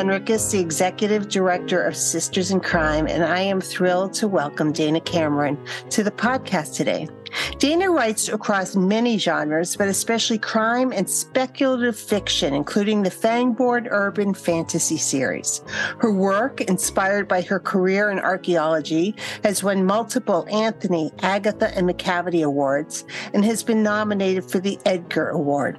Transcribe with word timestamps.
Hennrikus, 0.00 0.50
the 0.50 0.58
Executive 0.58 1.28
Director 1.28 1.82
of 1.82 1.94
Sisters 1.94 2.50
in 2.50 2.60
Crime, 2.60 3.06
and 3.06 3.22
I 3.22 3.40
am 3.40 3.60
thrilled 3.60 4.14
to 4.14 4.28
welcome 4.28 4.72
Dana 4.72 4.98
Cameron 4.98 5.62
to 5.90 6.02
the 6.02 6.10
podcast 6.10 6.74
today. 6.74 7.06
Dana 7.58 7.90
writes 7.90 8.30
across 8.30 8.74
many 8.74 9.18
genres, 9.18 9.76
but 9.76 9.88
especially 9.88 10.38
crime 10.38 10.90
and 10.90 11.08
speculative 11.08 11.98
fiction, 11.98 12.54
including 12.54 13.02
the 13.02 13.10
Fangborn 13.10 13.88
Urban 13.90 14.32
Fantasy 14.32 14.96
series. 14.96 15.62
Her 15.98 16.10
work, 16.10 16.62
inspired 16.62 17.28
by 17.28 17.42
her 17.42 17.60
career 17.60 18.10
in 18.10 18.18
archaeology, 18.20 19.14
has 19.44 19.62
won 19.62 19.84
multiple 19.84 20.46
Anthony, 20.50 21.12
Agatha, 21.18 21.76
and 21.76 21.86
Macavity 21.86 22.42
Awards 22.42 23.04
and 23.34 23.44
has 23.44 23.62
been 23.62 23.82
nominated 23.82 24.50
for 24.50 24.60
the 24.60 24.78
Edgar 24.86 25.28
Award. 25.28 25.78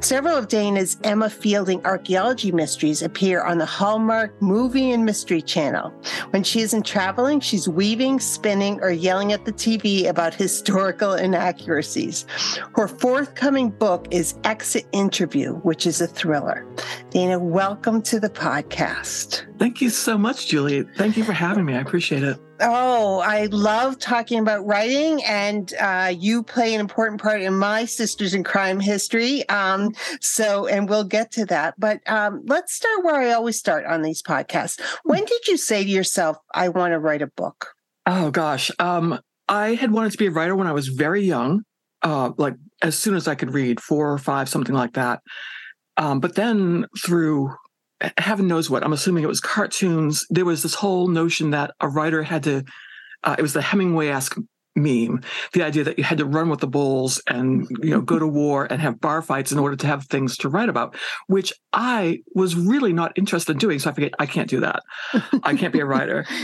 Several 0.00 0.36
of 0.36 0.48
Dana's 0.48 0.96
Emma 1.04 1.30
Fielding 1.30 1.84
archaeology 1.84 2.52
mysteries 2.52 3.02
appear 3.02 3.42
on 3.42 3.58
the 3.58 3.66
Hallmark 3.66 4.40
Movie 4.40 4.92
and 4.92 5.04
Mystery 5.04 5.42
Channel. 5.42 5.90
When 6.30 6.42
she 6.42 6.60
isn't 6.60 6.84
traveling, 6.84 7.40
she's 7.40 7.68
weaving, 7.68 8.20
spinning, 8.20 8.80
or 8.80 8.90
yelling 8.90 9.32
at 9.32 9.44
the 9.44 9.52
TV 9.52 10.06
about 10.06 10.34
historical 10.34 11.14
inaccuracies. 11.14 12.26
Her 12.74 12.88
forthcoming 12.88 13.70
book 13.70 14.06
is 14.10 14.34
Exit 14.44 14.86
Interview, 14.92 15.54
which 15.56 15.86
is 15.86 16.00
a 16.00 16.06
thriller. 16.06 16.66
Dana, 17.10 17.38
welcome 17.38 18.02
to 18.02 18.20
the 18.20 18.30
podcast. 18.30 19.46
Thank 19.58 19.80
you 19.80 19.90
so 19.90 20.16
much, 20.16 20.48
Julie. 20.48 20.84
Thank 20.96 21.16
you 21.16 21.24
for 21.24 21.32
having 21.32 21.64
me. 21.64 21.74
I 21.74 21.80
appreciate 21.80 22.22
it. 22.22 22.38
Oh, 22.60 23.20
I 23.20 23.46
love 23.46 23.98
talking 23.98 24.38
about 24.38 24.66
writing, 24.66 25.24
and 25.24 25.72
uh, 25.80 26.12
you 26.16 26.42
play 26.42 26.74
an 26.74 26.80
important 26.80 27.20
part 27.20 27.40
in 27.40 27.54
my 27.54 27.86
Sisters 27.86 28.34
in 28.34 28.44
Crime 28.44 28.80
history. 28.80 29.48
Um, 29.48 29.94
so, 30.20 30.66
and 30.66 30.88
we'll 30.88 31.04
get 31.04 31.30
to 31.32 31.46
that. 31.46 31.74
But 31.78 32.00
um, 32.08 32.42
let's 32.46 32.74
start 32.74 33.02
where 33.04 33.20
I 33.20 33.32
always 33.32 33.58
start 33.58 33.86
on 33.86 34.02
these 34.02 34.22
podcasts. 34.22 34.80
When 35.04 35.24
did 35.24 35.48
you 35.48 35.56
say 35.56 35.84
to 35.84 35.90
yourself, 35.90 36.36
I 36.54 36.68
want 36.68 36.92
to 36.92 36.98
write 36.98 37.22
a 37.22 37.26
book? 37.26 37.74
Oh, 38.06 38.30
gosh. 38.30 38.70
Um, 38.78 39.18
I 39.48 39.74
had 39.74 39.90
wanted 39.90 40.12
to 40.12 40.18
be 40.18 40.26
a 40.26 40.30
writer 40.30 40.54
when 40.54 40.66
I 40.66 40.72
was 40.72 40.88
very 40.88 41.22
young, 41.22 41.62
uh, 42.02 42.32
like 42.36 42.54
as 42.82 42.98
soon 42.98 43.14
as 43.14 43.26
I 43.26 43.34
could 43.34 43.52
read, 43.54 43.80
four 43.80 44.12
or 44.12 44.18
five, 44.18 44.48
something 44.48 44.74
like 44.74 44.92
that. 44.94 45.20
Um, 45.96 46.20
but 46.20 46.34
then 46.34 46.86
through 47.04 47.54
heaven 48.18 48.46
knows 48.46 48.70
what, 48.70 48.84
I'm 48.84 48.92
assuming 48.92 49.24
it 49.24 49.28
was 49.28 49.40
cartoons, 49.40 50.26
there 50.30 50.44
was 50.44 50.62
this 50.62 50.74
whole 50.74 51.08
notion 51.08 51.50
that 51.50 51.72
a 51.80 51.88
writer 51.88 52.22
had 52.22 52.42
to, 52.44 52.64
uh, 53.24 53.36
it 53.38 53.42
was 53.42 53.52
the 53.52 53.62
Hemingway 53.62 54.08
esque 54.08 54.36
meme, 54.76 55.22
the 55.52 55.62
idea 55.62 55.84
that 55.84 55.98
you 55.98 56.04
had 56.04 56.18
to 56.18 56.24
run 56.24 56.48
with 56.48 56.60
the 56.60 56.66
bulls 56.66 57.20
and, 57.26 57.66
you 57.82 57.90
know, 57.90 58.00
go 58.00 58.18
to 58.18 58.26
war 58.26 58.66
and 58.70 58.80
have 58.80 59.00
bar 59.00 59.20
fights 59.20 59.52
in 59.52 59.58
order 59.58 59.76
to 59.76 59.86
have 59.86 60.06
things 60.06 60.36
to 60.38 60.48
write 60.48 60.68
about, 60.68 60.96
which 61.26 61.52
I 61.72 62.20
was 62.34 62.54
really 62.54 62.92
not 62.92 63.12
interested 63.16 63.52
in 63.52 63.58
doing. 63.58 63.78
So 63.78 63.90
I 63.90 63.92
figured 63.92 64.14
I 64.18 64.26
can't 64.26 64.48
do 64.48 64.60
that. 64.60 64.82
I 65.42 65.54
can't 65.56 65.72
be 65.72 65.80
a 65.80 65.86
writer. 65.86 66.26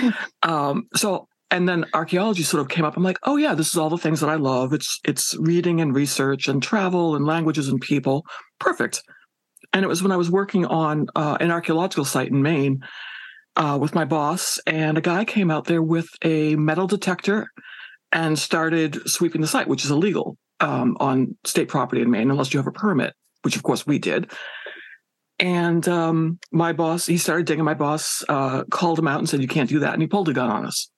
Um, 0.42 0.86
so 0.94 1.26
and 1.50 1.68
then 1.68 1.86
archaeology 1.94 2.42
sort 2.42 2.60
of 2.60 2.68
came 2.68 2.84
up. 2.84 2.96
I'm 2.96 3.02
like, 3.02 3.18
oh 3.22 3.36
yeah, 3.36 3.54
this 3.54 3.68
is 3.68 3.76
all 3.76 3.90
the 3.90 3.98
things 3.98 4.20
that 4.20 4.28
I 4.28 4.34
love. 4.34 4.72
It's 4.72 5.00
it's 5.04 5.36
reading 5.38 5.80
and 5.80 5.94
research 5.94 6.48
and 6.48 6.62
travel 6.62 7.16
and 7.16 7.24
languages 7.24 7.68
and 7.68 7.80
people. 7.80 8.24
Perfect. 8.58 9.02
And 9.72 9.84
it 9.84 9.88
was 9.88 10.02
when 10.02 10.12
I 10.12 10.16
was 10.16 10.30
working 10.30 10.66
on 10.66 11.06
uh, 11.14 11.36
an 11.40 11.50
archaeological 11.50 12.04
site 12.04 12.28
in 12.28 12.42
Maine 12.42 12.84
uh, 13.56 13.78
with 13.80 13.94
my 13.94 14.04
boss, 14.04 14.58
and 14.66 14.98
a 14.98 15.00
guy 15.00 15.24
came 15.24 15.50
out 15.50 15.64
there 15.64 15.82
with 15.82 16.08
a 16.22 16.56
metal 16.56 16.86
detector 16.86 17.48
and 18.12 18.38
started 18.38 19.08
sweeping 19.08 19.40
the 19.40 19.46
site, 19.46 19.68
which 19.68 19.84
is 19.84 19.90
illegal 19.90 20.36
um, 20.60 20.96
on 21.00 21.36
state 21.44 21.68
property 21.68 22.02
in 22.02 22.10
Maine 22.10 22.30
unless 22.30 22.52
you 22.52 22.58
have 22.58 22.66
a 22.66 22.72
permit, 22.72 23.14
which 23.42 23.56
of 23.56 23.62
course 23.62 23.86
we 23.86 23.98
did. 23.98 24.30
And 25.38 25.86
um, 25.88 26.38
my 26.50 26.72
boss, 26.72 27.06
he 27.06 27.18
started 27.18 27.46
digging. 27.46 27.64
My 27.64 27.74
boss 27.74 28.24
uh, 28.28 28.64
called 28.64 28.98
him 28.98 29.08
out 29.08 29.18
and 29.18 29.28
said, 29.28 29.42
"You 29.42 29.48
can't 29.48 29.68
do 29.68 29.80
that," 29.80 29.92
and 29.92 30.00
he 30.00 30.08
pulled 30.08 30.28
a 30.28 30.32
gun 30.32 30.50
on 30.50 30.64
us. 30.64 30.90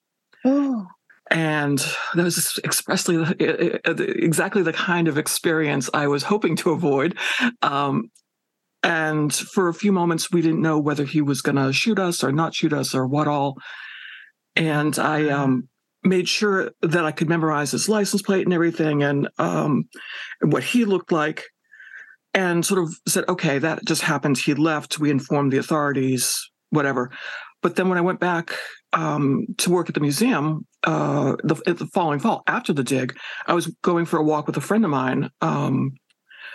Oh. 0.45 0.87
And 1.31 1.77
that 2.15 2.23
was 2.23 2.59
expressly 2.63 3.21
exactly 3.39 4.63
the 4.63 4.73
kind 4.73 5.07
of 5.07 5.17
experience 5.17 5.89
I 5.93 6.07
was 6.07 6.23
hoping 6.23 6.55
to 6.57 6.71
avoid. 6.71 7.17
Um, 7.61 8.09
and 8.83 9.33
for 9.33 9.67
a 9.67 9.73
few 9.73 9.91
moments, 9.91 10.31
we 10.31 10.41
didn't 10.41 10.61
know 10.61 10.79
whether 10.79 11.03
he 11.03 11.21
was 11.21 11.41
going 11.41 11.57
to 11.57 11.73
shoot 11.73 11.99
us 11.99 12.23
or 12.23 12.31
not 12.31 12.55
shoot 12.55 12.73
us 12.73 12.95
or 12.95 13.05
what 13.05 13.27
all. 13.27 13.57
And 14.55 14.97
I 14.97 15.29
um, 15.29 15.67
made 16.03 16.29
sure 16.29 16.71
that 16.81 17.05
I 17.05 17.11
could 17.11 17.29
memorize 17.29 17.71
his 17.71 17.89
license 17.89 18.21
plate 18.21 18.45
and 18.45 18.53
everything 18.53 19.03
and 19.03 19.29
um, 19.37 19.85
what 20.41 20.63
he 20.63 20.85
looked 20.85 21.11
like. 21.11 21.45
And 22.33 22.63
sort 22.63 22.83
of 22.83 22.93
said, 23.07 23.25
okay, 23.27 23.57
that 23.57 23.83
just 23.85 24.03
happened. 24.03 24.37
He 24.37 24.53
left. 24.53 24.99
We 24.99 25.09
informed 25.09 25.51
the 25.51 25.57
authorities, 25.57 26.37
whatever. 26.69 27.11
But 27.63 27.75
then 27.75 27.89
when 27.89 27.97
I 27.97 28.01
went 28.01 28.19
back 28.19 28.55
um, 28.93 29.47
to 29.57 29.71
work 29.71 29.89
at 29.89 29.95
the 29.95 29.99
museum 29.99 30.65
uh, 30.83 31.35
the, 31.43 31.55
the, 31.55 31.87
following 31.87 32.19
fall 32.19 32.43
after 32.47 32.71
the 32.71 32.83
dig, 32.83 33.17
I 33.47 33.53
was 33.53 33.67
going 33.81 34.05
for 34.05 34.17
a 34.17 34.23
walk 34.23 34.47
with 34.47 34.57
a 34.57 34.61
friend 34.61 34.85
of 34.85 34.91
mine 34.91 35.29
um, 35.41 35.91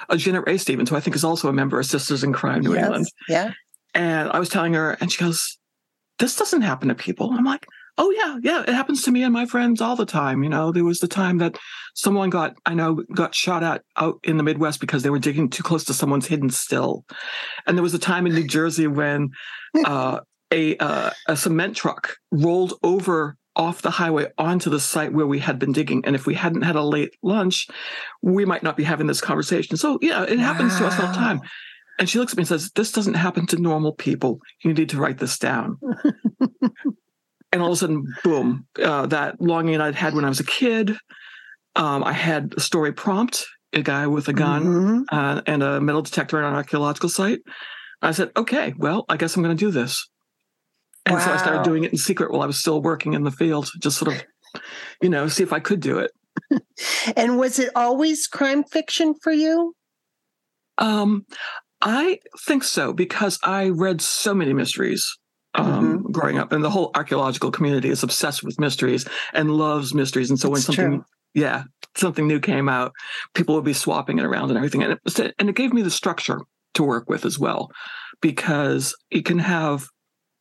uh, 0.09 0.17
Janet 0.17 0.45
Ray 0.47 0.59
Stevens, 0.59 0.91
who 0.91 0.97
I 0.97 1.01
think 1.01 1.17
is 1.17 1.25
also 1.25 1.49
a 1.49 1.53
member 1.53 1.79
of 1.79 1.87
Sisters 1.87 2.25
in 2.25 2.33
Crime 2.33 2.63
New 2.63 2.75
yes, 2.75 2.85
England. 2.85 3.07
Yeah. 3.29 3.53
And 3.95 4.31
I 4.31 4.39
was 4.39 4.49
telling 4.49 4.75
her, 4.75 4.93
and 5.01 5.11
she 5.11 5.23
goes, 5.23 5.59
This 6.19 6.37
doesn't 6.37 6.63
happen 6.63 6.89
to 6.89 6.95
people. 6.95 7.31
I'm 7.33 7.45
like, 7.45 7.67
Oh, 7.97 8.11
yeah, 8.11 8.39
yeah, 8.43 8.63
it 8.63 8.75
happens 8.75 9.03
to 9.03 9.13
me 9.13 9.23
and 9.23 9.33
my 9.33 9.47
friends 9.47 9.81
all 9.81 9.95
the 9.95 10.07
time. 10.07 10.43
You 10.43 10.49
know, 10.49 10.73
there 10.73 10.85
was 10.85 10.99
the 10.99 11.07
time 11.07 11.39
that 11.39 11.57
someone 11.95 12.29
got, 12.29 12.57
I 12.67 12.75
know, 12.75 13.05
got 13.15 13.37
shot 13.37 13.63
at 13.63 13.83
out 13.97 14.19
in 14.25 14.37
the 14.37 14.43
Midwest 14.43 14.81
because 14.81 15.05
they 15.05 15.11
were 15.11 15.21
digging 15.21 15.49
too 15.49 15.63
close 15.63 15.85
to 15.85 15.95
someone's 15.95 16.27
hidden 16.27 16.51
still. 16.51 17.05
And 17.67 17.77
there 17.77 17.85
was 17.85 17.95
a 17.95 18.01
time 18.01 18.27
in 18.27 18.35
New 18.35 18.49
Jersey 18.49 18.89
when 18.89 19.31
uh, 19.85 20.21
a, 20.53 20.77
uh, 20.79 21.11
a 21.29 21.37
cement 21.37 21.77
truck 21.77 22.17
rolled 22.33 22.75
over 22.83 23.37
off 23.57 23.83
the 23.83 23.91
highway 23.91 24.27
onto 24.37 24.71
the 24.71 24.81
site 24.81 25.13
where 25.13 25.27
we 25.27 25.39
had 25.39 25.59
been 25.59 25.73
digging. 25.73 26.05
And 26.05 26.15
if 26.15 26.27
we 26.27 26.35
hadn't 26.35 26.63
had 26.63 26.77
a 26.77 26.83
late 26.83 27.15
lunch, 27.23 27.69
we 28.23 28.45
might 28.45 28.63
not 28.63 28.77
be 28.77 28.85
having 28.85 29.07
this 29.07 29.21
conversation. 29.21 29.77
So, 29.77 29.99
yeah, 30.03 30.25
it 30.25 30.39
happens 30.39 30.77
to 30.79 30.87
us 30.87 30.99
all 30.99 31.09
the 31.09 31.13
time. 31.13 31.41
And 31.99 32.09
she 32.09 32.19
looks 32.19 32.33
at 32.33 32.37
me 32.37 32.43
and 32.43 32.49
says, 32.49 32.71
This 32.75 32.91
doesn't 32.91 33.15
happen 33.15 33.47
to 33.49 33.57
normal 33.57 33.93
people. 33.93 34.41
You 34.65 34.73
need 34.73 34.89
to 34.91 34.99
write 34.99 35.19
this 35.19 35.39
down. 35.39 35.79
and 37.53 37.63
all 37.63 37.69
of 37.69 37.75
a 37.75 37.77
sudden, 37.77 38.05
boom, 38.25 38.67
uh, 38.83 39.07
that 39.07 39.41
longing 39.41 39.81
I'd 39.81 39.95
had 39.95 40.15
when 40.15 40.25
I 40.25 40.29
was 40.29 40.41
a 40.41 40.45
kid. 40.45 40.97
Um, 41.77 42.03
I 42.05 42.13
had 42.13 42.55
a 42.57 42.61
story 42.61 42.93
prompt, 42.93 43.47
a 43.73 43.83
guy 43.83 44.07
with 44.07 44.29
a 44.29 44.33
gun 44.33 44.65
mm-hmm. 44.65 45.03
uh, 45.17 45.43
and 45.47 45.63
a 45.63 45.81
metal 45.81 46.03
detector 46.03 46.43
at 46.43 46.49
an 46.49 46.55
archaeological 46.55 47.09
site. 47.09 47.41
I 48.03 48.13
said, 48.13 48.31
okay, 48.37 48.75
well, 48.77 49.05
I 49.09 49.17
guess 49.17 49.37
I'm 49.37 49.43
going 49.43 49.57
to 49.57 49.65
do 49.65 49.71
this. 49.71 50.09
And 51.07 51.17
wow. 51.17 51.25
so 51.25 51.33
I 51.33 51.37
started 51.37 51.65
doing 51.65 51.85
it 51.85 51.93
in 51.93 51.99
secret 51.99 52.31
while 52.31 52.43
I 52.43 52.47
was 52.47 52.59
still 52.59 52.81
working 52.81 53.13
in 53.13 53.25
the 53.25 53.31
field, 53.31 53.71
just 53.81 53.99
sort 53.99 54.15
of, 54.15 54.63
you 55.03 55.09
know, 55.09 55.29
see 55.29 55.43
if 55.43 55.53
I 55.53 55.61
could 55.61 55.81
do 55.81 55.99
it. 55.99 56.13
and 57.17 57.39
was 57.39 57.59
it 57.59 57.71
always 57.77 58.27
crime 58.27 58.65
fiction 58.65 59.15
for 59.23 59.33
you? 59.33 59.75
Um, 60.79 61.27
I 61.81 62.19
think 62.47 62.65
so 62.65 62.93
because 62.93 63.39
I 63.45 63.69
read 63.69 64.01
so 64.01 64.35
many 64.35 64.53
mysteries 64.53 65.19
um, 65.55 65.99
mm-hmm. 65.99 66.13
growing 66.13 66.39
up, 66.39 66.53
and 66.53 66.65
the 66.65 66.71
whole 66.71 66.91
archaeological 66.95 67.51
community 67.51 67.91
is 67.91 68.03
obsessed 68.03 68.43
with 68.43 68.59
mysteries 68.59 69.07
and 69.33 69.53
loves 69.53 69.95
mysteries. 69.95 70.31
And 70.31 70.39
so 70.39 70.49
when 70.49 70.61
something, 70.61 70.91
true. 70.91 71.05
yeah, 71.35 71.65
something 71.97 72.27
new 72.27 72.41
came 72.41 72.69
out, 72.69 72.93
people 73.35 73.55
would 73.55 73.65
be 73.65 73.73
swapping 73.73 74.19
it 74.19 74.25
around 74.25 74.51
and 74.51 74.57
everything, 74.57 74.83
and 74.83 74.99
it, 75.05 75.35
and 75.39 75.49
it 75.49 75.55
gave 75.55 75.73
me 75.73 75.83
the 75.83 75.91
structure 75.91 76.41
to 76.75 76.83
work 76.83 77.09
with 77.09 77.25
as 77.25 77.39
well, 77.39 77.71
because 78.21 78.97
you 79.11 79.23
can 79.23 79.39
have 79.39 79.87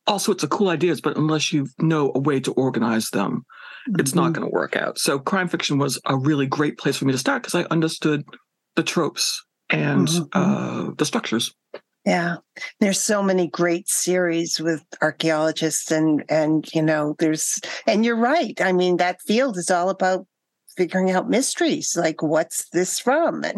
all 0.06 0.18
sorts 0.18 0.42
of 0.42 0.50
cool 0.50 0.68
ideas, 0.68 1.00
but 1.00 1.16
unless 1.16 1.52
you 1.52 1.66
know 1.78 2.12
a 2.14 2.18
way 2.18 2.40
to 2.40 2.52
organize 2.52 3.10
them, 3.10 3.44
mm-hmm. 3.88 4.00
it's 4.00 4.14
not 4.14 4.24
mm-hmm. 4.24 4.40
going 4.40 4.50
to 4.50 4.54
work 4.54 4.76
out. 4.76 4.98
So 4.98 5.18
crime 5.18 5.48
fiction 5.48 5.78
was 5.78 6.00
a 6.06 6.16
really 6.16 6.46
great 6.46 6.78
place 6.78 6.96
for 6.96 7.04
me 7.04 7.12
to 7.12 7.18
start 7.18 7.42
because 7.42 7.54
I 7.54 7.66
understood 7.70 8.24
the 8.76 8.82
tropes 8.82 9.44
and 9.70 10.08
mm-hmm. 10.08 10.24
uh, 10.32 10.90
the 10.96 11.04
structures. 11.04 11.54
Yeah, 12.04 12.36
there's 12.80 13.00
so 13.00 13.22
many 13.22 13.48
great 13.48 13.88
series 13.88 14.60
with 14.60 14.84
archaeologists, 15.00 15.90
and 15.90 16.22
and 16.28 16.68
you 16.74 16.82
know, 16.82 17.16
there's 17.18 17.58
and 17.86 18.04
you're 18.04 18.16
right. 18.16 18.60
I 18.60 18.72
mean, 18.72 18.98
that 18.98 19.22
field 19.22 19.56
is 19.56 19.70
all 19.70 19.88
about 19.88 20.26
figuring 20.76 21.10
out 21.10 21.28
mysteries 21.28 21.96
like 21.96 22.22
what's 22.22 22.68
this 22.70 22.98
from? 22.98 23.44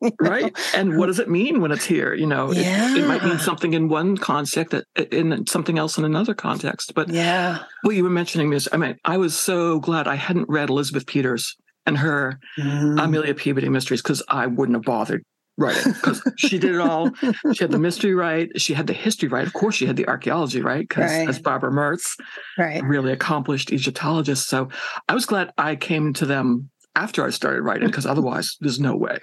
And 0.00 0.12
right. 0.20 0.56
and 0.74 0.96
what 0.96 1.06
does 1.06 1.18
it 1.18 1.28
mean 1.28 1.60
when 1.60 1.72
it's 1.72 1.84
here? 1.84 2.14
You 2.14 2.26
know 2.26 2.52
yeah. 2.52 2.92
it, 2.92 2.98
it, 2.98 3.06
might 3.08 3.24
mean 3.24 3.38
something 3.38 3.74
in 3.74 3.88
one 3.88 4.16
context 4.16 4.74
in 5.10 5.46
something 5.46 5.78
else 5.78 5.98
in 5.98 6.04
another 6.04 6.34
context 6.34 6.94
but 6.94 7.08
yeah. 7.08 7.58
well 7.84 7.92
you 7.92 8.04
were 8.04 8.10
mentioning 8.10 8.50
this 8.50 8.68
i 8.72 8.76
mean 8.76 8.96
i 9.04 9.16
was 9.16 9.38
so 9.38 9.80
glad 9.80 10.06
i 10.06 10.14
hadn't 10.14 10.48
read 10.48 10.70
elizabeth 10.70 11.06
peters 11.06 11.56
and 11.86 11.98
her 11.98 12.38
mm. 12.58 13.02
amelia 13.02 13.34
peabody 13.34 13.68
mysteries 13.68 14.02
because 14.02 14.22
i 14.28 14.46
wouldn't 14.46 14.76
have 14.76 14.84
bothered 14.84 15.22
writing 15.58 15.92
because 15.92 16.22
she 16.36 16.58
did 16.58 16.74
it 16.74 16.80
all. 16.80 17.10
She 17.52 17.64
had 17.64 17.70
the 17.70 17.78
mystery 17.78 18.14
right. 18.14 18.48
She 18.60 18.72
had 18.72 18.86
the 18.86 18.92
history 18.92 19.28
right. 19.28 19.46
Of 19.46 19.52
course, 19.52 19.74
she 19.74 19.86
had 19.86 19.96
the 19.96 20.08
archaeology 20.08 20.62
right 20.62 20.88
because 20.88 21.10
right. 21.10 21.28
as 21.28 21.38
Barbara 21.38 21.70
Mertz, 21.70 22.16
right. 22.56 22.82
really 22.82 23.12
accomplished 23.12 23.72
Egyptologist. 23.72 24.48
So 24.48 24.68
I 25.08 25.14
was 25.14 25.26
glad 25.26 25.52
I 25.58 25.76
came 25.76 26.12
to 26.14 26.26
them 26.26 26.70
after 26.96 27.24
I 27.24 27.30
started 27.30 27.62
writing 27.62 27.88
because 27.88 28.06
otherwise, 28.06 28.56
there's 28.60 28.80
no 28.80 28.96
way. 28.96 29.18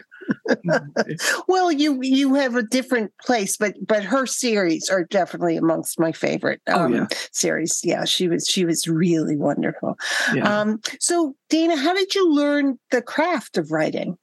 well, 1.48 1.72
you 1.72 2.00
you 2.02 2.34
have 2.36 2.56
a 2.56 2.64
different 2.64 3.12
place, 3.24 3.58
but 3.58 3.76
but 3.86 4.04
her 4.04 4.26
series 4.26 4.90
are 4.90 5.04
definitely 5.04 5.58
amongst 5.58 6.00
my 6.00 6.12
favorite 6.12 6.62
oh, 6.68 6.86
um, 6.86 6.94
oh, 6.94 6.96
yeah. 6.98 7.08
series. 7.32 7.82
Yeah, 7.84 8.06
she 8.06 8.28
was 8.28 8.48
she 8.48 8.66
was 8.66 8.88
really 8.88 9.38
wonderful. 9.38 9.98
Yeah. 10.34 10.62
Um, 10.62 10.80
so, 11.00 11.36
Dana, 11.50 11.76
how 11.76 11.94
did 11.94 12.16
you 12.16 12.34
learn 12.34 12.80
the 12.92 13.02
craft 13.02 13.58
of 13.58 13.72
writing? 13.72 14.18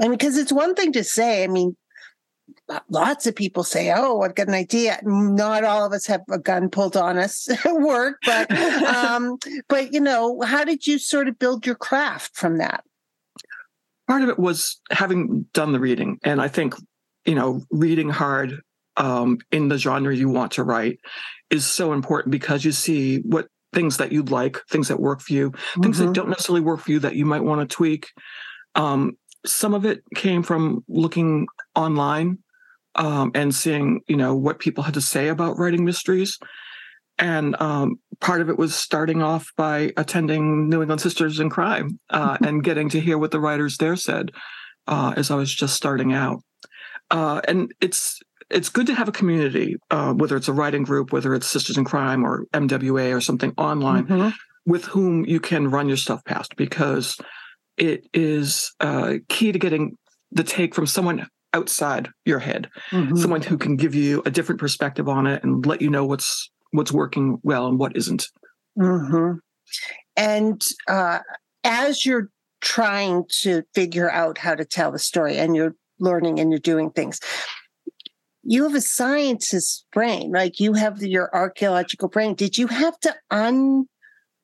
I 0.00 0.04
mean, 0.04 0.12
because 0.12 0.36
it's 0.36 0.52
one 0.52 0.74
thing 0.74 0.92
to 0.92 1.04
say, 1.04 1.44
I 1.44 1.46
mean, 1.46 1.76
lots 2.88 3.26
of 3.26 3.34
people 3.34 3.64
say, 3.64 3.92
"Oh, 3.94 4.22
I've 4.22 4.34
got 4.34 4.48
an 4.48 4.54
idea." 4.54 4.98
Not 5.02 5.64
all 5.64 5.84
of 5.84 5.92
us 5.92 6.06
have 6.06 6.22
a 6.30 6.38
gun 6.38 6.70
pulled 6.70 6.96
on 6.96 7.18
us 7.18 7.48
at 7.64 7.74
work, 7.74 8.16
but 8.24 8.50
um, 8.84 9.38
but 9.68 9.92
you 9.92 10.00
know, 10.00 10.40
how 10.40 10.64
did 10.64 10.86
you 10.86 10.98
sort 10.98 11.28
of 11.28 11.38
build 11.38 11.66
your 11.66 11.74
craft 11.74 12.36
from 12.36 12.58
that? 12.58 12.84
Part 14.08 14.22
of 14.22 14.28
it 14.28 14.38
was 14.38 14.80
having 14.90 15.46
done 15.52 15.72
the 15.72 15.80
reading, 15.80 16.18
and 16.24 16.40
I 16.40 16.48
think 16.48 16.74
you 17.24 17.34
know, 17.34 17.62
reading 17.70 18.08
hard 18.08 18.60
um, 18.96 19.38
in 19.50 19.68
the 19.68 19.78
genre 19.78 20.14
you 20.14 20.28
want 20.28 20.52
to 20.52 20.64
write 20.64 20.98
is 21.50 21.66
so 21.66 21.92
important 21.92 22.32
because 22.32 22.64
you 22.64 22.72
see 22.72 23.18
what 23.18 23.46
things 23.72 23.98
that 23.98 24.12
you 24.12 24.22
like, 24.22 24.58
things 24.68 24.88
that 24.88 25.00
work 25.00 25.20
for 25.20 25.32
you, 25.32 25.50
mm-hmm. 25.50 25.82
things 25.82 25.98
that 25.98 26.04
mm-hmm. 26.04 26.12
don't 26.12 26.28
necessarily 26.28 26.60
work 26.60 26.80
for 26.80 26.90
you 26.90 26.98
that 27.00 27.14
you 27.14 27.24
might 27.24 27.44
want 27.44 27.60
to 27.60 27.74
tweak. 27.74 28.08
Um, 28.74 29.16
some 29.46 29.74
of 29.74 29.84
it 29.84 30.02
came 30.14 30.42
from 30.42 30.84
looking 30.88 31.46
online 31.74 32.38
um, 32.94 33.30
and 33.34 33.54
seeing, 33.54 34.00
you 34.08 34.16
know, 34.16 34.34
what 34.34 34.58
people 34.58 34.84
had 34.84 34.94
to 34.94 35.00
say 35.00 35.28
about 35.28 35.58
writing 35.58 35.84
mysteries. 35.84 36.38
And 37.18 37.60
um, 37.60 37.96
part 38.20 38.40
of 38.40 38.48
it 38.48 38.58
was 38.58 38.74
starting 38.74 39.22
off 39.22 39.50
by 39.56 39.92
attending 39.96 40.68
New 40.68 40.82
England 40.82 41.00
Sisters 41.00 41.38
in 41.38 41.50
Crime 41.50 41.98
uh, 42.10 42.38
and 42.44 42.64
getting 42.64 42.88
to 42.90 43.00
hear 43.00 43.18
what 43.18 43.30
the 43.30 43.40
writers 43.40 43.76
there 43.76 43.96
said 43.96 44.30
uh, 44.86 45.14
as 45.16 45.30
I 45.30 45.36
was 45.36 45.54
just 45.54 45.74
starting 45.74 46.12
out. 46.12 46.42
Uh, 47.10 47.40
and 47.48 47.72
it's 47.80 48.20
it's 48.50 48.68
good 48.68 48.86
to 48.88 48.94
have 48.94 49.08
a 49.08 49.12
community, 49.12 49.76
uh, 49.90 50.12
whether 50.12 50.36
it's 50.36 50.48
a 50.48 50.52
writing 50.52 50.82
group, 50.82 51.12
whether 51.12 51.34
it's 51.34 51.46
Sisters 51.46 51.78
in 51.78 51.84
Crime 51.84 52.24
or 52.24 52.46
MWA 52.52 53.16
or 53.16 53.20
something 53.20 53.52
online, 53.56 54.06
mm-hmm. 54.06 54.30
with 54.66 54.86
whom 54.86 55.24
you 55.24 55.38
can 55.38 55.70
run 55.70 55.86
your 55.86 55.96
stuff 55.96 56.24
past 56.24 56.56
because 56.56 57.16
it 57.80 58.06
is 58.12 58.72
uh, 58.78 59.14
key 59.28 59.50
to 59.50 59.58
getting 59.58 59.96
the 60.30 60.44
take 60.44 60.74
from 60.74 60.86
someone 60.86 61.26
outside 61.52 62.08
your 62.24 62.38
head, 62.38 62.68
mm-hmm. 62.90 63.16
someone 63.16 63.42
who 63.42 63.58
can 63.58 63.76
give 63.76 63.94
you 63.94 64.22
a 64.24 64.30
different 64.30 64.60
perspective 64.60 65.08
on 65.08 65.26
it 65.26 65.42
and 65.42 65.66
let 65.66 65.82
you 65.82 65.90
know 65.90 66.04
what's 66.04 66.50
what's 66.70 66.92
working 66.92 67.38
well 67.42 67.66
and 67.66 67.78
what 67.78 67.96
isn't. 67.96 68.26
Mm-hmm. 68.78 69.38
And 70.16 70.64
uh, 70.86 71.20
as 71.64 72.06
you're 72.06 72.28
trying 72.60 73.24
to 73.40 73.62
figure 73.74 74.10
out 74.10 74.38
how 74.38 74.54
to 74.54 74.64
tell 74.64 74.92
the 74.92 74.98
story, 74.98 75.38
and 75.38 75.56
you're 75.56 75.74
learning 75.98 76.38
and 76.38 76.52
you're 76.52 76.60
doing 76.60 76.90
things, 76.90 77.18
you 78.42 78.64
have 78.64 78.74
a 78.74 78.80
scientist's 78.80 79.84
brain, 79.92 80.30
like 80.30 80.60
you 80.60 80.74
have 80.74 81.02
your 81.02 81.34
archaeological 81.34 82.08
brain. 82.08 82.34
Did 82.34 82.58
you 82.58 82.66
have 82.66 82.98
to 83.00 83.14
un 83.30 83.86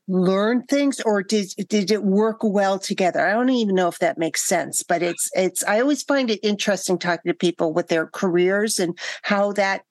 learn 0.08 0.62
things 0.64 1.00
or 1.00 1.22
did 1.22 1.48
did 1.68 1.90
it 1.90 2.04
work 2.04 2.38
well 2.42 2.78
together? 2.78 3.26
I 3.26 3.32
don't 3.32 3.50
even 3.50 3.74
know 3.74 3.88
if 3.88 3.98
that 3.98 4.18
makes 4.18 4.46
sense 4.46 4.82
but 4.82 5.02
it's 5.02 5.30
it's 5.34 5.64
i 5.64 5.80
always 5.80 6.02
find 6.02 6.30
it 6.30 6.40
interesting 6.42 6.98
talking 6.98 7.30
to 7.30 7.36
people 7.36 7.72
with 7.72 7.88
their 7.88 8.06
careers 8.06 8.78
and 8.78 8.98
how 9.22 9.52
that 9.52 9.82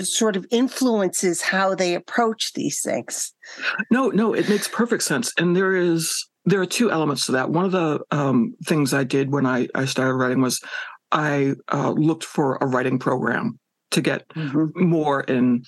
sort 0.00 0.36
of 0.36 0.46
influences 0.50 1.42
how 1.42 1.74
they 1.74 1.94
approach 1.94 2.52
these 2.52 2.80
things. 2.80 3.32
No 3.90 4.08
no 4.08 4.34
it 4.34 4.48
makes 4.48 4.68
perfect 4.68 5.02
sense 5.02 5.32
and 5.38 5.56
there 5.56 5.74
is 5.74 6.28
there 6.44 6.60
are 6.60 6.66
two 6.66 6.90
elements 6.90 7.26
to 7.26 7.32
that. 7.32 7.50
One 7.50 7.64
of 7.64 7.72
the 7.72 8.00
um, 8.10 8.54
things 8.64 8.94
i 8.94 9.04
did 9.04 9.32
when 9.32 9.46
i 9.46 9.68
i 9.74 9.84
started 9.84 10.14
writing 10.14 10.40
was 10.40 10.60
i 11.10 11.54
uh, 11.72 11.90
looked 11.90 12.24
for 12.24 12.58
a 12.60 12.66
writing 12.66 12.98
program 12.98 13.58
to 13.90 14.00
get 14.00 14.28
mm-hmm. 14.30 14.88
more 14.88 15.20
and 15.28 15.64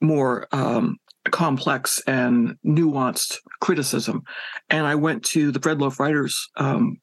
more 0.00 0.46
um, 0.52 0.96
complex 1.32 2.00
and 2.06 2.56
nuanced 2.64 3.36
criticism. 3.60 4.22
And 4.70 4.86
I 4.86 4.94
went 4.94 5.24
to 5.26 5.50
the 5.50 5.60
Breadloaf 5.60 5.98
Writers 5.98 6.48
um, 6.56 6.98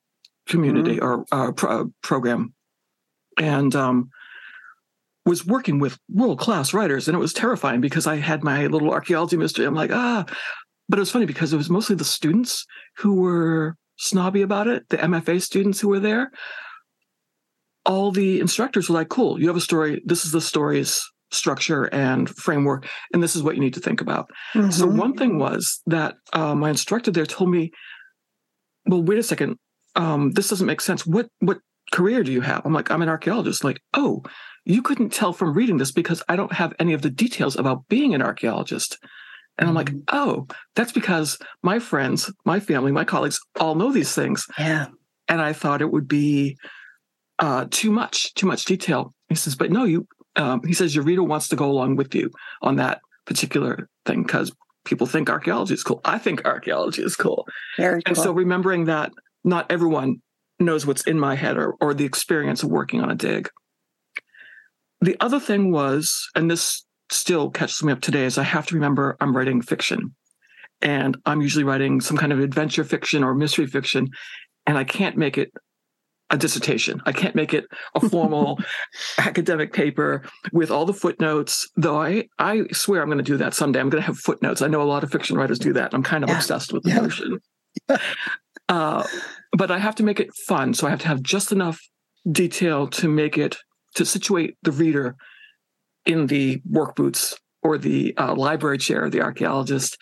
community 0.47 0.97
mm-hmm. 0.97 1.05
or 1.05 1.25
uh, 1.31 1.51
pro- 1.51 1.91
program 2.01 2.53
and 3.37 3.75
um, 3.75 4.09
was 5.25 5.45
working 5.45 5.79
with 5.79 5.97
world 6.09 6.39
class 6.39 6.73
writers. 6.73 7.07
And 7.07 7.15
it 7.15 7.19
was 7.19 7.33
terrifying 7.33 7.81
because 7.81 8.07
I 8.07 8.17
had 8.17 8.43
my 8.43 8.67
little 8.67 8.91
archaeology 8.91 9.37
mystery. 9.37 9.65
I'm 9.65 9.75
like, 9.75 9.91
ah, 9.91 10.25
but 10.89 10.99
it 10.99 11.01
was 11.01 11.11
funny 11.11 11.25
because 11.25 11.53
it 11.53 11.57
was 11.57 11.69
mostly 11.69 11.95
the 11.95 12.03
students 12.03 12.65
who 12.97 13.15
were 13.21 13.75
snobby 13.97 14.41
about 14.41 14.67
it, 14.67 14.87
the 14.89 14.97
MFA 14.97 15.41
students 15.41 15.79
who 15.79 15.87
were 15.87 15.99
there. 15.99 16.31
All 17.85 18.11
the 18.11 18.39
instructors 18.39 18.89
were 18.89 18.95
like, 18.95 19.09
cool, 19.09 19.39
you 19.39 19.47
have 19.47 19.57
a 19.57 19.61
story. 19.61 20.01
This 20.05 20.25
is 20.25 20.31
the 20.31 20.41
stories 20.41 21.03
structure 21.33 21.85
and 21.85 22.29
framework 22.29 22.87
and 23.13 23.21
this 23.21 23.35
is 23.35 23.43
what 23.43 23.55
you 23.55 23.61
need 23.61 23.73
to 23.73 23.79
think 23.79 24.01
about 24.01 24.29
mm-hmm. 24.53 24.69
so 24.69 24.85
one 24.85 25.13
thing 25.13 25.39
was 25.39 25.81
that 25.85 26.15
uh, 26.33 26.55
my 26.55 26.69
instructor 26.69 27.11
there 27.11 27.25
told 27.25 27.49
me 27.49 27.71
well 28.85 29.03
wait 29.03 29.19
a 29.19 29.23
second 29.23 29.57
um, 29.95 30.31
this 30.31 30.49
doesn't 30.49 30.67
make 30.67 30.81
sense 30.81 31.05
what 31.05 31.27
what 31.39 31.59
career 31.91 32.23
do 32.23 32.31
you 32.31 32.41
have 32.41 32.61
i'm 32.65 32.73
like 32.73 32.89
i'm 32.89 33.01
an 33.01 33.09
archaeologist 33.09 33.63
like 33.63 33.79
oh 33.93 34.21
you 34.65 34.81
couldn't 34.81 35.11
tell 35.11 35.33
from 35.33 35.53
reading 35.53 35.77
this 35.77 35.91
because 35.91 36.23
i 36.29 36.35
don't 36.35 36.53
have 36.53 36.73
any 36.79 36.93
of 36.93 37.01
the 37.01 37.09
details 37.09 37.55
about 37.55 37.87
being 37.89 38.13
an 38.13 38.21
archaeologist 38.21 38.97
and 39.57 39.69
I'm 39.69 39.75
like, 39.75 39.89
mm-hmm. 39.89 39.99
oh, 40.11 40.47
that's 40.75 40.91
because 40.91 41.37
my 41.61 41.79
friends, 41.79 42.31
my 42.45 42.59
family, 42.59 42.91
my 42.91 43.03
colleagues 43.03 43.39
all 43.59 43.75
know 43.75 43.91
these 43.91 44.13
things. 44.13 44.45
Yeah. 44.57 44.87
And 45.27 45.41
I 45.41 45.53
thought 45.53 45.81
it 45.81 45.91
would 45.91 46.07
be 46.07 46.57
uh, 47.39 47.65
too 47.69 47.91
much, 47.91 48.33
too 48.33 48.47
much 48.47 48.65
detail. 48.65 49.13
He 49.29 49.35
says, 49.35 49.55
but 49.55 49.71
no, 49.71 49.83
you 49.83 50.07
um, 50.35 50.61
he 50.63 50.73
says 50.73 50.95
your 50.95 51.03
reader 51.03 51.23
wants 51.23 51.47
to 51.49 51.55
go 51.55 51.69
along 51.69 51.95
with 51.95 52.13
you 52.15 52.31
on 52.61 52.77
that 52.77 53.01
particular 53.25 53.89
thing 54.05 54.23
because 54.23 54.51
people 54.85 55.07
think 55.07 55.29
archaeology 55.29 55.73
is 55.73 55.83
cool. 55.83 56.01
I 56.03 56.17
think 56.17 56.45
archaeology 56.45 57.03
is 57.03 57.15
cool. 57.15 57.47
Very 57.77 58.01
and 58.05 58.15
cool. 58.15 58.23
so 58.23 58.31
remembering 58.31 58.85
that 58.85 59.11
not 59.43 59.71
everyone 59.71 60.21
knows 60.59 60.85
what's 60.85 61.05
in 61.07 61.19
my 61.19 61.35
head 61.35 61.57
or, 61.57 61.75
or 61.81 61.93
the 61.93 62.05
experience 62.05 62.63
of 62.63 62.69
working 62.69 63.01
on 63.01 63.11
a 63.11 63.15
dig. 63.15 63.49
The 65.01 65.17
other 65.19 65.39
thing 65.39 65.71
was, 65.71 66.29
and 66.35 66.49
this 66.49 66.85
still 67.11 67.49
catches 67.49 67.83
me 67.83 67.91
up 67.91 68.01
today, 68.01 68.25
is 68.25 68.37
I 68.37 68.43
have 68.43 68.67
to 68.67 68.75
remember 68.75 69.17
I'm 69.19 69.35
writing 69.35 69.61
fiction. 69.61 70.15
And 70.81 71.17
I'm 71.25 71.41
usually 71.41 71.63
writing 71.63 72.01
some 72.01 72.17
kind 72.17 72.33
of 72.33 72.39
adventure 72.39 72.83
fiction 72.83 73.23
or 73.23 73.33
mystery 73.33 73.67
fiction. 73.67 74.09
And 74.65 74.77
I 74.77 74.83
can't 74.83 75.17
make 75.17 75.37
it 75.37 75.51
a 76.33 76.37
dissertation. 76.37 76.99
I 77.05 77.11
can't 77.11 77.35
make 77.35 77.53
it 77.53 77.65
a 77.93 78.09
formal 78.09 78.59
academic 79.19 79.71
paper 79.71 80.23
with 80.51 80.71
all 80.71 80.85
the 80.85 80.93
footnotes, 80.93 81.69
though 81.77 82.01
I, 82.01 82.27
I 82.39 82.65
swear 82.71 83.01
I'm 83.01 83.07
going 83.07 83.19
to 83.19 83.23
do 83.23 83.37
that 83.37 83.53
someday. 83.53 83.79
I'm 83.79 83.89
going 83.89 84.01
to 84.01 84.07
have 84.07 84.17
footnotes. 84.17 84.61
I 84.61 84.67
know 84.67 84.81
a 84.81 84.83
lot 84.83 85.03
of 85.03 85.11
fiction 85.11 85.37
writers 85.37 85.59
do 85.59 85.73
that. 85.73 85.93
I'm 85.93 86.01
kind 86.01 86.23
of 86.23 86.31
yeah. 86.31 86.37
obsessed 86.37 86.73
with 86.73 86.83
the 86.83 86.89
yeah. 86.89 86.99
notion. 86.99 87.39
uh, 88.67 89.03
but 89.55 89.69
I 89.69 89.77
have 89.77 89.95
to 89.95 90.03
make 90.03 90.19
it 90.19 90.33
fun. 90.47 90.73
So 90.73 90.87
I 90.87 90.89
have 90.89 91.01
to 91.01 91.07
have 91.07 91.21
just 91.21 91.51
enough 91.51 91.79
detail 92.29 92.87
to 92.87 93.07
make 93.07 93.37
it, 93.37 93.57
to 93.95 94.03
situate 94.03 94.57
the 94.63 94.71
reader 94.71 95.15
in 96.07 96.27
the 96.27 96.63
work 96.67 96.95
boots 96.95 97.37
or 97.61 97.77
the 97.77 98.17
uh, 98.17 98.33
library 98.33 98.79
chair 98.79 99.05
of 99.05 99.11
the 99.11 99.21
archaeologist 99.21 99.97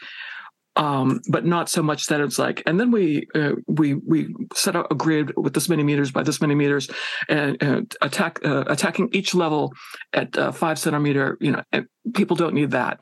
um, 0.75 1.19
but 1.29 1.45
not 1.45 1.69
so 1.69 1.83
much 1.83 2.05
that 2.07 2.21
it's 2.21 2.39
like. 2.39 2.63
And 2.65 2.79
then 2.79 2.91
we 2.91 3.27
uh, 3.35 3.53
we 3.67 3.95
we 3.95 4.33
set 4.53 4.75
out 4.75 4.87
a 4.89 4.95
grid 4.95 5.33
with 5.35 5.53
this 5.53 5.69
many 5.69 5.83
meters 5.83 6.11
by 6.11 6.23
this 6.23 6.41
many 6.41 6.55
meters, 6.55 6.89
and, 7.27 7.95
attack 8.01 8.39
uh, 8.45 8.63
attacking 8.67 9.09
each 9.11 9.35
level 9.35 9.73
at 10.13 10.37
uh, 10.37 10.51
five 10.51 10.79
centimeter. 10.79 11.37
You 11.41 11.51
know, 11.51 11.83
people 12.13 12.35
don't 12.35 12.53
need 12.53 12.71
that. 12.71 13.01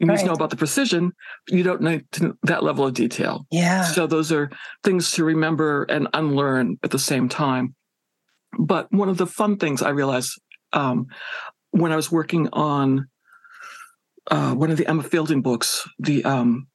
You 0.00 0.08
need 0.08 0.18
to 0.18 0.26
know 0.26 0.32
about 0.32 0.50
the 0.50 0.56
precision. 0.56 1.12
You 1.48 1.62
don't 1.62 1.80
need 1.80 2.04
to, 2.12 2.36
that 2.42 2.64
level 2.64 2.84
of 2.84 2.94
detail. 2.94 3.46
Yeah. 3.52 3.84
So 3.84 4.08
those 4.08 4.32
are 4.32 4.50
things 4.82 5.12
to 5.12 5.24
remember 5.24 5.84
and 5.84 6.08
unlearn 6.12 6.78
at 6.82 6.90
the 6.90 6.98
same 6.98 7.28
time. 7.28 7.76
But 8.58 8.92
one 8.92 9.08
of 9.08 9.18
the 9.18 9.26
fun 9.26 9.56
things 9.56 9.82
I 9.82 9.90
realized 9.90 10.32
um, 10.72 11.06
when 11.70 11.92
I 11.92 11.96
was 11.96 12.10
working 12.10 12.48
on 12.52 13.06
uh, 14.30 14.54
one 14.54 14.70
of 14.70 14.78
the 14.78 14.86
Emma 14.86 15.04
Fielding 15.04 15.42
books, 15.42 15.88
the 15.98 16.24
um, 16.24 16.66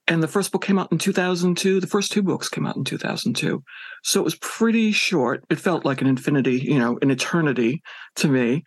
And 0.09 0.23
the 0.23 0.28
first 0.28 0.50
book 0.50 0.64
came 0.64 0.78
out 0.78 0.90
in 0.90 0.99
2002. 0.99 1.80
The 1.80 1.87
first 1.87 2.11
two 2.11 2.23
books 2.23 2.49
came 2.49 2.66
out 2.66 2.76
in 2.76 2.83
2002. 2.83 3.62
So 4.02 4.21
it 4.21 4.25
was 4.25 4.35
pretty 4.37 4.90
short. 4.90 5.45
It 5.50 5.61
felt 5.61 5.85
like 5.85 6.00
an 6.00 6.09
infinity, 6.09 6.59
you 6.59 6.80
know, 6.80 6.99
an 7.00 7.12
eternity 7.12 7.80
to 8.16 8.26
me. 8.26 8.64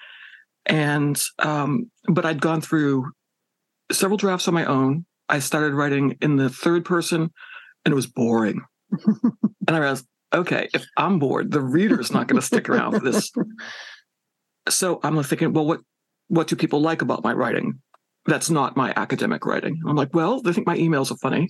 And, 0.65 1.19
um, 1.39 1.91
but 2.07 2.25
I'd 2.25 2.41
gone 2.41 2.61
through 2.61 3.11
several 3.91 4.17
drafts 4.17 4.47
on 4.47 4.53
my 4.53 4.65
own. 4.65 5.05
I 5.29 5.39
started 5.39 5.73
writing 5.73 6.17
in 6.21 6.35
the 6.35 6.49
third 6.49 6.85
person 6.85 7.31
and 7.85 7.91
it 7.91 7.95
was 7.95 8.07
boring. 8.07 8.61
and 9.05 9.75
I 9.75 9.77
realized, 9.77 10.05
okay, 10.33 10.69
if 10.73 10.85
I'm 10.97 11.19
bored, 11.19 11.51
the 11.51 11.61
reader's 11.61 12.11
not 12.11 12.27
going 12.27 12.39
to 12.39 12.45
stick 12.45 12.69
around 12.69 12.93
for 12.93 12.99
this. 12.99 13.31
So 14.69 15.01
I'm 15.03 15.21
thinking, 15.23 15.51
well, 15.51 15.65
what 15.65 15.81
what 16.29 16.47
do 16.47 16.55
people 16.55 16.81
like 16.81 17.01
about 17.01 17.21
my 17.21 17.33
writing? 17.33 17.81
That's 18.27 18.49
not 18.49 18.77
my 18.77 18.93
academic 18.95 19.45
writing. 19.45 19.77
I'm 19.85 19.97
like, 19.97 20.13
well, 20.13 20.41
they 20.41 20.53
think 20.53 20.65
my 20.65 20.77
emails 20.77 21.11
are 21.11 21.17
funny, 21.17 21.49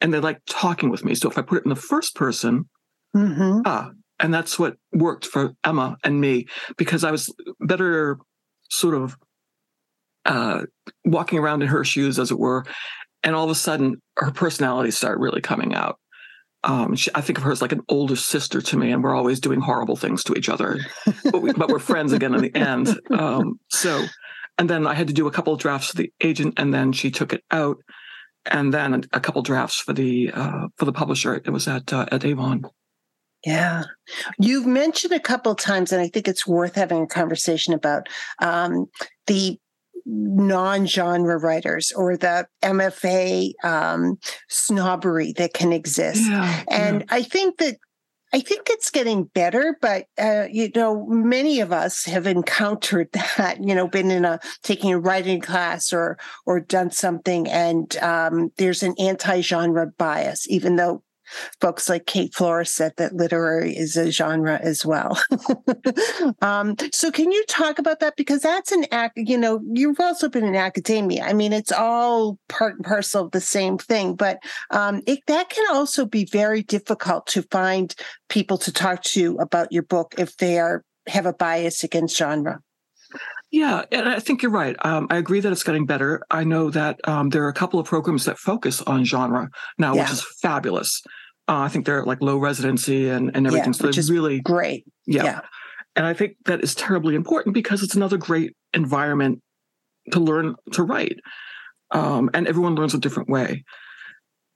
and 0.00 0.14
they 0.14 0.20
like 0.20 0.40
talking 0.48 0.88
with 0.88 1.04
me. 1.04 1.16
So 1.16 1.28
if 1.28 1.36
I 1.36 1.42
put 1.42 1.58
it 1.58 1.64
in 1.64 1.70
the 1.70 1.76
first 1.76 2.14
person, 2.14 2.68
mm-hmm. 3.16 3.62
ah, 3.64 3.90
and 4.20 4.32
that's 4.32 4.58
what 4.58 4.76
worked 4.92 5.26
for 5.26 5.54
Emma 5.64 5.96
and 6.04 6.20
me 6.20 6.46
because 6.76 7.02
I 7.02 7.10
was 7.10 7.34
better, 7.60 8.18
sort 8.74 8.94
of, 8.94 9.16
uh, 10.24 10.62
walking 11.04 11.38
around 11.38 11.62
in 11.62 11.68
her 11.68 11.84
shoes, 11.84 12.18
as 12.18 12.30
it 12.30 12.38
were, 12.38 12.64
and 13.22 13.34
all 13.34 13.44
of 13.44 13.50
a 13.50 13.54
sudden 13.54 14.00
her 14.16 14.30
personality 14.30 14.90
started 14.90 15.20
really 15.20 15.40
coming 15.40 15.74
out 15.74 15.98
um, 16.64 16.96
she, 16.96 17.10
I 17.14 17.20
think 17.20 17.38
of 17.38 17.44
her 17.44 17.52
as 17.52 17.62
like 17.62 17.72
an 17.72 17.82
older 17.88 18.16
sister 18.16 18.60
to 18.60 18.76
me, 18.76 18.90
and 18.90 19.04
we're 19.04 19.14
always 19.14 19.38
doing 19.38 19.60
horrible 19.60 19.96
things 19.96 20.24
to 20.24 20.34
each 20.34 20.48
other, 20.48 20.78
but, 21.30 21.40
we, 21.40 21.50
are 21.50 21.78
friends 21.78 22.12
again 22.12 22.34
in 22.34 22.40
the 22.40 22.54
end. 22.56 22.98
Um, 23.10 23.60
so, 23.68 24.04
and 24.58 24.68
then 24.68 24.86
I 24.86 24.94
had 24.94 25.08
to 25.08 25.14
do 25.14 25.26
a 25.26 25.30
couple 25.30 25.52
of 25.52 25.60
drafts 25.60 25.88
for 25.88 25.96
the 25.96 26.12
agent, 26.22 26.54
and 26.56 26.72
then 26.72 26.92
she 26.92 27.10
took 27.10 27.32
it 27.32 27.44
out, 27.50 27.76
and 28.46 28.72
then 28.72 29.04
a 29.12 29.20
couple 29.20 29.42
drafts 29.42 29.78
for 29.78 29.92
the 29.92 30.30
uh, 30.32 30.68
for 30.76 30.86
the 30.86 30.92
publisher. 30.92 31.34
It 31.34 31.50
was 31.50 31.68
at 31.68 31.92
uh, 31.92 32.06
at 32.10 32.24
Avon. 32.24 32.64
Yeah, 33.44 33.84
you've 34.38 34.66
mentioned 34.66 35.12
a 35.12 35.20
couple 35.20 35.54
times, 35.54 35.92
and 35.92 36.00
I 36.00 36.08
think 36.08 36.28
it's 36.28 36.46
worth 36.46 36.74
having 36.74 37.02
a 37.02 37.06
conversation 37.06 37.74
about 37.74 38.08
um, 38.40 38.86
the 39.26 39.58
non-genre 40.06 41.38
writers 41.38 41.92
or 41.92 42.16
the 42.16 42.46
MFA 42.62 43.52
um, 43.62 44.18
snobbery 44.48 45.32
that 45.36 45.54
can 45.54 45.72
exist. 45.72 46.22
Yeah, 46.28 46.62
and 46.70 47.00
yeah. 47.00 47.06
I 47.10 47.22
think 47.22 47.58
that 47.58 47.76
I 48.34 48.40
think 48.40 48.68
it's 48.68 48.90
getting 48.90 49.24
better, 49.24 49.78
but 49.80 50.06
uh, 50.18 50.46
you 50.50 50.68
know, 50.74 51.06
many 51.06 51.60
of 51.60 51.72
us 51.72 52.04
have 52.06 52.26
encountered 52.26 53.08
that. 53.36 53.62
You 53.62 53.74
know, 53.76 53.86
been 53.86 54.10
in 54.10 54.24
a 54.24 54.40
taking 54.62 54.92
a 54.92 54.98
writing 54.98 55.40
class 55.40 55.92
or 55.92 56.18
or 56.44 56.58
done 56.58 56.90
something, 56.90 57.46
and 57.48 57.96
um, 57.98 58.50
there's 58.58 58.82
an 58.82 58.94
anti-genre 58.98 59.86
bias, 59.98 60.48
even 60.50 60.76
though 60.76 61.04
folks 61.60 61.88
like 61.88 62.06
Kate 62.06 62.34
Flores 62.34 62.70
said 62.70 62.92
that 62.96 63.14
literary 63.14 63.76
is 63.76 63.96
a 63.96 64.10
genre 64.10 64.58
as 64.62 64.84
well. 64.84 65.18
um, 66.42 66.76
so, 66.92 67.10
can 67.10 67.32
you 67.32 67.44
talk 67.48 67.78
about 67.78 68.00
that? 68.00 68.16
Because 68.16 68.42
that's 68.42 68.72
an 68.72 68.86
act, 68.90 69.14
you 69.16 69.38
know, 69.38 69.60
you've 69.72 70.00
also 70.00 70.28
been 70.28 70.44
in 70.44 70.56
academia. 70.56 71.24
I 71.24 71.32
mean, 71.32 71.52
it's 71.52 71.72
all 71.72 72.38
part 72.48 72.74
and 72.76 72.84
parcel 72.84 73.24
of 73.24 73.30
the 73.32 73.40
same 73.40 73.78
thing, 73.78 74.14
but 74.14 74.38
um, 74.70 75.02
it, 75.06 75.20
that 75.26 75.50
can 75.50 75.64
also 75.72 76.06
be 76.06 76.24
very 76.24 76.62
difficult 76.62 77.26
to 77.28 77.42
find 77.42 77.94
people 78.28 78.58
to 78.58 78.72
talk 78.72 79.02
to 79.02 79.36
about 79.38 79.72
your 79.72 79.82
book 79.82 80.14
if 80.18 80.36
they 80.36 80.58
are 80.58 80.84
have 81.06 81.26
a 81.26 81.32
bias 81.32 81.84
against 81.84 82.16
genre. 82.16 82.60
Yeah, 83.54 83.84
and 83.92 84.08
I 84.08 84.18
think 84.18 84.42
you're 84.42 84.50
right. 84.50 84.74
Um, 84.84 85.06
I 85.10 85.16
agree 85.16 85.38
that 85.38 85.52
it's 85.52 85.62
getting 85.62 85.86
better. 85.86 86.20
I 86.28 86.42
know 86.42 86.70
that 86.70 86.98
um, 87.04 87.28
there 87.28 87.44
are 87.44 87.48
a 87.48 87.54
couple 87.54 87.78
of 87.78 87.86
programs 87.86 88.24
that 88.24 88.36
focus 88.36 88.82
on 88.82 89.04
genre 89.04 89.48
now, 89.78 89.94
yeah. 89.94 90.02
which 90.02 90.10
is 90.10 90.26
fabulous. 90.42 91.00
Uh, 91.46 91.58
I 91.58 91.68
think 91.68 91.86
they're 91.86 92.04
like 92.04 92.20
low 92.20 92.36
residency 92.38 93.08
and, 93.08 93.30
and 93.36 93.46
everything. 93.46 93.68
Yeah, 93.68 93.78
so 93.78 93.86
which 93.86 93.96
is 93.96 94.10
really 94.10 94.40
great. 94.40 94.84
Yeah. 95.06 95.22
yeah. 95.22 95.40
And 95.94 96.04
I 96.04 96.14
think 96.14 96.32
that 96.46 96.64
is 96.64 96.74
terribly 96.74 97.14
important 97.14 97.54
because 97.54 97.84
it's 97.84 97.94
another 97.94 98.16
great 98.16 98.56
environment 98.72 99.40
to 100.10 100.18
learn 100.18 100.56
to 100.72 100.82
write. 100.82 101.20
Um, 101.92 102.30
and 102.34 102.48
everyone 102.48 102.74
learns 102.74 102.94
a 102.94 102.98
different 102.98 103.28
way. 103.28 103.62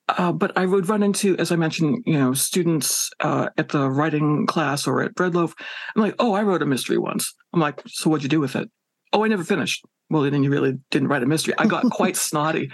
Uh, 0.08 0.32
but 0.32 0.58
I 0.58 0.66
would 0.66 0.88
run 0.88 1.04
into, 1.04 1.38
as 1.38 1.52
I 1.52 1.56
mentioned, 1.56 2.02
you 2.04 2.18
know, 2.18 2.32
students 2.32 3.10
uh, 3.20 3.50
at 3.56 3.68
the 3.68 3.88
writing 3.88 4.44
class 4.48 4.88
or 4.88 5.02
at 5.02 5.14
Breadloaf. 5.14 5.52
I'm 5.94 6.02
like, 6.02 6.16
oh, 6.18 6.32
I 6.32 6.42
wrote 6.42 6.62
a 6.62 6.66
mystery 6.66 6.98
once. 6.98 7.32
I'm 7.52 7.60
like, 7.60 7.80
so 7.86 8.10
what'd 8.10 8.24
you 8.24 8.28
do 8.28 8.40
with 8.40 8.56
it? 8.56 8.68
Oh, 9.12 9.24
I 9.24 9.28
never 9.28 9.44
finished. 9.44 9.84
Well, 10.10 10.22
then 10.22 10.42
you 10.42 10.50
really 10.50 10.78
didn't 10.90 11.08
write 11.08 11.22
a 11.22 11.26
mystery. 11.26 11.54
I 11.58 11.66
got 11.66 11.90
quite 11.90 12.16
snotty, 12.28 12.70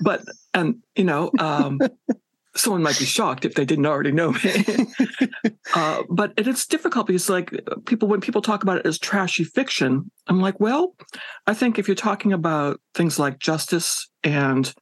but 0.00 0.22
and 0.52 0.82
you 0.94 1.04
know, 1.04 1.30
um, 1.38 1.80
someone 2.54 2.82
might 2.82 2.98
be 2.98 3.04
shocked 3.04 3.44
if 3.44 3.54
they 3.54 3.64
didn't 3.64 3.86
already 3.86 4.12
know 4.12 4.32
me. 4.32 4.86
uh, 5.74 6.02
but 6.10 6.32
it's 6.36 6.66
difficult 6.66 7.06
because, 7.06 7.28
like, 7.28 7.50
people 7.86 8.08
when 8.08 8.20
people 8.20 8.42
talk 8.42 8.62
about 8.62 8.78
it 8.78 8.86
as 8.86 8.98
trashy 8.98 9.44
fiction, 9.44 10.10
I'm 10.26 10.40
like, 10.40 10.60
well, 10.60 10.94
I 11.46 11.54
think 11.54 11.78
if 11.78 11.88
you're 11.88 11.94
talking 11.94 12.32
about 12.32 12.80
things 12.94 13.18
like 13.18 13.38
justice 13.38 14.08
and 14.22 14.72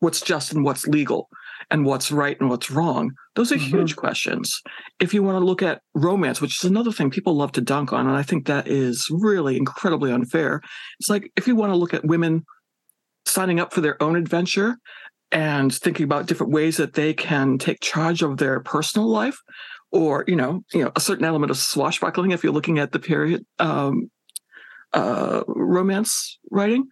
what's 0.00 0.20
just 0.20 0.52
and 0.52 0.64
what's 0.64 0.86
legal, 0.86 1.28
and 1.70 1.84
what's 1.84 2.12
right 2.12 2.38
and 2.40 2.48
what's 2.50 2.70
wrong? 2.70 3.12
Those 3.34 3.52
are 3.52 3.56
mm-hmm. 3.56 3.76
huge 3.76 3.96
questions. 3.96 4.60
If 5.00 5.12
you 5.14 5.22
want 5.22 5.40
to 5.40 5.44
look 5.44 5.62
at 5.62 5.80
romance, 5.94 6.40
which 6.40 6.62
is 6.62 6.70
another 6.70 6.92
thing 6.92 7.10
people 7.10 7.34
love 7.34 7.52
to 7.52 7.60
dunk 7.60 7.92
on, 7.92 8.06
and 8.06 8.16
I 8.16 8.22
think 8.22 8.46
that 8.46 8.68
is 8.68 9.06
really 9.10 9.56
incredibly 9.56 10.12
unfair. 10.12 10.60
It's 11.00 11.08
like 11.08 11.30
if 11.36 11.46
you 11.46 11.56
want 11.56 11.72
to 11.72 11.76
look 11.76 11.94
at 11.94 12.04
women 12.04 12.44
signing 13.26 13.60
up 13.60 13.72
for 13.72 13.80
their 13.80 14.02
own 14.02 14.16
adventure 14.16 14.76
and 15.32 15.74
thinking 15.74 16.04
about 16.04 16.26
different 16.26 16.52
ways 16.52 16.76
that 16.76 16.94
they 16.94 17.12
can 17.12 17.58
take 17.58 17.80
charge 17.80 18.22
of 18.22 18.36
their 18.36 18.60
personal 18.60 19.08
life 19.08 19.36
or 19.90 20.24
you 20.26 20.36
know 20.36 20.62
you 20.72 20.84
know 20.84 20.92
a 20.96 21.00
certain 21.00 21.24
element 21.24 21.50
of 21.50 21.56
swashbuckling 21.56 22.32
if 22.32 22.42
you're 22.42 22.52
looking 22.52 22.78
at 22.78 22.92
the 22.92 22.98
period 22.98 23.44
um, 23.58 24.10
uh, 24.92 25.42
romance 25.48 26.38
writing 26.50 26.86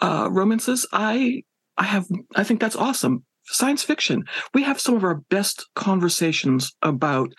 uh, 0.00 0.28
romances 0.30 0.86
i 0.92 1.42
i 1.76 1.84
have 1.84 2.06
i 2.36 2.44
think 2.44 2.60
that's 2.60 2.76
awesome 2.76 3.24
science 3.50 3.82
fiction. 3.82 4.24
We 4.54 4.62
have 4.62 4.80
some 4.80 4.94
of 4.94 5.04
our 5.04 5.22
best 5.30 5.66
conversations 5.74 6.72
about 6.82 7.32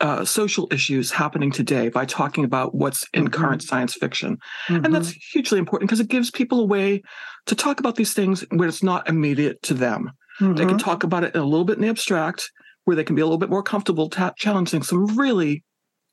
uh, 0.00 0.24
social 0.24 0.68
issues 0.70 1.10
happening 1.10 1.50
today 1.50 1.88
by 1.88 2.04
talking 2.04 2.44
about 2.44 2.74
what's 2.74 3.06
in 3.12 3.24
mm-hmm. 3.24 3.40
current 3.40 3.62
science 3.62 3.94
fiction. 3.94 4.38
Mm-hmm. 4.68 4.84
And 4.84 4.94
that's 4.94 5.10
hugely 5.10 5.58
important 5.58 5.88
because 5.88 6.00
it 6.00 6.08
gives 6.08 6.30
people 6.30 6.60
a 6.60 6.66
way 6.66 7.02
to 7.46 7.54
talk 7.54 7.80
about 7.80 7.96
these 7.96 8.14
things 8.14 8.44
where 8.50 8.68
it's 8.68 8.82
not 8.82 9.08
immediate 9.08 9.60
to 9.62 9.74
them. 9.74 10.12
Mm-hmm. 10.40 10.54
They 10.54 10.64
can 10.64 10.76
mm-hmm. 10.76 10.78
talk 10.78 11.02
about 11.02 11.24
it 11.24 11.34
a 11.34 11.42
little 11.42 11.64
bit 11.64 11.76
in 11.76 11.82
the 11.82 11.88
abstract, 11.88 12.50
where 12.84 12.94
they 12.94 13.04
can 13.04 13.16
be 13.16 13.22
a 13.22 13.24
little 13.24 13.38
bit 13.38 13.50
more 13.50 13.62
comfortable 13.62 14.08
ta- 14.08 14.34
challenging 14.36 14.82
some 14.82 15.16
really 15.16 15.64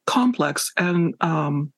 complex 0.07 0.71
and 0.77 1.13
um, 1.21 1.71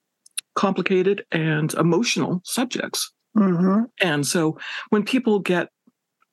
complicated 0.56 1.26
and 1.32 1.74
emotional 1.74 2.42
subjects. 2.46 3.12
Mm-hmm. 3.36 3.84
And 4.02 4.26
so 4.26 4.58
when 4.90 5.04
people 5.04 5.40
get 5.40 5.68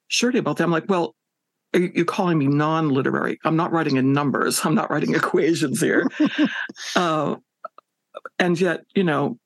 surety 0.08 0.38
about 0.38 0.56
that. 0.56 0.64
I'm 0.64 0.70
like, 0.70 0.88
well, 0.88 1.14
you're 1.72 2.04
calling 2.04 2.38
me 2.38 2.46
non-literary. 2.46 3.38
I'm 3.44 3.56
not 3.56 3.72
writing 3.72 3.96
in 3.96 4.12
numbers. 4.12 4.64
I'm 4.64 4.74
not 4.74 4.90
writing 4.90 5.14
equations 5.14 5.80
here. 5.80 6.06
uh, 6.96 7.36
and 8.38 8.60
yet, 8.60 8.84
you 8.94 9.04
know, 9.04 9.38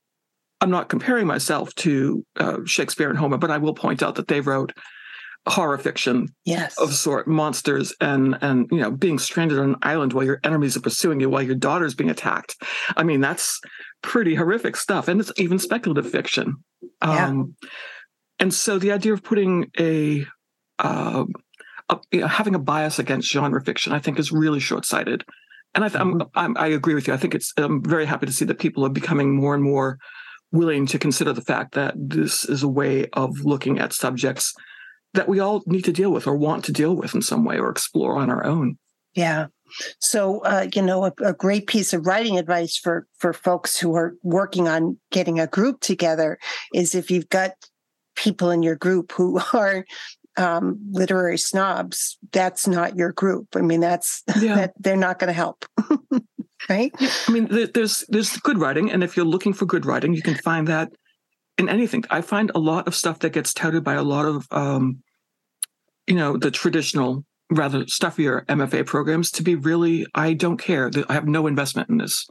I'm 0.60 0.70
not 0.70 0.88
comparing 0.88 1.26
myself 1.26 1.74
to 1.76 2.24
uh, 2.36 2.58
Shakespeare 2.64 3.08
and 3.08 3.18
Homer, 3.18 3.38
but 3.38 3.50
I 3.50 3.58
will 3.58 3.74
point 3.74 4.02
out 4.02 4.16
that 4.16 4.28
they 4.28 4.40
wrote 4.40 4.72
horror 5.46 5.78
fiction 5.78 6.28
yes. 6.44 6.76
of 6.78 6.92
sort, 6.92 7.26
monsters 7.26 7.94
and 8.00 8.36
and 8.42 8.68
you 8.70 8.78
know 8.78 8.90
being 8.90 9.18
stranded 9.18 9.58
on 9.58 9.70
an 9.70 9.76
island 9.82 10.12
while 10.12 10.24
your 10.24 10.40
enemies 10.44 10.76
are 10.76 10.80
pursuing 10.80 11.20
you 11.20 11.30
while 11.30 11.42
your 11.42 11.54
daughter's 11.54 11.94
being 11.94 12.10
attacked. 12.10 12.56
I 12.96 13.02
mean, 13.04 13.20
that's 13.20 13.60
pretty 14.02 14.34
horrific 14.34 14.76
stuff, 14.76 15.08
and 15.08 15.20
it's 15.20 15.32
even 15.36 15.58
speculative 15.58 16.10
fiction. 16.10 16.56
Yeah. 17.02 17.28
Um, 17.28 17.54
and 18.40 18.54
so 18.54 18.78
the 18.78 18.92
idea 18.92 19.12
of 19.12 19.22
putting 19.22 19.70
a, 19.78 20.24
uh, 20.78 21.24
a 21.88 21.98
you 22.12 22.20
know, 22.20 22.26
having 22.26 22.54
a 22.54 22.58
bias 22.58 22.98
against 22.98 23.30
genre 23.30 23.62
fiction, 23.62 23.92
I 23.92 23.98
think, 23.98 24.18
is 24.18 24.32
really 24.32 24.60
short 24.60 24.84
sighted. 24.84 25.24
And 25.74 25.84
I, 25.84 25.88
mm-hmm. 25.88 26.22
I'm, 26.22 26.28
I'm, 26.34 26.56
I 26.56 26.68
agree 26.68 26.94
with 26.94 27.06
you. 27.06 27.14
I 27.14 27.18
think 27.18 27.34
it's. 27.34 27.52
I'm 27.56 27.82
very 27.82 28.06
happy 28.06 28.26
to 28.26 28.32
see 28.32 28.44
that 28.46 28.58
people 28.58 28.84
are 28.84 28.90
becoming 28.90 29.34
more 29.34 29.54
and 29.54 29.62
more 29.62 29.98
willing 30.50 30.86
to 30.86 30.98
consider 30.98 31.32
the 31.32 31.42
fact 31.42 31.74
that 31.74 31.94
this 31.96 32.44
is 32.44 32.62
a 32.62 32.68
way 32.68 33.06
of 33.12 33.40
looking 33.40 33.78
at 33.78 33.92
subjects 33.92 34.54
that 35.14 35.28
we 35.28 35.40
all 35.40 35.62
need 35.66 35.84
to 35.84 35.92
deal 35.92 36.10
with 36.10 36.26
or 36.26 36.36
want 36.36 36.64
to 36.64 36.72
deal 36.72 36.94
with 36.94 37.14
in 37.14 37.22
some 37.22 37.44
way 37.44 37.58
or 37.58 37.70
explore 37.70 38.16
on 38.16 38.30
our 38.30 38.44
own. 38.44 38.78
Yeah. 39.14 39.46
So, 39.98 40.40
uh, 40.40 40.68
you 40.74 40.82
know, 40.82 41.04
a, 41.04 41.12
a, 41.22 41.32
great 41.32 41.66
piece 41.66 41.92
of 41.92 42.06
writing 42.06 42.38
advice 42.38 42.76
for 42.76 43.06
for 43.18 43.32
folks 43.32 43.78
who 43.78 43.94
are 43.94 44.14
working 44.22 44.68
on 44.68 44.98
getting 45.10 45.40
a 45.40 45.46
group 45.46 45.80
together 45.80 46.38
is 46.72 46.94
if 46.94 47.10
you've 47.10 47.28
got 47.28 47.52
people 48.16 48.50
in 48.50 48.62
your 48.62 48.76
group 48.76 49.12
who 49.12 49.40
are 49.52 49.84
um, 50.38 50.78
literary 50.92 51.36
snobs, 51.36 52.16
that's 52.32 52.66
not 52.66 52.96
your 52.96 53.12
group. 53.12 53.48
I 53.56 53.60
mean, 53.60 53.80
that's 53.80 54.22
yeah. 54.40 54.54
that 54.54 54.74
they're 54.78 54.96
not 54.96 55.18
going 55.18 55.28
to 55.28 55.34
help. 55.34 55.64
right? 56.68 56.92
I 56.98 57.30
mean, 57.30 57.48
there's 57.74 58.04
there's 58.08 58.36
good 58.38 58.58
writing, 58.58 58.90
and 58.90 59.02
if 59.02 59.16
you're 59.16 59.26
looking 59.26 59.52
for 59.52 59.66
good 59.66 59.84
writing, 59.84 60.14
you 60.14 60.22
can 60.22 60.34
find 60.34 60.68
that 60.68 60.92
in 61.58 61.68
anything. 61.68 62.04
I 62.10 62.20
find 62.20 62.50
a 62.54 62.58
lot 62.58 62.86
of 62.86 62.94
stuff 62.94 63.18
that 63.20 63.30
gets 63.30 63.52
touted 63.52 63.82
by 63.84 63.94
a 63.94 64.02
lot 64.02 64.24
of, 64.24 64.46
um, 64.52 65.02
you 66.06 66.14
know, 66.14 66.36
the 66.36 66.50
traditional, 66.50 67.24
rather 67.50 67.84
stuffier 67.86 68.44
MFA 68.46 68.86
programs 68.86 69.30
to 69.32 69.42
be 69.42 69.56
really, 69.56 70.06
I 70.14 70.34
don't 70.34 70.58
care. 70.58 70.90
I 71.08 71.14
have 71.14 71.26
no 71.26 71.46
investment 71.46 71.88
in 71.88 71.98
this. 71.98 72.26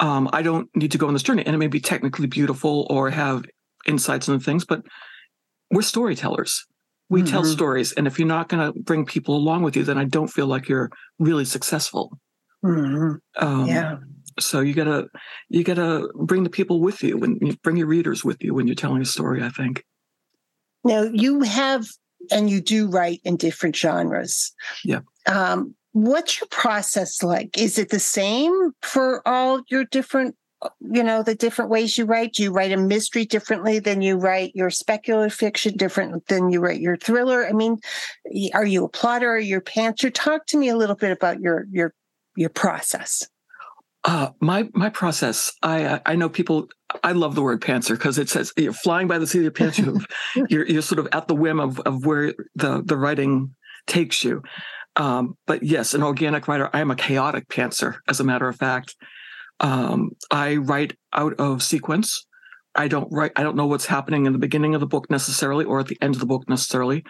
Um, 0.00 0.30
I 0.32 0.42
don't 0.42 0.68
need 0.76 0.92
to 0.92 0.98
go 0.98 1.08
on 1.08 1.12
this 1.12 1.24
journey, 1.24 1.44
and 1.44 1.54
it 1.54 1.58
may 1.58 1.66
be 1.66 1.80
technically 1.80 2.28
beautiful 2.28 2.86
or 2.88 3.10
have 3.10 3.44
insights 3.86 4.28
and 4.28 4.42
things, 4.42 4.64
but 4.64 4.82
we're 5.72 5.82
storytellers. 5.82 6.64
We 7.10 7.22
mm-hmm. 7.22 7.30
tell 7.30 7.44
stories, 7.44 7.92
and 7.92 8.06
if 8.06 8.18
you're 8.18 8.28
not 8.28 8.48
going 8.48 8.72
to 8.72 8.78
bring 8.80 9.06
people 9.06 9.36
along 9.36 9.62
with 9.62 9.76
you, 9.76 9.84
then 9.84 9.98
I 9.98 10.04
don't 10.04 10.28
feel 10.28 10.46
like 10.46 10.68
you're 10.68 10.90
really 11.18 11.44
successful. 11.44 12.18
Mm-hmm. 12.64 13.44
Um, 13.44 13.66
yeah. 13.66 13.96
So 14.40 14.60
you 14.60 14.72
gotta 14.72 15.08
you 15.48 15.64
gotta 15.64 16.08
bring 16.14 16.44
the 16.44 16.50
people 16.50 16.80
with 16.80 17.02
you 17.02 17.20
and 17.22 17.38
you 17.40 17.56
bring 17.62 17.76
your 17.76 17.88
readers 17.88 18.24
with 18.24 18.42
you 18.42 18.54
when 18.54 18.68
you're 18.68 18.76
telling 18.76 19.02
a 19.02 19.04
story. 19.04 19.42
I 19.42 19.48
think. 19.48 19.84
Now 20.84 21.02
you 21.02 21.42
have 21.42 21.86
and 22.30 22.48
you 22.50 22.60
do 22.60 22.88
write 22.88 23.20
in 23.24 23.36
different 23.36 23.74
genres. 23.74 24.52
Yeah. 24.84 25.00
Um, 25.26 25.74
what's 25.92 26.40
your 26.40 26.48
process 26.48 27.22
like? 27.22 27.58
Is 27.58 27.78
it 27.78 27.90
the 27.90 27.98
same 27.98 28.72
for 28.82 29.26
all 29.26 29.62
your 29.68 29.84
different 29.84 30.36
you 30.80 31.02
know 31.02 31.22
the 31.22 31.34
different 31.34 31.70
ways 31.70 31.96
you 31.96 32.04
write 32.04 32.34
do 32.34 32.42
you 32.42 32.52
write 32.52 32.72
a 32.72 32.76
mystery 32.76 33.24
differently 33.24 33.78
than 33.78 34.02
you 34.02 34.16
write 34.16 34.52
your 34.54 34.70
speculative 34.70 35.32
fiction 35.32 35.76
different 35.76 36.26
than 36.26 36.50
you 36.50 36.60
write 36.60 36.80
your 36.80 36.96
thriller 36.96 37.46
i 37.46 37.52
mean 37.52 37.78
are 38.54 38.66
you 38.66 38.84
a 38.84 38.88
plotter 38.88 39.30
or 39.30 39.38
your 39.38 39.60
pantser 39.60 40.12
talk 40.12 40.46
to 40.46 40.56
me 40.56 40.68
a 40.68 40.76
little 40.76 40.96
bit 40.96 41.12
about 41.12 41.40
your 41.40 41.66
your 41.70 41.94
your 42.36 42.50
process 42.50 43.28
uh, 44.04 44.30
my 44.40 44.68
my 44.74 44.88
process. 44.88 45.52
I 45.62 46.00
I 46.06 46.14
know 46.14 46.28
people. 46.28 46.68
I 47.02 47.12
love 47.12 47.34
the 47.34 47.42
word 47.42 47.60
pantser 47.60 47.90
because 47.90 48.16
it 48.16 48.30
says 48.30 48.52
you're 48.56 48.72
flying 48.72 49.08
by 49.08 49.18
the 49.18 49.26
seat 49.26 49.38
of 49.38 49.42
your 49.42 49.50
pants. 49.50 49.78
you're 50.48 50.66
you're 50.66 50.82
sort 50.82 51.00
of 51.00 51.08
at 51.12 51.28
the 51.28 51.34
whim 51.34 51.60
of 51.60 51.80
of 51.80 52.06
where 52.06 52.32
the 52.54 52.80
the 52.82 52.96
writing 52.96 53.54
takes 53.86 54.22
you. 54.24 54.42
Um, 54.96 55.36
but 55.46 55.62
yes, 55.62 55.94
an 55.94 56.02
organic 56.02 56.48
writer. 56.48 56.70
I 56.72 56.80
am 56.80 56.90
a 56.90 56.96
chaotic 56.96 57.48
pantser. 57.48 57.96
As 58.08 58.20
a 58.20 58.24
matter 58.24 58.48
of 58.48 58.56
fact, 58.56 58.96
um, 59.60 60.10
I 60.30 60.56
write 60.56 60.96
out 61.12 61.34
of 61.38 61.62
sequence. 61.62 62.26
I 62.74 62.88
don't 62.88 63.08
write. 63.10 63.32
I 63.36 63.42
don't 63.42 63.56
know 63.56 63.66
what's 63.66 63.86
happening 63.86 64.26
in 64.26 64.32
the 64.32 64.38
beginning 64.38 64.74
of 64.74 64.80
the 64.80 64.86
book 64.86 65.10
necessarily, 65.10 65.64
or 65.64 65.80
at 65.80 65.86
the 65.86 65.98
end 66.00 66.14
of 66.14 66.20
the 66.20 66.26
book 66.26 66.48
necessarily. 66.48 67.04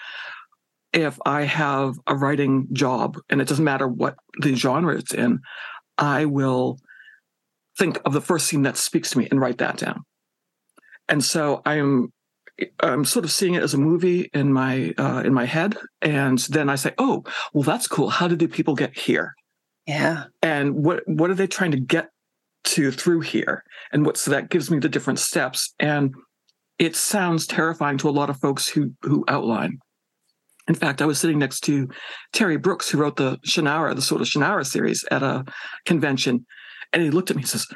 If 0.92 1.18
I 1.26 1.42
have 1.42 1.94
a 2.06 2.16
writing 2.16 2.68
job, 2.72 3.18
and 3.28 3.40
it 3.40 3.48
doesn't 3.48 3.64
matter 3.64 3.86
what 3.86 4.16
the 4.40 4.54
genre 4.54 4.96
it's 4.96 5.12
in, 5.12 5.40
I 5.98 6.24
will 6.24 6.78
think 7.76 7.98
of 8.04 8.12
the 8.12 8.20
first 8.20 8.46
scene 8.46 8.62
that 8.62 8.76
speaks 8.76 9.10
to 9.10 9.18
me 9.18 9.28
and 9.30 9.40
write 9.40 9.58
that 9.58 9.76
down. 9.76 10.04
And 11.08 11.22
so 11.22 11.60
I'm 11.66 12.12
I'm 12.80 13.04
sort 13.04 13.24
of 13.24 13.30
seeing 13.30 13.54
it 13.54 13.62
as 13.62 13.74
a 13.74 13.78
movie 13.78 14.30
in 14.32 14.52
my 14.52 14.92
uh, 14.98 15.22
in 15.24 15.32
my 15.32 15.44
head, 15.44 15.76
and 16.02 16.38
then 16.38 16.68
I 16.68 16.74
say, 16.74 16.92
"Oh, 16.98 17.24
well, 17.52 17.62
that's 17.62 17.86
cool. 17.86 18.10
How 18.10 18.28
did 18.28 18.38
the 18.38 18.46
people 18.48 18.74
get 18.74 18.98
here? 18.98 19.34
Yeah, 19.86 20.24
and 20.42 20.84
what 20.84 21.02
what 21.06 21.30
are 21.30 21.34
they 21.34 21.46
trying 21.46 21.70
to 21.72 21.80
get 21.80 22.08
to 22.68 22.90
through 22.90 23.20
here? 23.20 23.64
And 23.92 24.04
what 24.04 24.16
so 24.16 24.30
that 24.30 24.50
gives 24.50 24.70
me 24.70 24.78
the 24.78 24.88
different 24.88 25.18
steps. 25.18 25.74
And 25.78 26.14
it 26.78 26.96
sounds 26.96 27.46
terrifying 27.46 27.98
to 27.98 28.08
a 28.08 28.10
lot 28.10 28.30
of 28.30 28.38
folks 28.38 28.68
who 28.68 28.92
who 29.02 29.24
outline. 29.28 29.78
In 30.68 30.74
fact, 30.74 31.00
I 31.00 31.06
was 31.06 31.18
sitting 31.18 31.38
next 31.38 31.60
to 31.60 31.88
Terry 32.32 32.58
Brooks, 32.58 32.90
who 32.90 32.98
wrote 32.98 33.16
the 33.16 33.38
Shannara, 33.38 33.94
the 33.94 34.02
sort 34.02 34.20
of 34.20 34.26
Shannara 34.26 34.66
series 34.66 35.04
at 35.10 35.22
a 35.22 35.44
convention. 35.86 36.44
And 36.92 37.02
he 37.02 37.10
looked 37.10 37.30
at 37.30 37.36
me 37.36 37.42
and 37.42 37.48
says, 37.48 37.66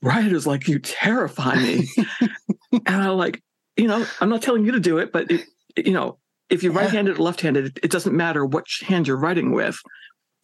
Writers 0.00 0.46
like 0.46 0.66
you 0.66 0.78
terrify 0.78 1.56
me. 1.56 1.88
and 2.72 2.82
I'm 2.86 3.16
like, 3.16 3.42
you 3.76 3.86
know, 3.86 4.06
I'm 4.20 4.28
not 4.28 4.42
telling 4.42 4.64
you 4.64 4.72
to 4.72 4.80
do 4.80 4.98
it, 4.98 5.12
but 5.12 5.30
it, 5.30 5.44
you 5.76 5.92
know, 5.92 6.18
if 6.48 6.62
you're 6.62 6.72
right-handed 6.72 7.18
or 7.18 7.22
left-handed, 7.22 7.66
it, 7.66 7.78
it, 7.82 7.90
doesn't 7.90 8.16
matter 8.16 8.44
which 8.46 8.82
hand 8.86 9.06
you're 9.06 9.18
writing 9.18 9.52
with, 9.52 9.78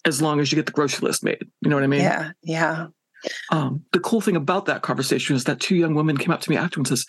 as 0.04 0.20
long 0.20 0.40
as 0.40 0.52
you 0.52 0.56
get 0.56 0.66
the 0.66 0.72
grocery 0.72 1.06
list 1.06 1.24
made. 1.24 1.38
You 1.62 1.70
know 1.70 1.76
what 1.76 1.84
I 1.84 1.88
mean? 1.88 2.00
Yeah, 2.00 2.32
yeah. 2.42 2.86
Um, 3.50 3.84
the 3.92 4.00
cool 4.00 4.20
thing 4.20 4.36
about 4.36 4.66
that 4.66 4.82
conversation 4.82 5.36
is 5.36 5.44
that 5.44 5.60
two 5.60 5.76
young 5.76 5.94
women 5.94 6.16
came 6.16 6.30
up 6.30 6.40
to 6.42 6.50
me 6.50 6.56
after 6.56 6.78
and 6.78 6.86
says, 6.86 7.06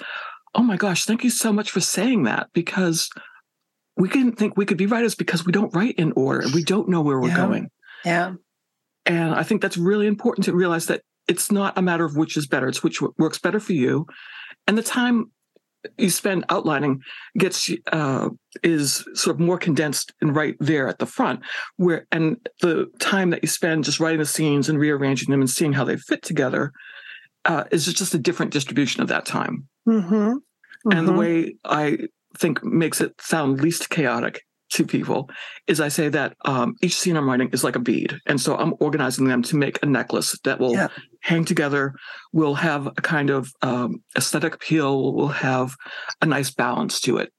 "Oh 0.53 0.63
my 0.63 0.77
gosh, 0.77 1.05
thank 1.05 1.23
you 1.23 1.29
so 1.29 1.51
much 1.51 1.71
for 1.71 1.81
saying 1.81 2.23
that 2.23 2.49
because 2.53 3.09
we 3.97 4.09
didn't 4.09 4.37
think 4.37 4.57
we 4.57 4.65
could 4.65 4.77
be 4.77 4.85
writers 4.85 5.15
because 5.15 5.45
we 5.45 5.51
don't 5.51 5.73
write 5.73 5.95
in 5.95 6.11
order 6.15 6.41
and 6.41 6.53
we 6.53 6.63
don't 6.63 6.89
know 6.89 7.01
where 7.01 7.19
we're 7.19 7.29
yeah. 7.29 7.35
going. 7.37 7.69
Yeah. 8.03 8.33
And 9.05 9.33
I 9.33 9.43
think 9.43 9.61
that's 9.61 9.77
really 9.77 10.07
important 10.07 10.45
to 10.45 10.53
realize 10.53 10.87
that 10.87 11.01
it's 11.27 11.51
not 11.51 11.77
a 11.77 11.81
matter 11.81 12.05
of 12.05 12.17
which 12.17 12.37
is 12.37 12.47
better, 12.47 12.67
it's 12.67 12.83
which 12.83 13.01
works 13.17 13.39
better 13.39 13.59
for 13.59 13.73
you. 13.73 14.05
And 14.67 14.77
the 14.77 14.83
time 14.83 15.31
you 15.97 16.09
spend 16.09 16.45
outlining 16.49 17.01
gets 17.37 17.69
uh, 17.91 18.29
is 18.63 19.05
sort 19.13 19.35
of 19.35 19.39
more 19.39 19.57
condensed 19.57 20.13
and 20.21 20.35
right 20.35 20.55
there 20.59 20.87
at 20.87 20.99
the 20.99 21.05
front 21.05 21.41
where 21.77 22.07
and 22.11 22.37
the 22.61 22.87
time 22.99 23.29
that 23.29 23.41
you 23.41 23.47
spend 23.47 23.83
just 23.83 23.99
writing 23.99 24.19
the 24.19 24.25
scenes 24.25 24.69
and 24.69 24.79
rearranging 24.79 25.31
them 25.31 25.41
and 25.41 25.49
seeing 25.49 25.73
how 25.73 25.83
they 25.83 25.97
fit 25.97 26.21
together 26.21 26.71
uh, 27.45 27.63
is 27.71 27.85
just 27.85 28.13
a 28.13 28.19
different 28.19 28.51
distribution 28.51 29.01
of 29.01 29.07
that 29.07 29.25
time 29.25 29.67
mm-hmm. 29.87 30.13
Mm-hmm. 30.13 30.91
and 30.91 31.07
the 31.07 31.11
mm-hmm. 31.11 31.19
way 31.19 31.55
i 31.65 31.97
think 32.37 32.63
makes 32.63 33.01
it 33.01 33.13
sound 33.19 33.61
least 33.61 33.89
chaotic 33.89 34.44
to 34.75 34.85
people 34.85 35.29
is 35.67 35.79
I 35.79 35.87
say 35.87 36.09
that 36.09 36.35
um, 36.43 36.75
each 36.81 36.97
scene 36.97 37.15
I'm 37.15 37.29
writing 37.29 37.49
is 37.51 37.63
like 37.63 37.75
a 37.75 37.79
bead. 37.79 38.19
And 38.25 38.39
so 38.39 38.57
I'm 38.57 38.75
organizing 38.79 39.25
them 39.25 39.41
to 39.43 39.55
make 39.55 39.79
a 39.81 39.85
necklace 39.85 40.37
that 40.43 40.59
will 40.59 40.73
yeah. 40.73 40.89
hang 41.21 41.45
together, 41.45 41.95
will 42.33 42.55
have 42.55 42.87
a 42.87 43.01
kind 43.01 43.29
of 43.29 43.51
um, 43.61 44.03
aesthetic 44.17 44.55
appeal, 44.55 45.13
will 45.13 45.29
have 45.29 45.75
a 46.21 46.25
nice 46.25 46.51
balance 46.51 46.99
to 47.01 47.17
it. 47.17 47.31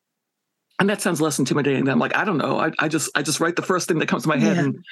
And 0.79 0.89
that 0.91 1.01
sounds 1.01 1.21
less 1.21 1.39
intimidating 1.39 1.85
than 1.85 1.99
like, 1.99 2.17
I 2.17 2.25
don't 2.25 2.39
know. 2.39 2.59
I, 2.59 2.71
I 2.79 2.89
just 2.89 3.11
I 3.15 3.23
just 3.23 3.41
write 3.41 3.57
the 3.57 3.63
first 3.63 3.89
thing 3.89 3.99
that 3.99 4.09
comes 4.09 4.25
to 4.25 4.29
my 4.29 4.39
head 4.39 4.57
yeah. 4.57 4.63
and 4.63 4.85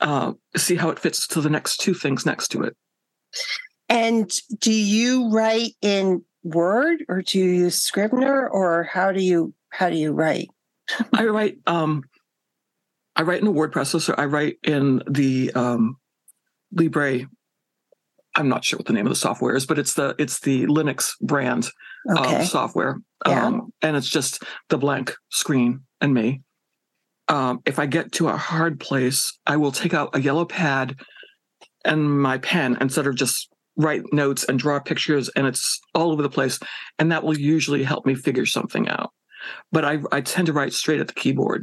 uh, 0.00 0.32
see 0.56 0.74
how 0.74 0.90
it 0.90 0.98
fits 0.98 1.26
to 1.28 1.40
the 1.40 1.50
next 1.50 1.78
two 1.78 1.94
things 1.94 2.26
next 2.26 2.48
to 2.48 2.62
it. 2.62 2.76
And 3.88 4.32
do 4.58 4.72
you 4.72 5.30
write 5.30 5.72
in 5.80 6.24
Word 6.42 7.04
or 7.08 7.22
do 7.22 7.38
you 7.38 7.44
use 7.44 7.80
Scrivener 7.80 8.48
or 8.48 8.84
how 8.84 9.12
do 9.12 9.22
you 9.22 9.54
how 9.70 9.90
do 9.90 9.96
you 9.96 10.12
write? 10.12 10.48
I 11.12 11.26
write 11.26 11.58
um 11.66 12.02
I 13.16 13.22
write 13.22 13.40
in 13.40 13.46
a 13.46 13.52
word 13.52 13.72
processor. 13.72 14.14
I 14.16 14.26
write 14.26 14.58
in 14.62 15.02
the 15.08 15.52
um 15.52 15.96
Libre 16.72 17.26
I'm 18.34 18.48
not 18.48 18.64
sure 18.64 18.78
what 18.78 18.86
the 18.86 18.92
name 18.92 19.06
of 19.06 19.10
the 19.10 19.16
software 19.16 19.56
is, 19.56 19.66
but 19.66 19.78
it's 19.78 19.94
the 19.94 20.14
it's 20.18 20.40
the 20.40 20.66
Linux 20.66 21.10
brand 21.20 21.68
okay. 22.08 22.40
of 22.40 22.46
software. 22.46 22.98
Yeah. 23.26 23.46
Um, 23.46 23.72
and 23.82 23.96
it's 23.96 24.08
just 24.08 24.44
the 24.68 24.78
blank 24.78 25.14
screen 25.30 25.80
and 26.00 26.14
me. 26.14 26.42
Um, 27.26 27.60
if 27.66 27.78
I 27.78 27.86
get 27.86 28.12
to 28.12 28.28
a 28.28 28.36
hard 28.36 28.78
place, 28.78 29.36
I 29.46 29.56
will 29.56 29.72
take 29.72 29.92
out 29.92 30.14
a 30.14 30.20
yellow 30.20 30.44
pad 30.44 30.96
and 31.84 32.20
my 32.20 32.38
pen 32.38 32.78
instead 32.80 33.06
of 33.06 33.16
just 33.16 33.48
write 33.76 34.02
notes 34.12 34.44
and 34.44 34.58
draw 34.58 34.78
pictures 34.78 35.28
and 35.30 35.46
it's 35.46 35.80
all 35.94 36.10
over 36.10 36.22
the 36.22 36.30
place 36.30 36.58
and 36.98 37.12
that 37.12 37.22
will 37.22 37.38
usually 37.38 37.84
help 37.84 38.06
me 38.06 38.14
figure 38.14 38.46
something 38.46 38.88
out 38.88 39.10
but 39.72 39.84
i, 39.84 39.98
I 40.12 40.20
tend 40.20 40.46
to 40.46 40.52
write 40.52 40.72
straight 40.72 41.00
at 41.00 41.08
the 41.08 41.14
keyboard 41.14 41.62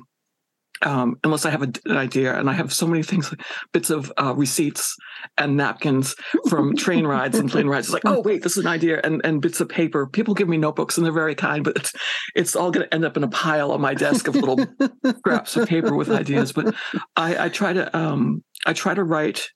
um, 0.81 1.17
unless 1.23 1.45
I 1.45 1.51
have 1.51 1.61
a, 1.61 1.71
an 1.85 1.97
idea. 1.97 2.37
And 2.37 2.49
I 2.49 2.53
have 2.53 2.73
so 2.73 2.87
many 2.87 3.03
things, 3.03 3.33
bits 3.71 3.89
of 3.89 4.11
uh, 4.21 4.33
receipts 4.35 4.95
and 5.37 5.55
napkins 5.55 6.15
from 6.49 6.75
train 6.75 7.07
rides 7.07 7.37
and 7.37 7.49
plane 7.49 7.67
rides. 7.67 7.87
It's 7.87 7.93
like, 7.93 8.05
oh 8.05 8.21
wait, 8.21 8.43
this 8.43 8.57
is 8.57 8.65
an 8.65 8.71
idea, 8.71 8.99
and 9.03 9.21
and 9.23 9.41
bits 9.41 9.61
of 9.61 9.69
paper. 9.69 10.07
People 10.07 10.33
give 10.33 10.49
me 10.49 10.57
notebooks, 10.57 10.97
and 10.97 11.05
they're 11.05 11.13
very 11.13 11.35
kind, 11.35 11.63
but 11.63 11.75
it's 11.77 11.93
it's 12.35 12.55
all 12.55 12.71
going 12.71 12.87
to 12.87 12.93
end 12.93 13.05
up 13.05 13.17
in 13.17 13.23
a 13.23 13.27
pile 13.27 13.71
on 13.71 13.81
my 13.81 13.93
desk 13.93 14.27
of 14.27 14.35
little 14.35 14.59
scraps 15.17 15.55
of 15.55 15.67
paper 15.67 15.95
with 15.95 16.09
ideas. 16.09 16.51
But 16.51 16.75
I, 17.15 17.45
I 17.45 17.49
try 17.49 17.73
to 17.73 17.97
um, 17.97 18.43
I 18.65 18.73
try 18.73 18.93
to 18.93 19.03
write 19.03 19.49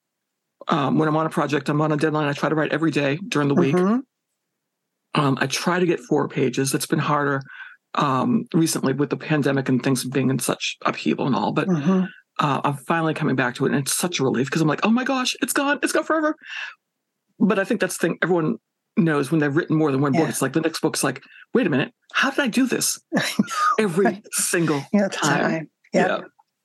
um, 0.67 0.97
when 0.97 1.07
I'm 1.07 1.17
on 1.17 1.25
a 1.25 1.29
project. 1.29 1.69
I'm 1.69 1.81
on 1.81 1.91
a 1.91 1.97
deadline. 1.97 2.27
I 2.27 2.33
try 2.33 2.49
to 2.49 2.55
write 2.55 2.71
every 2.71 2.91
day 2.91 3.19
during 3.27 3.47
the 3.47 3.55
week. 3.55 3.75
Mhm. 3.75 4.01
Um, 5.15 5.37
I 5.41 5.47
try 5.47 5.79
to 5.79 5.85
get 5.87 5.99
four 6.01 6.27
pages. 6.29 6.73
It's 6.73 6.85
been 6.85 6.99
harder 6.99 7.41
um, 7.95 8.45
recently 8.53 8.93
with 8.93 9.09
the 9.09 9.17
pandemic 9.17 9.67
and 9.69 9.81
things 9.83 10.05
being 10.05 10.29
in 10.29 10.39
such 10.39 10.77
upheaval 10.85 11.25
and 11.27 11.35
all, 11.35 11.51
but 11.51 11.67
Mhm. 11.67 12.07
uh, 12.39 12.61
I'm 12.63 12.75
finally 12.77 13.13
coming 13.13 13.35
back 13.35 13.55
to 13.55 13.65
it, 13.65 13.71
and 13.71 13.79
it's 13.81 13.95
such 13.95 14.19
a 14.19 14.23
relief 14.23 14.47
because 14.47 14.61
I'm 14.61 14.67
like, 14.67 14.81
oh 14.83 14.89
my 14.91 15.03
gosh, 15.03 15.35
it's 15.41 15.53
gone, 15.53 15.79
it's 15.83 15.91
gone 15.91 16.03
forever. 16.03 16.35
But 17.39 17.57
I 17.59 17.63
think 17.63 17.81
that's 17.81 17.97
the 17.97 18.07
thing 18.07 18.17
everyone 18.21 18.57
knows 18.97 19.31
when 19.31 19.39
they've 19.39 19.55
written 19.55 19.77
more 19.77 19.91
than 19.91 20.01
one 20.01 20.11
book. 20.11 20.27
It's 20.29 20.41
like 20.41 20.53
the 20.53 20.61
next 20.61 20.81
book's 20.81 21.03
like, 21.03 21.21
wait 21.53 21.65
a 21.65 21.69
minute, 21.69 21.93
how 22.13 22.29
did 22.29 22.39
I 22.39 22.47
do 22.47 22.65
this 22.67 22.99
every 23.79 24.21
single 24.31 24.85
Yeah, 24.93 25.07
time? 25.09 25.41
time. 25.51 25.69
Yeah. 25.93 26.19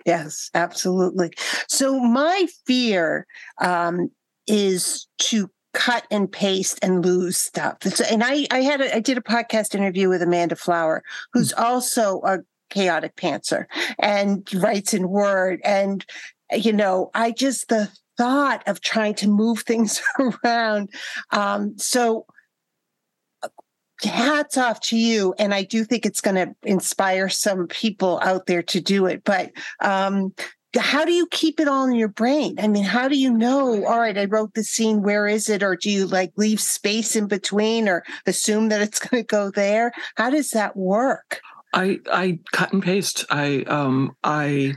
Yes, 0.04 0.50
absolutely. 0.52 1.30
So 1.68 1.98
my 1.98 2.46
fear 2.66 3.26
um, 3.62 4.10
is 4.46 5.06
to 5.20 5.48
cut 5.74 6.06
and 6.10 6.30
paste 6.30 6.78
and 6.82 7.04
lose 7.04 7.36
stuff. 7.36 7.78
And 8.10 8.24
I, 8.24 8.46
I 8.50 8.62
had, 8.62 8.80
a, 8.80 8.96
I 8.96 9.00
did 9.00 9.18
a 9.18 9.22
podcast 9.22 9.74
interview 9.74 10.08
with 10.08 10.22
Amanda 10.22 10.56
Flower, 10.56 11.02
who's 11.32 11.52
also 11.52 12.22
a 12.24 12.38
chaotic 12.70 13.16
pantser 13.16 13.66
and 13.98 14.48
writes 14.54 14.94
in 14.94 15.08
Word. 15.10 15.60
And 15.64 16.04
you 16.52 16.72
know, 16.72 17.10
I 17.14 17.32
just 17.32 17.68
the 17.68 17.90
thought 18.16 18.62
of 18.66 18.80
trying 18.80 19.14
to 19.14 19.28
move 19.28 19.60
things 19.60 20.00
around. 20.44 20.90
Um, 21.30 21.76
so 21.76 22.26
hats 24.02 24.58
off 24.58 24.80
to 24.80 24.98
you 24.98 25.34
and 25.38 25.54
i 25.54 25.62
do 25.62 25.84
think 25.84 26.04
it's 26.04 26.20
going 26.20 26.34
to 26.34 26.54
inspire 26.64 27.28
some 27.28 27.66
people 27.68 28.18
out 28.22 28.44
there 28.46 28.62
to 28.62 28.80
do 28.80 29.06
it 29.06 29.22
but 29.24 29.50
um 29.80 30.34
how 30.80 31.04
do 31.04 31.12
you 31.12 31.26
keep 31.28 31.60
it 31.60 31.68
all 31.68 31.86
in 31.86 31.94
your 31.94 32.08
brain 32.08 32.56
i 32.58 32.66
mean 32.68 32.84
how 32.84 33.08
do 33.08 33.16
you 33.16 33.32
know 33.32 33.84
all 33.86 33.98
right 33.98 34.18
i 34.18 34.24
wrote 34.24 34.54
the 34.54 34.64
scene 34.64 35.02
where 35.02 35.26
is 35.26 35.48
it 35.48 35.62
or 35.62 35.76
do 35.76 35.90
you 35.90 36.06
like 36.06 36.32
leave 36.36 36.60
space 36.60 37.14
in 37.16 37.26
between 37.26 37.88
or 37.88 38.02
assume 38.26 38.68
that 38.68 38.80
it's 38.80 38.98
going 39.08 39.22
to 39.22 39.26
go 39.26 39.50
there 39.50 39.92
how 40.16 40.30
does 40.30 40.50
that 40.50 40.76
work 40.76 41.40
I 41.74 41.98
I 42.10 42.38
cut 42.52 42.72
and 42.72 42.80
paste. 42.82 43.24
I 43.30 43.64
um 43.66 44.12
I 44.22 44.74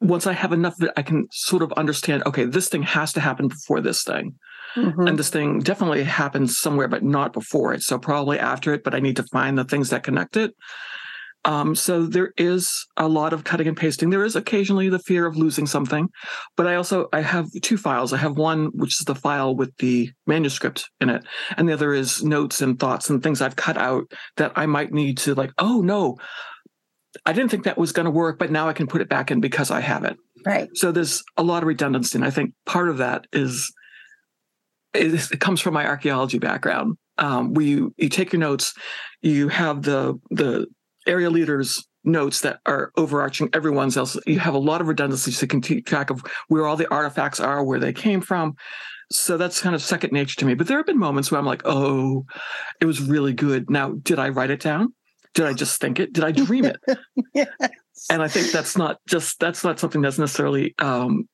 once 0.00 0.26
I 0.26 0.32
have 0.32 0.52
enough 0.52 0.80
of 0.80 0.88
it, 0.88 0.94
I 0.96 1.02
can 1.02 1.26
sort 1.30 1.62
of 1.62 1.72
understand. 1.72 2.22
Okay, 2.26 2.44
this 2.44 2.68
thing 2.68 2.82
has 2.82 3.12
to 3.14 3.20
happen 3.20 3.48
before 3.48 3.80
this 3.80 4.02
thing, 4.02 4.34
Mhm. 4.76 5.08
and 5.08 5.18
this 5.18 5.30
thing 5.30 5.60
definitely 5.60 6.04
happens 6.04 6.58
somewhere, 6.58 6.88
but 6.88 7.02
not 7.02 7.32
before 7.32 7.74
it. 7.74 7.82
So 7.82 7.98
probably 7.98 8.38
after 8.38 8.72
it. 8.72 8.82
But 8.82 8.94
I 8.94 9.00
need 9.00 9.16
to 9.16 9.24
find 9.24 9.58
the 9.58 9.64
things 9.64 9.90
that 9.90 10.02
connect 10.02 10.36
it. 10.36 10.54
Um, 11.46 11.76
so 11.76 12.06
there 12.06 12.32
is 12.36 12.86
a 12.96 13.06
lot 13.06 13.32
of 13.32 13.44
cutting 13.44 13.68
and 13.68 13.76
pasting. 13.76 14.10
There 14.10 14.24
is 14.24 14.34
occasionally 14.34 14.88
the 14.88 14.98
fear 14.98 15.26
of 15.26 15.36
losing 15.36 15.64
something, 15.64 16.08
but 16.56 16.66
I 16.66 16.74
also 16.74 17.08
I 17.12 17.20
have 17.20 17.46
two 17.62 17.78
files. 17.78 18.12
I 18.12 18.16
have 18.16 18.36
one 18.36 18.66
which 18.74 19.00
is 19.00 19.04
the 19.04 19.14
file 19.14 19.54
with 19.54 19.74
the 19.76 20.10
manuscript 20.26 20.90
in 21.00 21.08
it, 21.08 21.24
and 21.56 21.68
the 21.68 21.72
other 21.72 21.94
is 21.94 22.22
notes 22.24 22.60
and 22.62 22.78
thoughts 22.78 23.08
and 23.08 23.22
things 23.22 23.40
I've 23.40 23.54
cut 23.54 23.78
out 23.78 24.10
that 24.38 24.52
I 24.56 24.66
might 24.66 24.92
need 24.92 25.18
to 25.18 25.36
like. 25.36 25.52
Oh 25.56 25.82
no, 25.82 26.16
I 27.24 27.32
didn't 27.32 27.52
think 27.52 27.62
that 27.64 27.78
was 27.78 27.92
going 27.92 28.06
to 28.06 28.10
work, 28.10 28.40
but 28.40 28.50
now 28.50 28.68
I 28.68 28.72
can 28.72 28.88
put 28.88 29.00
it 29.00 29.08
back 29.08 29.30
in 29.30 29.40
because 29.40 29.70
I 29.70 29.80
have 29.80 30.02
it. 30.02 30.16
right 30.44 30.68
So 30.74 30.90
there's 30.90 31.22
a 31.36 31.44
lot 31.44 31.62
of 31.62 31.68
redundancy, 31.68 32.18
and 32.18 32.24
I 32.24 32.30
think 32.30 32.54
part 32.66 32.88
of 32.88 32.98
that 32.98 33.28
is, 33.32 33.72
is 34.94 35.30
it 35.30 35.38
comes 35.38 35.60
from 35.60 35.74
my 35.74 35.86
archaeology 35.86 36.40
background. 36.40 36.96
Um, 37.18 37.54
where 37.54 37.64
you 37.64 37.94
you 37.96 38.08
take 38.08 38.32
your 38.32 38.40
notes, 38.40 38.74
you 39.22 39.48
have 39.48 39.82
the 39.82 40.20
the 40.30 40.66
area 41.06 41.30
leaders 41.30 41.86
notes 42.04 42.40
that 42.40 42.60
are 42.66 42.92
overarching 42.96 43.50
everyone's 43.52 43.96
else. 43.96 44.16
You 44.26 44.38
have 44.38 44.54
a 44.54 44.58
lot 44.58 44.80
of 44.80 44.86
redundancies 44.88 45.38
to 45.40 45.46
keep 45.46 45.86
track 45.86 46.10
of 46.10 46.22
where 46.48 46.66
all 46.66 46.76
the 46.76 46.88
artifacts 46.90 47.40
are, 47.40 47.64
where 47.64 47.80
they 47.80 47.92
came 47.92 48.20
from. 48.20 48.54
So 49.10 49.36
that's 49.36 49.60
kind 49.60 49.74
of 49.74 49.82
second 49.82 50.12
nature 50.12 50.36
to 50.36 50.44
me. 50.44 50.54
But 50.54 50.66
there 50.66 50.76
have 50.78 50.86
been 50.86 50.98
moments 50.98 51.30
where 51.30 51.38
I'm 51.38 51.46
like, 51.46 51.62
oh, 51.64 52.24
it 52.80 52.86
was 52.86 53.00
really 53.00 53.32
good. 53.32 53.70
Now, 53.70 53.92
did 54.02 54.18
I 54.18 54.28
write 54.30 54.50
it 54.50 54.60
down? 54.60 54.94
Did 55.34 55.46
I 55.46 55.52
just 55.52 55.80
think 55.80 56.00
it? 56.00 56.12
Did 56.12 56.24
I 56.24 56.32
dream 56.32 56.64
it? 56.64 56.76
yes. 57.34 57.48
and 58.10 58.22
I 58.22 58.28
think 58.28 58.52
that's 58.52 58.76
not 58.76 58.98
just 59.08 59.38
that's 59.38 59.62
not 59.64 59.78
something 59.78 60.00
that's 60.00 60.18
necessarily 60.18 60.74
um, 60.78 61.28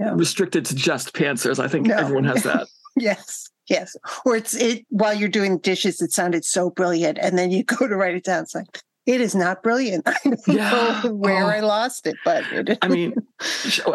Yeah. 0.00 0.12
restricted 0.14 0.64
to 0.66 0.74
just 0.74 1.14
pantsers. 1.14 1.58
I 1.58 1.68
think 1.68 1.86
No. 1.86 1.96
everyone 1.96 2.24
has 2.24 2.42
that. 2.44 2.66
yes 2.96 3.48
yes 3.68 3.96
or 4.24 4.36
it's 4.36 4.54
it 4.54 4.84
while 4.90 5.12
you're 5.14 5.28
doing 5.28 5.58
dishes 5.58 6.00
it 6.00 6.12
sounded 6.12 6.44
so 6.44 6.70
brilliant 6.70 7.18
and 7.20 7.36
then 7.36 7.50
you 7.50 7.64
go 7.78 7.88
to 7.88 7.96
write 7.96 8.14
it 8.14 8.22
down 8.22 8.42
it's 8.44 8.54
like 8.54 8.80
it 9.06 9.20
is 9.20 9.34
not 9.34 9.62
brilliant 9.62 10.02
i 10.08 10.16
don't 10.24 10.40
Yeah. 10.48 11.00
know 11.04 11.12
where 11.12 11.44
Oh. 11.44 11.48
i 11.48 11.60
lost 11.60 12.06
it 12.06 12.16
but 12.24 12.44
it, 12.52 12.78
I 12.82 12.88
mean, 12.88 13.14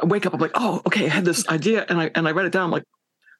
I 0.01 0.05
wake 0.05 0.25
up, 0.25 0.33
I'm 0.33 0.39
like, 0.39 0.51
oh, 0.55 0.81
okay, 0.85 1.05
I 1.05 1.09
had 1.09 1.25
this 1.25 1.47
idea, 1.47 1.85
and 1.89 1.99
I 1.99 2.11
and 2.15 2.27
I 2.27 2.31
write 2.31 2.45
it 2.45 2.51
down. 2.51 2.65
I'm 2.65 2.71
like, 2.71 2.83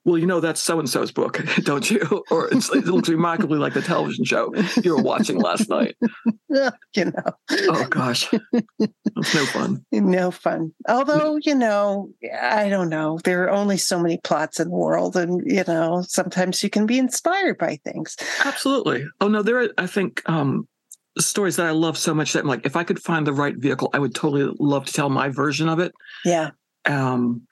well, 0.06 0.18
you 0.18 0.26
know, 0.26 0.40
that's 0.40 0.62
so 0.62 0.80
and 0.80 0.90
so's 0.90 1.12
book, 1.12 1.44
don't 1.64 1.90
you? 1.92 2.24
Or 2.32 2.48
it's, 2.52 2.70
it 2.74 2.86
looks 2.86 3.10
remarkably 3.10 3.60
like 3.60 3.74
the 3.74 3.82
television 3.82 4.24
show 4.26 4.52
you 4.84 4.96
were 4.96 5.02
watching 5.04 5.38
last 5.40 5.70
night. 5.70 5.96
you 6.50 7.06
know 7.06 7.32
Oh 7.70 7.86
gosh, 7.90 8.28
it's 8.34 9.36
no 9.36 9.46
fun. 9.48 9.86
no 9.92 10.32
fun 10.32 10.74
although 10.88 11.38
you 11.44 11.54
know 11.54 12.10
i 12.42 12.70
don't 12.70 12.90
know 12.90 13.20
there 13.24 13.44
are 13.44 13.52
only 13.52 13.78
so 13.78 14.00
many 14.00 14.18
plots 14.24 14.60
in 14.60 14.70
the 14.70 14.76
world 14.76 15.16
and 15.16 15.42
you 15.46 15.64
know 15.68 16.04
sometimes 16.08 16.64
you 16.64 16.70
can 16.70 16.86
be 16.86 16.98
inspired 16.98 17.58
by 17.58 17.78
things 17.84 18.16
Absolutely. 18.46 19.06
Oh 19.22 19.28
no, 19.28 19.44
there 19.44 19.60
are. 19.62 19.70
I 19.78 19.86
think 19.88 20.22
um, 20.28 20.68
stories 21.18 21.56
that 21.58 21.66
I 21.66 21.72
love 21.72 21.98
so 21.98 22.14
much 22.14 22.34
that 22.34 22.42
I'm 22.42 22.48
like, 22.48 22.66
if 22.66 22.76
I 22.76 22.84
could 22.84 23.00
find 23.00 23.26
the 23.26 23.34
right 23.34 23.56
vehicle, 23.58 23.90
I 23.94 24.00
would 24.00 24.16
totally 24.16 24.54
love 24.60 24.86
to 24.86 24.94
tell 24.94 25.10
my 25.10 25.30
version 25.30 25.70
of 25.70 25.80
it. 25.80 25.94
yeah. 26.24 26.52
Um, 26.86 27.48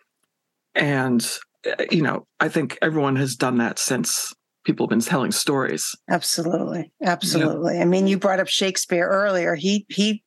and 0.75 1.27
uh, 1.67 1.83
you 1.91 2.01
know 2.01 2.25
i 2.39 2.47
think 2.47 2.77
everyone 2.81 3.15
has 3.15 3.35
done 3.35 3.57
that 3.57 3.79
since 3.79 4.31
people 4.67 4.85
have 4.85 4.89
been 4.89 4.99
telling 4.99 5.31
stories. 5.31 5.95
Absolutely. 6.09 6.91
Absolutely. 7.01 7.79
I 7.79 7.85
mean 7.85 8.05
you 8.05 8.19
brought 8.19 8.41
up 8.41 8.49
shakespeare 8.49 9.07
earlier. 9.07 9.55
He 9.55 9.85
he 9.87 10.21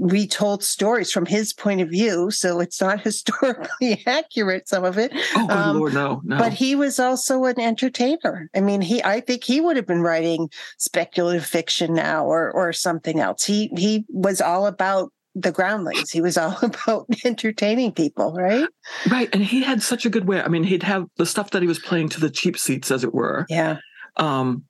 retold 0.00 0.62
stories 0.64 1.10
from 1.12 1.26
his 1.26 1.52
point 1.52 1.80
of 1.80 1.88
view 1.88 2.30
so 2.30 2.60
it's 2.60 2.80
not 2.80 3.00
historically 3.08 4.02
accurate 4.06 4.68
some 4.68 4.84
of 4.84 4.98
it 4.98 5.12
oh 5.36 5.48
Um, 5.50 5.78
lord 5.78 5.94
no 5.94 6.20
no. 6.24 6.38
but 6.38 6.52
he 6.52 6.74
was 6.74 6.98
also 6.98 7.44
an 7.44 7.60
entertainer. 7.60 8.48
I 8.54 8.60
mean 8.60 8.80
he 8.80 9.02
i 9.04 9.20
think 9.20 9.44
he 9.44 9.60
would 9.60 9.76
have 9.76 9.86
been 9.86 10.02
writing 10.02 10.50
speculative 10.78 11.44
fiction 11.44 11.94
now 11.94 12.24
or 12.24 12.50
or 12.52 12.72
something 12.72 13.20
else. 13.20 13.44
He 13.44 13.70
he 13.76 14.04
was 14.08 14.40
all 14.40 14.66
about 14.66 15.12
the 15.34 15.50
groundlings. 15.52 16.10
He 16.10 16.20
was 16.20 16.36
all 16.36 16.56
about 16.62 17.06
entertaining 17.24 17.92
people 17.92 18.34
right? 18.34 18.68
Right 19.10 19.28
and 19.32 19.42
he 19.42 19.62
had 19.62 19.82
such 19.82 20.04
a 20.06 20.10
good 20.10 20.26
way. 20.28 20.42
I 20.42 20.48
mean 20.48 20.64
he'd 20.64 20.82
have 20.82 21.06
the 21.16 21.26
stuff 21.26 21.50
that 21.50 21.62
he 21.62 21.68
was 21.68 21.78
playing 21.78 22.08
to 22.10 22.20
the 22.20 22.30
cheap 22.30 22.58
seats 22.58 22.90
as 22.90 23.04
it 23.04 23.14
were. 23.14 23.46
Yeah. 23.48 23.78
Um, 24.16 24.64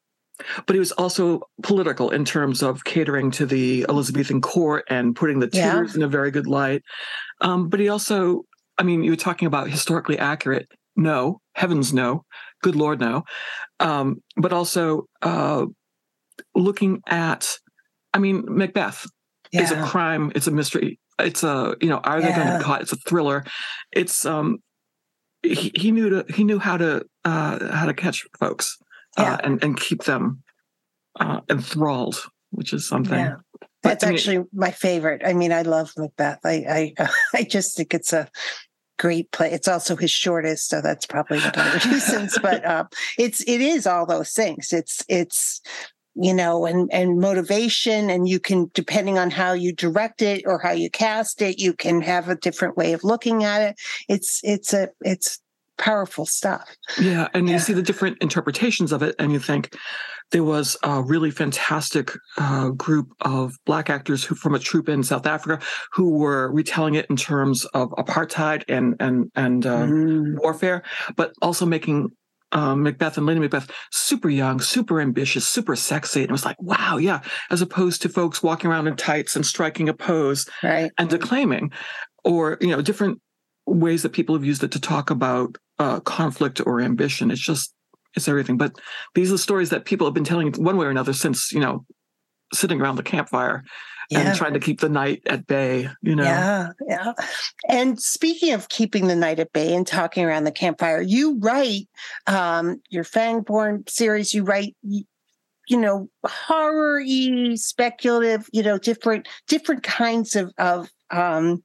but 0.66 0.74
he 0.74 0.78
was 0.80 0.92
also 0.92 1.42
political 1.62 2.10
in 2.10 2.24
terms 2.24 2.62
of 2.62 2.84
catering 2.84 3.30
to 3.30 3.46
the 3.46 3.84
elizabethan 3.88 4.40
court 4.40 4.84
and 4.88 5.14
putting 5.14 5.38
the 5.40 5.48
Yeah. 5.52 5.72
tudors 5.74 5.94
in 5.96 6.02
a 6.02 6.08
very 6.08 6.30
good 6.30 6.46
light. 6.46 6.82
Um, 7.40 7.68
but 7.68 7.80
he 7.80 7.88
also 7.88 8.42
i 8.78 8.82
mean 8.82 9.02
you 9.02 9.10
were 9.10 9.16
talking 9.16 9.46
about 9.46 9.68
historically 9.70 10.18
accurate 10.18 10.66
no 10.96 11.40
heavens 11.54 11.92
no 11.92 12.24
good 12.62 12.76
lord 12.76 13.00
no. 13.00 13.24
Um, 13.80 14.22
but 14.36 14.52
also 14.52 15.06
uh, 15.22 15.66
looking 16.54 17.02
at 17.06 17.58
i 18.14 18.18
mean 18.18 18.44
macbeth 18.48 19.06
is 19.52 19.70
a 19.70 19.82
crime 19.82 20.32
it's 20.34 20.46
a 20.46 20.50
mystery 20.50 20.98
it's 21.18 21.42
a 21.44 21.76
you 21.82 21.88
know 21.88 21.98
are 21.98 22.20
they 22.22 22.32
going 22.32 22.46
to 22.46 22.52
Yeah. 22.54 22.58
be 22.58 22.64
caught 22.64 22.80
it's 22.82 22.92
a 22.92 22.96
thriller. 22.96 23.44
It's 23.92 24.24
um 24.24 24.58
he, 25.42 25.70
he 25.74 25.90
knew 25.90 26.08
to 26.10 26.24
he 26.32 26.42
knew 26.44 26.58
how 26.58 26.76
to 26.78 27.04
uh 27.24 27.72
how 27.72 27.86
to 27.86 27.94
catch 27.94 28.24
folks 28.40 28.78
Yeah. 29.18 29.34
uh, 29.34 29.38
and 29.44 29.62
and 29.64 29.76
keep 29.78 30.04
them 30.04 30.42
uh 31.20 31.40
enthralled 31.50 32.16
which 32.50 32.72
is 32.72 32.86
something 32.86 33.18
Yeah. 33.18 33.36
But, 33.82 34.00
That's 34.00 34.04
I 34.04 34.06
mean- 34.08 34.14
actually 34.16 34.44
my 34.52 34.70
favorite. 34.70 35.22
I 35.24 35.32
mean, 35.32 35.52
I 35.52 35.62
love 35.62 35.92
Macbeth. 35.96 36.38
I 36.44 36.92
I 36.98 37.08
I 37.34 37.42
just 37.42 37.76
think 37.76 37.92
it's 37.94 38.12
a 38.12 38.28
great 38.98 39.32
play. 39.32 39.50
It's 39.50 39.66
also 39.66 39.96
his 39.96 40.10
shortest, 40.12 40.68
so 40.68 40.80
that's 40.80 41.04
probably 41.06 41.38
one 41.40 41.48
of 41.48 41.82
the 41.82 41.88
reasons. 41.92 42.38
But 42.40 42.64
um, 42.64 42.86
it's 43.18 43.40
it 43.48 43.60
is 43.60 43.86
all 43.86 44.06
those 44.06 44.30
things. 44.32 44.72
It's 44.72 45.02
it's 45.08 45.60
you 46.14 46.32
know, 46.32 46.64
and 46.66 46.92
and 46.92 47.18
motivation, 47.18 48.08
and 48.08 48.28
you 48.28 48.38
can 48.38 48.70
depending 48.74 49.18
on 49.18 49.32
how 49.32 49.52
you 49.52 49.72
direct 49.74 50.22
it 50.22 50.44
or 50.46 50.60
how 50.60 50.70
you 50.72 50.88
cast 50.88 51.42
it, 51.42 51.58
you 51.58 51.72
can 51.72 52.02
have 52.02 52.28
a 52.28 52.36
different 52.36 52.76
way 52.76 52.92
of 52.92 53.02
looking 53.02 53.42
at 53.42 53.62
it. 53.62 53.80
It's 54.08 54.40
it's 54.44 54.72
a 54.72 54.90
it's 55.00 55.40
powerful 55.78 56.26
stuff. 56.26 56.76
Yeah, 57.00 57.28
and 57.34 57.48
yeah. 57.48 57.54
you 57.54 57.60
see 57.60 57.72
the 57.72 57.82
different 57.82 58.18
interpretations 58.20 58.92
of 58.92 59.02
it, 59.02 59.14
and 59.18 59.32
you 59.32 59.38
think 59.38 59.76
there 60.30 60.44
was 60.44 60.76
a 60.82 61.02
really 61.02 61.30
fantastic 61.30 62.12
uh, 62.38 62.70
group 62.70 63.12
of 63.20 63.54
black 63.66 63.90
actors 63.90 64.24
who, 64.24 64.34
from 64.34 64.54
a 64.54 64.58
troupe 64.58 64.88
in 64.88 65.02
South 65.02 65.26
Africa, 65.26 65.64
who 65.92 66.18
were 66.18 66.50
retelling 66.52 66.94
it 66.94 67.06
in 67.10 67.16
terms 67.16 67.64
of 67.66 67.90
apartheid 67.90 68.64
and 68.68 68.96
and 68.98 69.30
and 69.34 69.66
uh, 69.66 69.86
mm. 69.86 70.38
warfare, 70.40 70.82
but 71.16 71.32
also 71.42 71.66
making 71.66 72.08
um, 72.52 72.82
Macbeth 72.82 73.16
and 73.16 73.26
Lady 73.26 73.40
Macbeth 73.40 73.70
super 73.90 74.28
young, 74.28 74.60
super 74.60 75.00
ambitious, 75.00 75.48
super 75.48 75.74
sexy. 75.74 76.20
And 76.20 76.30
it 76.30 76.32
was 76.32 76.44
like, 76.44 76.60
wow, 76.60 76.98
yeah, 76.98 77.20
as 77.50 77.62
opposed 77.62 78.02
to 78.02 78.08
folks 78.08 78.42
walking 78.42 78.70
around 78.70 78.86
in 78.86 78.96
tights 78.96 79.36
and 79.36 79.44
striking 79.44 79.88
a 79.88 79.94
pose 79.94 80.48
right. 80.62 80.90
and 80.98 81.08
declaiming, 81.08 81.72
or 82.24 82.58
you 82.60 82.68
know, 82.68 82.82
different 82.82 83.20
ways 83.66 84.02
that 84.02 84.12
people 84.12 84.34
have 84.34 84.44
used 84.44 84.64
it 84.64 84.72
to 84.72 84.80
talk 84.80 85.10
about 85.10 85.58
uh, 85.78 86.00
conflict 86.00 86.60
or 86.64 86.80
ambition. 86.80 87.30
It's 87.30 87.40
just 87.40 87.74
it's 88.14 88.28
everything. 88.28 88.56
But 88.56 88.72
these 89.14 89.30
are 89.30 89.34
the 89.34 89.38
stories 89.38 89.70
that 89.70 89.84
people 89.84 90.06
have 90.06 90.14
been 90.14 90.24
telling 90.24 90.52
one 90.52 90.76
way 90.76 90.86
or 90.86 90.90
another 90.90 91.12
since 91.12 91.52
you 91.52 91.60
know 91.60 91.84
sitting 92.52 92.80
around 92.80 92.96
the 92.96 93.02
campfire 93.02 93.64
yeah. 94.12 94.20
and 94.20 94.36
trying 94.36 94.52
to 94.54 94.60
keep 94.60 94.80
the 94.80 94.88
night 94.88 95.22
at 95.26 95.46
bay, 95.46 95.88
you 96.02 96.14
know. 96.14 96.24
Yeah, 96.24 96.68
yeah. 96.86 97.12
And 97.68 98.00
speaking 98.00 98.52
of 98.52 98.68
keeping 98.68 99.06
the 99.06 99.16
night 99.16 99.38
at 99.38 99.52
bay 99.52 99.74
and 99.74 99.86
talking 99.86 100.24
around 100.24 100.44
the 100.44 100.52
campfire, 100.52 101.00
you 101.00 101.38
write 101.38 101.88
um, 102.26 102.80
your 102.90 103.04
Fangborn 103.04 103.88
series. 103.88 104.34
You 104.34 104.44
write, 104.44 104.76
you 104.82 105.06
know, 105.70 106.08
horror-y, 106.24 107.54
speculative, 107.54 108.48
you 108.52 108.62
know, 108.62 108.78
different 108.78 109.28
different 109.48 109.82
kinds 109.82 110.36
of 110.36 110.52
of 110.58 110.90
um, 111.12 111.62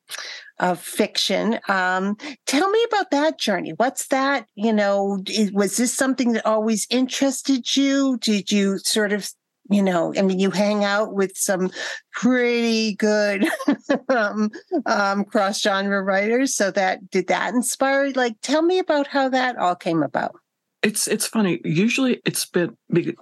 of 0.59 0.79
fiction. 0.79 1.59
Um, 1.67 2.17
tell 2.45 2.69
me 2.69 2.83
about 2.89 3.11
that 3.11 3.39
journey. 3.39 3.71
What's 3.71 4.07
that? 4.07 4.45
You 4.55 4.73
know, 4.73 5.23
was 5.53 5.77
this 5.77 5.93
something 5.93 6.33
that 6.33 6.45
always 6.45 6.87
interested 6.89 7.75
you? 7.75 8.17
Did 8.21 8.51
you 8.51 8.79
sort 8.79 9.13
of 9.13 9.29
you 9.69 9.83
know, 9.83 10.13
I 10.17 10.21
mean, 10.21 10.39
you 10.39 10.51
hang 10.51 10.83
out 10.83 11.13
with 11.13 11.33
some 11.35 11.71
pretty 12.13 12.95
good 12.95 13.47
um, 14.09 14.49
um, 14.85 15.25
cross 15.25 15.61
genre 15.61 16.01
writers. 16.01 16.55
So 16.55 16.71
that 16.71 17.09
did 17.09 17.27
that 17.27 17.53
inspire? 17.53 18.11
Like, 18.11 18.35
tell 18.41 18.61
me 18.61 18.79
about 18.79 19.07
how 19.07 19.29
that 19.29 19.57
all 19.57 19.75
came 19.75 20.03
about. 20.03 20.35
It's 20.83 21.07
it's 21.07 21.27
funny. 21.27 21.59
Usually, 21.65 22.21
it's 22.23 22.45
been 22.45 22.77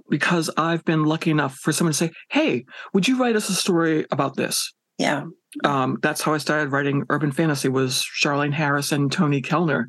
because 0.10 0.50
I've 0.58 0.84
been 0.84 1.06
lucky 1.06 1.32
enough 1.32 1.56
for 1.56 1.72
someone 1.72 1.94
to 1.94 1.98
say, 1.98 2.12
"Hey, 2.30 2.66
would 2.94 3.08
you 3.08 3.18
write 3.18 3.36
us 3.36 3.50
a 3.50 3.54
story 3.54 4.06
about 4.12 4.36
this?" 4.36 4.74
Yeah. 4.98 5.24
Um, 5.64 6.00
that's 6.02 6.22
how 6.22 6.34
I 6.34 6.38
started 6.38 6.72
writing 6.72 7.04
urban 7.10 7.32
fantasy. 7.32 7.70
Was 7.70 8.06
Charlaine 8.22 8.54
Harris 8.54 8.92
and 8.92 9.12
Toni 9.12 9.42
Kelner 9.42 9.86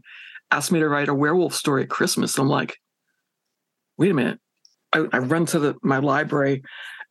asked 0.50 0.70
me 0.70 0.78
to 0.80 0.88
write 0.88 1.08
a 1.08 1.14
werewolf 1.14 1.54
story 1.54 1.82
at 1.82 1.90
Christmas? 1.90 2.38
I'm 2.38 2.48
like, 2.48 2.76
wait 3.98 4.10
a 4.10 4.14
minute 4.14 4.38
I, 4.92 5.06
I 5.12 5.18
run 5.18 5.46
to 5.46 5.58
the, 5.58 5.74
my 5.82 5.98
library 5.98 6.62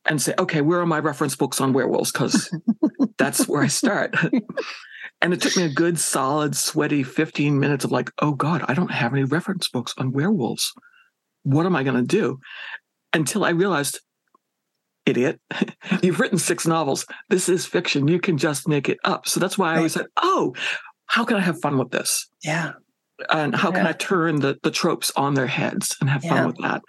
and 0.04 0.20
say, 0.20 0.34
okay, 0.38 0.60
where 0.60 0.80
are 0.80 0.86
my 0.86 0.98
reference 0.98 1.36
books 1.36 1.60
on 1.60 1.72
werewolves? 1.72 2.12
Because 2.12 2.50
that's 3.18 3.48
where 3.48 3.62
I 3.62 3.68
start. 3.68 4.14
and 5.22 5.32
it 5.32 5.40
took 5.40 5.56
me 5.56 5.64
a 5.64 5.72
good, 5.72 5.98
solid, 5.98 6.56
sweaty 6.56 7.02
15 7.02 7.58
minutes 7.58 7.84
of 7.84 7.92
like, 7.92 8.10
oh 8.20 8.32
God, 8.32 8.64
I 8.68 8.74
don't 8.74 8.90
have 8.90 9.12
any 9.12 9.24
reference 9.24 9.68
books 9.68 9.94
on 9.98 10.12
werewolves. 10.12 10.72
What 11.42 11.66
am 11.66 11.76
I 11.76 11.82
going 11.82 11.96
to 11.96 12.02
do? 12.02 12.38
Until 13.12 13.44
I 13.44 13.50
realized, 13.50 14.00
idiot, 15.06 15.40
you've 16.02 16.20
written 16.20 16.38
six 16.38 16.66
novels. 16.66 17.06
This 17.30 17.48
is 17.48 17.64
fiction. 17.64 18.08
You 18.08 18.20
can 18.20 18.36
just 18.36 18.68
make 18.68 18.88
it 18.88 18.98
up. 19.04 19.26
So 19.26 19.40
that's 19.40 19.56
why 19.56 19.72
I 19.72 19.76
always 19.78 19.92
said, 19.92 20.06
oh, 20.22 20.54
how 21.06 21.24
can 21.24 21.36
I 21.36 21.40
have 21.40 21.60
fun 21.60 21.78
with 21.78 21.90
this? 21.90 22.28
Yeah. 22.42 22.72
And 23.30 23.54
how 23.54 23.70
yeah. 23.70 23.76
can 23.76 23.86
I 23.86 23.92
turn 23.92 24.40
the, 24.40 24.58
the 24.62 24.70
tropes 24.70 25.10
on 25.16 25.34
their 25.34 25.46
heads 25.46 25.96
and 26.00 26.10
have 26.10 26.22
fun 26.22 26.46
with 26.46 26.56
that? 26.58 26.82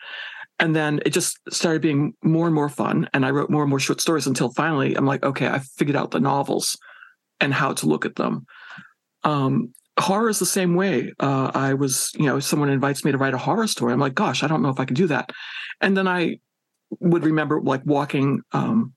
And 0.60 0.76
then 0.76 1.00
it 1.06 1.12
just 1.12 1.38
started 1.50 1.82
being 1.82 2.14
more 2.24 2.48
and 2.48 2.56
more 2.56 2.68
fun. 2.68 3.08
And 3.14 3.26
I 3.26 3.30
wrote 3.30 3.50
more 3.50 3.62
and 3.62 3.70
more 3.70 3.80
short 3.80 4.02
stories 4.02 4.28
until 4.28 4.52
finally 4.54 4.96
I'm 4.96 5.06
like, 5.06 5.24
okay, 5.24 5.48
I 5.48 5.60
figured 5.60 5.96
out 5.96 6.12
the 6.12 6.20
novels 6.20 6.78
and 7.40 7.54
how 7.54 7.74
to 7.74 7.86
look 7.86 8.06
at 8.06 8.16
them. 8.16 8.46
Um, 9.24 9.74
horror 10.00 10.30
is 10.30 10.40
the 10.40 10.46
same 10.46 10.76
way. 10.76 11.14
Uh, 11.20 11.52
I 11.54 11.76
was, 11.76 12.12
you 12.16 12.26
know, 12.26 12.40
someone 12.40 12.70
invites 12.70 13.06
me 13.06 13.12
to 13.12 13.18
write 13.18 13.36
a 13.36 13.40
horror 13.40 13.68
story. 13.68 13.94
I'm 13.94 14.00
like, 14.00 14.16
gosh, 14.16 14.44
I 14.44 14.48
don't 14.48 14.64
know 14.64 14.70
if 14.70 14.80
I 14.80 14.86
can 14.86 14.96
do 14.96 15.08
that. 15.08 15.32
And 15.80 15.96
then 15.96 16.08
I 16.08 16.40
would 17.00 17.26
remember 17.26 17.62
like 17.62 17.86
walking. 17.86 18.42
Um, 18.52 18.94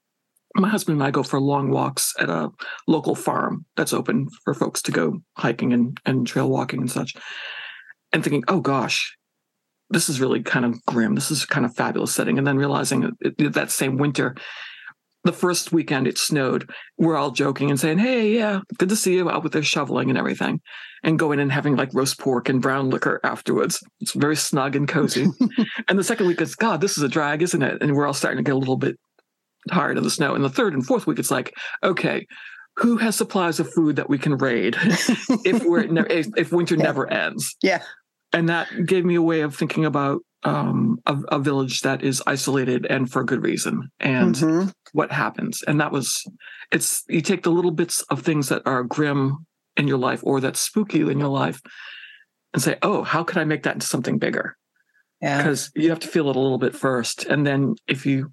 my 0.55 0.68
husband 0.68 0.96
and 0.96 1.07
I 1.07 1.11
go 1.11 1.22
for 1.22 1.40
long 1.40 1.70
walks 1.70 2.12
at 2.18 2.29
a 2.29 2.50
local 2.88 3.14
farm 3.14 3.66
that's 3.76 3.92
open 3.92 4.29
for 4.44 4.53
folks 4.53 4.83
to 4.83 4.92
go 4.92 5.22
hiking 5.37 5.72
and, 5.72 5.96
and 6.05 6.26
trail 6.26 6.48
walking 6.48 6.81
and 6.81 6.90
such. 6.90 7.14
And 8.12 8.24
thinking, 8.24 8.42
oh 8.48 8.61
gosh, 8.61 9.16
this 9.90 10.09
is 10.09 10.20
really 10.20 10.42
kind 10.42 10.64
of 10.64 10.85
grim. 10.87 11.14
This 11.14 11.31
is 11.31 11.46
kind 11.46 11.64
of 11.64 11.74
fabulous 11.74 12.12
setting. 12.14 12.38
And 12.38 12.46
then 12.46 12.57
realizing 12.57 13.12
that, 13.20 13.53
that 13.55 13.70
same 13.70 13.96
winter, 13.96 14.35
the 15.24 15.33
first 15.33 15.72
weekend 15.72 16.06
it 16.06 16.18
snowed, 16.18 16.70
we're 16.98 17.16
all 17.16 17.30
joking 17.30 17.70
and 17.70 17.78
saying, 17.78 17.98
Hey, 17.98 18.35
yeah, 18.35 18.61
good 18.78 18.88
to 18.88 18.96
see 18.96 19.14
you 19.14 19.30
out 19.30 19.42
with 19.42 19.52
their 19.52 19.62
shoveling 19.62 20.09
and 20.09 20.18
everything. 20.18 20.61
And 21.02 21.18
going 21.18 21.40
and 21.40 21.50
having 21.50 21.76
like 21.76 21.94
roast 21.94 22.18
pork 22.18 22.48
and 22.48 22.61
brown 22.61 22.90
liquor 22.90 23.20
afterwards. 23.24 23.83
It's 24.00 24.12
very 24.12 24.37
snug 24.37 24.76
and 24.76 24.87
cozy. 24.87 25.26
and 25.88 25.98
the 25.98 26.04
second 26.04 26.26
week 26.26 26.40
is, 26.40 26.54
God, 26.54 26.80
this 26.80 26.98
is 26.98 27.02
a 27.02 27.09
drag, 27.09 27.42
isn't 27.42 27.62
it? 27.62 27.83
And 27.83 27.94
we're 27.94 28.06
all 28.06 28.14
starting 28.14 28.42
to 28.42 28.48
get 28.48 28.54
a 28.54 28.59
little 28.59 28.76
bit 28.76 28.98
tired 29.70 29.96
of 29.96 30.04
the 30.04 30.11
snow. 30.11 30.35
And 30.35 30.44
the 30.44 30.50
third 30.50 30.74
and 30.74 30.85
fourth 30.85 31.06
week, 31.06 31.18
it's 31.18 31.30
like, 31.30 31.54
okay, 31.83 32.26
who 32.76 32.98
has 32.98 33.16
supplies 33.16 33.61
of 33.61 33.72
food 33.72 33.96
that 33.96 34.11
we 34.11 34.18
can 34.18 34.37
raid 34.37 34.76
if 35.44 35.64
we're 35.64 35.85
if, 36.11 36.28
if 36.37 36.52
winter 36.52 36.76
yeah. 36.76 36.83
never 36.85 37.11
ends? 37.11 37.56
Yeah 37.62 37.83
and 38.33 38.48
that 38.48 38.68
gave 38.87 39.04
me 39.04 39.14
a 39.14 39.22
way 39.22 39.40
of 39.40 39.54
thinking 39.54 39.85
about 39.85 40.22
um, 40.42 40.98
a, 41.07 41.16
a, 41.29 41.38
village 41.38 41.81
that 41.83 42.03
is 42.03 42.22
isolated 42.26 42.87
and 42.87 43.11
for 43.11 43.20
a 43.20 43.26
good 43.26 43.42
reason 43.42 43.90
and 44.00 44.35
mm-hmm. 44.35 44.68
what 44.92 45.12
happens. 45.12 45.62
And 45.66 45.81
that 45.81 45.92
was 45.92 46.24
it's 46.72 47.05
you 47.09 47.20
take 47.20 47.42
the 47.42 47.50
little 47.50 47.70
bits 47.70 48.03
of 48.03 48.22
things 48.22 48.48
that 48.48 48.62
are 48.64 48.83
grim 48.83 49.46
in 49.76 49.87
your 49.87 49.98
life 49.98 50.20
or 50.22 50.40
that 50.40 50.57
spook 50.57 50.94
you 50.94 51.09
in 51.09 51.18
your 51.18 51.29
life 51.29 51.61
and 52.53 52.62
say 52.62 52.76
oh 52.83 53.03
how 53.03 53.22
could 53.22 53.38
i 53.38 53.44
make 53.44 53.62
that 53.64 53.74
into 53.74 53.87
something 53.87 54.18
bigger? 54.18 54.57
Yeah. 55.20 55.38
Because 55.38 55.70
you 55.74 55.90
have 55.90 56.00
to 56.00 56.09
feel 56.09 56.31
it 56.31 56.37
a 56.37 56.40
little 56.40 56.59
bit 56.59 56.74
first. 56.74 57.26
And 57.26 57.46
then 57.46 57.74
if 57.87 58.07
you 58.07 58.33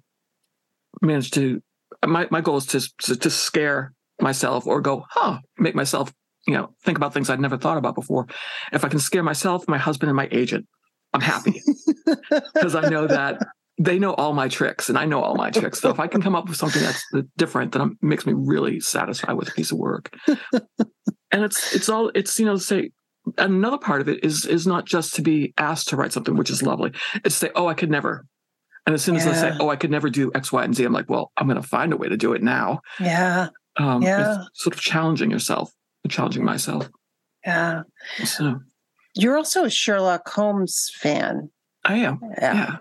manage 1.02 1.30
to 1.32 1.60
my, 2.06 2.26
my 2.30 2.40
goal 2.40 2.56
is 2.56 2.66
to, 2.66 2.80
to 3.02 3.16
to 3.16 3.30
scare 3.30 3.92
myself 4.20 4.66
or 4.66 4.80
go 4.80 5.04
huh 5.10 5.38
make 5.58 5.74
myself 5.74 6.12
you 6.48 6.54
know, 6.54 6.70
think 6.82 6.96
about 6.96 7.12
things 7.12 7.28
I'd 7.28 7.40
never 7.40 7.58
thought 7.58 7.76
about 7.76 7.94
before. 7.94 8.26
If 8.72 8.82
I 8.82 8.88
can 8.88 9.00
scare 9.00 9.22
myself, 9.22 9.68
my 9.68 9.76
husband, 9.76 10.08
and 10.08 10.16
my 10.16 10.28
agent, 10.32 10.66
I'm 11.12 11.20
happy 11.20 11.60
because 12.54 12.74
I 12.74 12.88
know 12.88 13.06
that 13.06 13.38
they 13.78 13.98
know 13.98 14.14
all 14.14 14.32
my 14.32 14.48
tricks 14.48 14.88
and 14.88 14.98
I 14.98 15.04
know 15.04 15.22
all 15.22 15.36
my 15.36 15.50
tricks. 15.50 15.80
So 15.80 15.90
if 15.90 16.00
I 16.00 16.06
can 16.06 16.20
come 16.20 16.34
up 16.34 16.48
with 16.48 16.56
something 16.56 16.82
that's 16.82 17.04
different, 17.36 17.72
then 17.72 17.82
it 17.82 17.92
makes 18.02 18.26
me 18.26 18.32
really 18.36 18.80
satisfied 18.80 19.34
with 19.34 19.48
a 19.48 19.52
piece 19.52 19.70
of 19.70 19.78
work. 19.78 20.12
and 20.26 21.44
it's 21.44 21.74
it's 21.74 21.88
all 21.88 22.10
it's 22.14 22.38
you 22.38 22.46
know 22.46 22.56
say 22.56 22.90
another 23.36 23.78
part 23.78 24.00
of 24.00 24.08
it 24.08 24.24
is 24.24 24.44
is 24.46 24.66
not 24.66 24.84
just 24.84 25.14
to 25.14 25.22
be 25.22 25.54
asked 25.58 25.88
to 25.88 25.96
write 25.96 26.12
something, 26.12 26.36
which 26.36 26.50
is 26.50 26.62
lovely. 26.62 26.92
It's 27.24 27.38
to 27.38 27.46
say, 27.46 27.50
oh, 27.54 27.68
I 27.68 27.74
could 27.74 27.90
never. 27.90 28.26
And 28.86 28.94
as 28.94 29.04
soon 29.04 29.16
as 29.16 29.26
yeah. 29.26 29.32
I 29.32 29.34
say, 29.34 29.52
oh, 29.60 29.68
I 29.68 29.76
could 29.76 29.90
never 29.90 30.08
do 30.08 30.32
X, 30.34 30.50
Y, 30.50 30.64
and 30.64 30.74
Z, 30.74 30.82
I'm 30.82 30.94
like, 30.94 31.10
well, 31.10 31.30
I'm 31.36 31.46
going 31.46 31.60
to 31.60 31.68
find 31.68 31.92
a 31.92 31.96
way 31.96 32.08
to 32.08 32.16
do 32.16 32.32
it 32.32 32.42
now. 32.42 32.80
Yeah. 32.98 33.48
Um, 33.76 34.02
yeah. 34.02 34.44
sort 34.54 34.74
of 34.74 34.80
challenging 34.80 35.30
yourself 35.30 35.70
challenging 36.08 36.44
myself. 36.44 36.88
Yeah. 37.44 37.82
So 38.24 38.60
you're 39.14 39.36
also 39.36 39.64
a 39.64 39.70
Sherlock 39.70 40.28
Holmes 40.28 40.90
fan. 40.94 41.50
I 41.88 41.96
am. 41.96 42.20
Yeah. 42.22 42.54
yeah. 42.54 42.76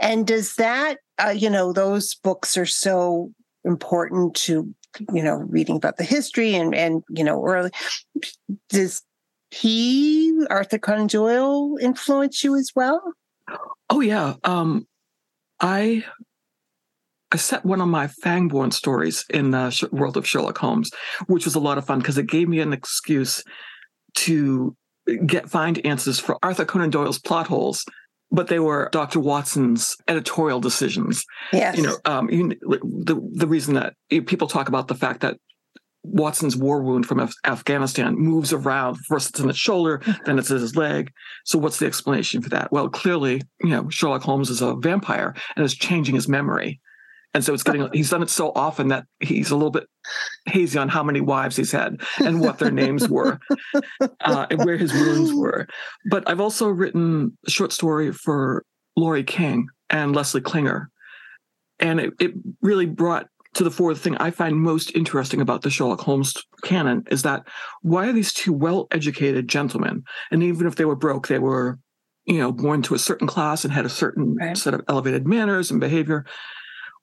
And 0.00 0.26
does 0.26 0.54
that, 0.56 0.98
uh, 1.18 1.30
you 1.30 1.50
know, 1.50 1.72
those 1.72 2.14
books 2.14 2.56
are 2.56 2.66
so 2.66 3.32
important 3.64 4.34
to, 4.34 4.72
you 5.12 5.22
know, 5.22 5.36
reading 5.48 5.76
about 5.76 5.96
the 5.96 6.04
history 6.04 6.54
and, 6.54 6.74
and, 6.74 7.02
you 7.10 7.24
know, 7.24 7.44
early. 7.44 7.70
Does 8.68 9.02
he, 9.50 10.46
Arthur 10.48 10.78
Conan 10.78 11.08
Doyle, 11.08 11.76
influence 11.80 12.42
you 12.44 12.56
as 12.56 12.70
well? 12.74 13.02
Oh, 13.90 14.00
yeah. 14.00 14.34
Um, 14.44 14.86
I 15.60 16.04
I 17.32 17.36
set 17.36 17.64
one 17.64 17.80
of 17.80 17.88
my 17.88 18.08
Fangborn 18.08 18.72
stories 18.72 19.24
in 19.30 19.52
the 19.52 19.88
world 19.90 20.18
of 20.18 20.26
Sherlock 20.26 20.58
Holmes, 20.58 20.90
which 21.26 21.46
was 21.46 21.54
a 21.54 21.60
lot 21.60 21.78
of 21.78 21.86
fun 21.86 21.98
because 21.98 22.18
it 22.18 22.26
gave 22.26 22.46
me 22.46 22.60
an 22.60 22.74
excuse 22.74 23.42
to 24.16 24.76
get 25.26 25.48
find 25.48 25.84
answers 25.86 26.20
for 26.20 26.36
Arthur 26.42 26.66
Conan 26.66 26.90
Doyle's 26.90 27.18
plot 27.18 27.46
holes, 27.46 27.86
but 28.32 28.48
they 28.48 28.58
were 28.58 28.88
Dr. 28.90 29.20
Watson's 29.20 29.94
editorial 30.08 30.58
decisions. 30.58 31.24
Yes. 31.52 31.76
You 31.76 31.84
know, 31.84 31.96
um, 32.06 32.30
you, 32.30 32.48
the 32.48 33.20
the 33.34 33.46
reason 33.46 33.74
that 33.74 33.94
people 34.08 34.48
talk 34.48 34.68
about 34.68 34.88
the 34.88 34.94
fact 34.94 35.20
that 35.20 35.36
Watson's 36.04 36.56
war 36.56 36.82
wound 36.82 37.06
from 37.06 37.20
Af- 37.20 37.34
Afghanistan 37.44 38.16
moves 38.16 38.52
around. 38.52 38.96
First, 39.06 39.30
it's 39.30 39.40
in 39.40 39.48
his 39.48 39.58
shoulder, 39.58 40.02
then 40.24 40.38
it's 40.38 40.50
in 40.50 40.58
his 40.58 40.74
leg. 40.74 41.12
So, 41.44 41.58
what's 41.58 41.78
the 41.78 41.86
explanation 41.86 42.42
for 42.42 42.48
that? 42.48 42.72
Well, 42.72 42.88
clearly, 42.88 43.42
you 43.62 43.70
know, 43.70 43.88
Sherlock 43.88 44.22
Holmes 44.22 44.50
is 44.50 44.62
a 44.62 44.74
vampire 44.74 45.34
and 45.54 45.64
is 45.64 45.74
changing 45.74 46.14
his 46.14 46.28
memory 46.28 46.80
And 47.34 47.42
so 47.42 47.54
it's 47.54 47.62
getting, 47.62 47.88
he's 47.92 48.10
done 48.10 48.22
it 48.22 48.28
so 48.28 48.52
often 48.54 48.88
that 48.88 49.06
he's 49.20 49.50
a 49.50 49.56
little 49.56 49.70
bit 49.70 49.86
hazy 50.46 50.78
on 50.78 50.88
how 50.88 51.02
many 51.02 51.20
wives 51.20 51.56
he's 51.56 51.72
had 51.72 52.02
and 52.18 52.40
what 52.40 52.58
their 52.58 52.70
names 52.70 53.08
were 53.08 53.38
uh, 54.20 54.46
and 54.50 54.64
where 54.64 54.76
his 54.76 54.92
wounds 54.92 55.32
were. 55.32 55.66
But 56.10 56.28
I've 56.28 56.40
also 56.40 56.68
written 56.68 57.36
a 57.46 57.50
short 57.50 57.72
story 57.72 58.12
for 58.12 58.64
Laurie 58.96 59.24
King 59.24 59.68
and 59.88 60.14
Leslie 60.14 60.42
Klinger. 60.42 60.90
And 61.78 62.00
it, 62.00 62.12
it 62.20 62.32
really 62.60 62.86
brought 62.86 63.28
to 63.54 63.64
the 63.64 63.70
fore 63.70 63.92
the 63.92 64.00
thing 64.00 64.16
I 64.16 64.30
find 64.30 64.56
most 64.56 64.94
interesting 64.94 65.40
about 65.40 65.62
the 65.62 65.70
Sherlock 65.70 66.00
Holmes 66.00 66.34
canon 66.64 67.04
is 67.10 67.22
that 67.22 67.46
why 67.82 68.08
are 68.08 68.12
these 68.12 68.32
two 68.32 68.52
well 68.52 68.86
educated 68.90 69.48
gentlemen? 69.48 70.04
And 70.30 70.42
even 70.42 70.66
if 70.66 70.76
they 70.76 70.84
were 70.84 70.96
broke, 70.96 71.28
they 71.28 71.38
were, 71.38 71.78
you 72.24 72.38
know, 72.38 72.52
born 72.52 72.82
to 72.82 72.94
a 72.94 72.98
certain 72.98 73.26
class 73.26 73.64
and 73.64 73.72
had 73.72 73.84
a 73.84 73.90
certain 73.90 74.36
right. 74.36 74.56
set 74.56 74.74
of 74.74 74.82
elevated 74.88 75.26
manners 75.26 75.70
and 75.70 75.80
behavior. 75.80 76.24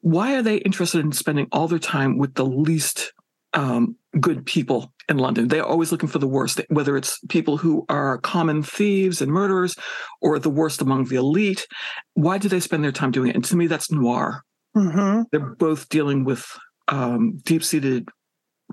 Why 0.02 0.36
are 0.36 0.42
they 0.42 0.58
interested 0.58 1.04
in 1.04 1.12
spending 1.12 1.48
all 1.52 1.68
their 1.68 1.80
time 1.80 2.18
with 2.18 2.36
the 2.36 2.46
least 2.46 3.14
um, 3.54 3.96
good 4.20 4.46
people 4.46 4.94
in 5.08 5.18
London? 5.18 5.48
They're 5.48 5.66
always 5.66 5.92
looking 5.92 6.10
for 6.10 6.20
the 6.20 6.28
worst, 6.28 6.62
whether 6.70 6.96
it's 6.96 7.20
people 7.28 7.58
who 7.58 7.86
are 7.90 8.18
common 8.20 8.64
thieves 8.64 9.22
and 9.22 9.32
murderers 9.32 9.76
or 10.22 10.40
the 10.40 10.50
worst 10.50 10.82
among 10.82 11.06
the 11.06 11.18
elite. 11.18 11.68
Why 12.14 12.38
do 12.38 12.48
they 12.48 12.60
spend 12.60 12.84
their 12.84 12.92
time 12.92 13.12
doing 13.12 13.30
it? 13.30 13.36
And 13.36 13.46
to 13.46 13.56
me, 13.56 13.68
that's 13.68 13.92
noir. 13.92 14.44
Mm-hmm. 14.76 15.24
They're 15.32 15.56
both 15.56 15.90
dealing 15.90 16.24
with 16.24 16.46
um, 16.88 17.38
deep 17.44 17.64
seated 17.64 18.08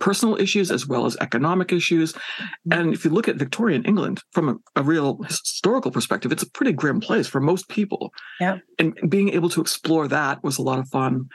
personal 0.01 0.37
issues 0.37 0.71
as 0.71 0.87
well 0.87 1.07
as 1.07 1.17
economic 1.21 1.73
issues. 1.73 2.13
Mm-hmm. 2.13 2.73
And 2.73 2.95
if 2.95 3.05
you 3.05 3.11
look 3.11 3.29
at 3.29 3.37
Victorian 3.37 3.85
England 3.85 4.21
from 4.33 4.49
a, 4.49 4.81
a, 4.81 4.83
real 4.83 5.23
historical 5.23 5.91
perspective, 5.91 6.33
it's 6.33 6.43
a 6.43 6.51
pretty 6.51 6.73
grim 6.73 7.01
place 7.01 7.27
for 7.27 7.41
most 7.41 7.69
people. 7.69 8.13
Yeah. 8.41 8.59
And 8.79 8.95
being 9.09 9.31
able 9.31 9.49
to 9.51 9.61
explore 9.61 10.09
that 10.09 10.43
was 10.43 10.59
a 10.59 10.63
lot 10.63 10.79
of 10.79 10.89
fun. 10.89 11.27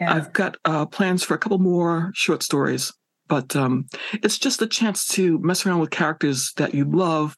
Yeah. 0.00 0.14
I've 0.14 0.32
got 0.32 0.56
uh, 0.64 0.86
plans 0.86 1.24
for 1.24 1.34
a 1.34 1.38
couple 1.38 1.58
more 1.58 2.10
short 2.14 2.42
stories, 2.42 2.92
but 3.28 3.56
um, 3.56 3.86
it's 4.22 4.38
just 4.38 4.62
a 4.62 4.66
chance 4.66 5.06
to 5.08 5.38
mess 5.40 5.64
around 5.66 5.80
with 5.80 5.90
characters 5.90 6.52
that 6.56 6.74
you 6.74 6.84
love 6.84 7.36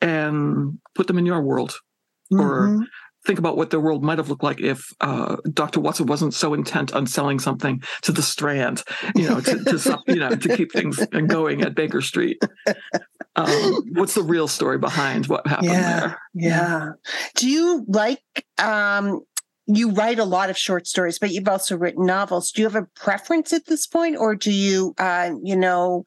and 0.00 0.78
put 0.94 1.06
them 1.06 1.18
in 1.18 1.26
your 1.26 1.42
world. 1.42 1.76
Mm-hmm. 2.32 2.40
Or 2.40 2.86
think 3.24 3.38
about 3.38 3.56
what 3.56 3.70
the 3.70 3.80
world 3.80 4.02
might 4.02 4.18
have 4.18 4.28
looked 4.28 4.42
like 4.42 4.60
if 4.60 4.92
uh, 5.00 5.36
Dr. 5.52 5.80
Watson 5.80 6.06
wasn't 6.06 6.34
so 6.34 6.54
intent 6.54 6.94
on 6.94 7.06
selling 7.06 7.38
something 7.38 7.82
to 8.02 8.12
the 8.12 8.22
Strand, 8.22 8.82
you 9.14 9.28
know, 9.28 9.40
to, 9.40 9.64
to 9.64 9.98
you 10.06 10.16
know 10.16 10.30
to 10.30 10.56
keep 10.56 10.72
things 10.72 11.04
going 11.26 11.62
at 11.62 11.74
Baker 11.74 12.00
Street. 12.00 12.42
Um, 13.36 13.82
what's 13.92 14.14
the 14.14 14.22
real 14.22 14.48
story 14.48 14.78
behind 14.78 15.26
what 15.26 15.46
happened 15.46 15.68
yeah, 15.68 16.00
there? 16.00 16.18
Yeah. 16.34 16.88
Do 17.36 17.48
you 17.48 17.84
like? 17.88 18.22
Um, 18.58 19.20
you 19.66 19.92
write 19.92 20.18
a 20.18 20.24
lot 20.24 20.50
of 20.50 20.58
short 20.58 20.86
stories, 20.86 21.18
but 21.18 21.30
you've 21.30 21.46
also 21.46 21.76
written 21.76 22.04
novels. 22.04 22.50
Do 22.50 22.62
you 22.62 22.68
have 22.68 22.82
a 22.82 22.88
preference 22.96 23.52
at 23.52 23.66
this 23.66 23.86
point, 23.86 24.16
or 24.16 24.34
do 24.34 24.50
you, 24.50 24.94
uh, 24.98 25.30
you 25.42 25.56
know, 25.56 26.04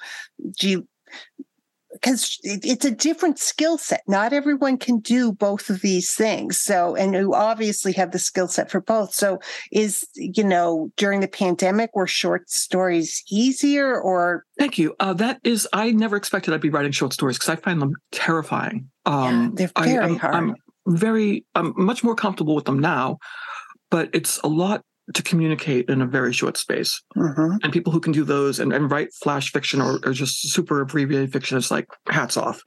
do 0.60 0.70
you 0.70 0.88
because 2.04 2.38
it's 2.44 2.84
a 2.84 2.92
different 2.92 3.40
skill 3.40 3.78
set. 3.78 4.04
Not 4.08 4.34
everyone 4.34 4.78
can 4.78 5.00
do 5.00 5.32
both 5.32 5.70
of 5.70 5.80
these 5.80 6.14
things. 6.14 6.60
So, 6.60 6.96
and 6.96 7.14
you 7.14 7.34
obviously 7.34 7.94
have 7.94 8.12
the 8.12 8.20
skill 8.20 8.50
set 8.50 8.70
for 8.70 8.82
both. 8.82 9.14
So, 9.14 9.40
is, 9.72 10.06
you 10.16 10.44
know, 10.44 10.92
during 10.98 11.22
the 11.22 11.30
pandemic, 11.30 11.92
were 11.96 12.06
short 12.06 12.50
stories 12.50 13.24
easier 13.32 13.98
or? 13.98 14.44
Thank 14.60 14.78
you. 14.78 14.94
Uh, 15.00 15.14
that 15.14 15.40
is, 15.46 15.66
I 15.72 15.92
never 15.92 16.18
expected 16.18 16.54
I'd 16.54 16.60
be 16.60 16.70
writing 16.70 16.92
short 16.92 17.14
stories 17.14 17.38
because 17.38 17.50
I 17.50 17.56
find 17.56 17.82
them 17.82 17.94
terrifying. 18.12 18.90
Um, 19.06 19.56
yeah, 19.58 19.68
they're 19.68 19.86
very 19.86 19.98
I, 19.98 20.04
I'm, 20.04 20.16
hard. 20.18 20.36
I'm 20.36 20.56
very, 20.86 21.46
I'm 21.56 21.74
much 21.78 22.04
more 22.04 22.16
comfortable 22.16 22.54
with 22.54 22.66
them 22.66 22.80
now, 22.80 23.18
but 23.90 24.10
it's 24.12 24.40
a 24.40 24.48
lot 24.48 24.84
to 25.14 25.24
communicate 25.24 25.90
in 25.90 26.02
a 26.02 26.06
very 26.06 26.32
short 26.34 26.58
space. 26.58 27.02
Mm-hmm. 27.16 27.58
And 27.64 27.74
people 27.74 27.92
who 27.92 28.00
can 28.00 28.14
do 28.14 28.24
those 28.24 28.60
and, 28.60 28.72
and 28.72 28.90
write 28.90 29.10
flash 29.22 29.52
fiction 29.52 29.82
or, 29.82 30.00
or, 30.06 30.14
just 30.14 30.50
super 30.52 30.82
abbreviated 30.82 31.34
fiction, 31.34 31.58
it's 31.58 31.72
like 31.72 31.88
hats 32.08 32.38
off. 32.38 32.62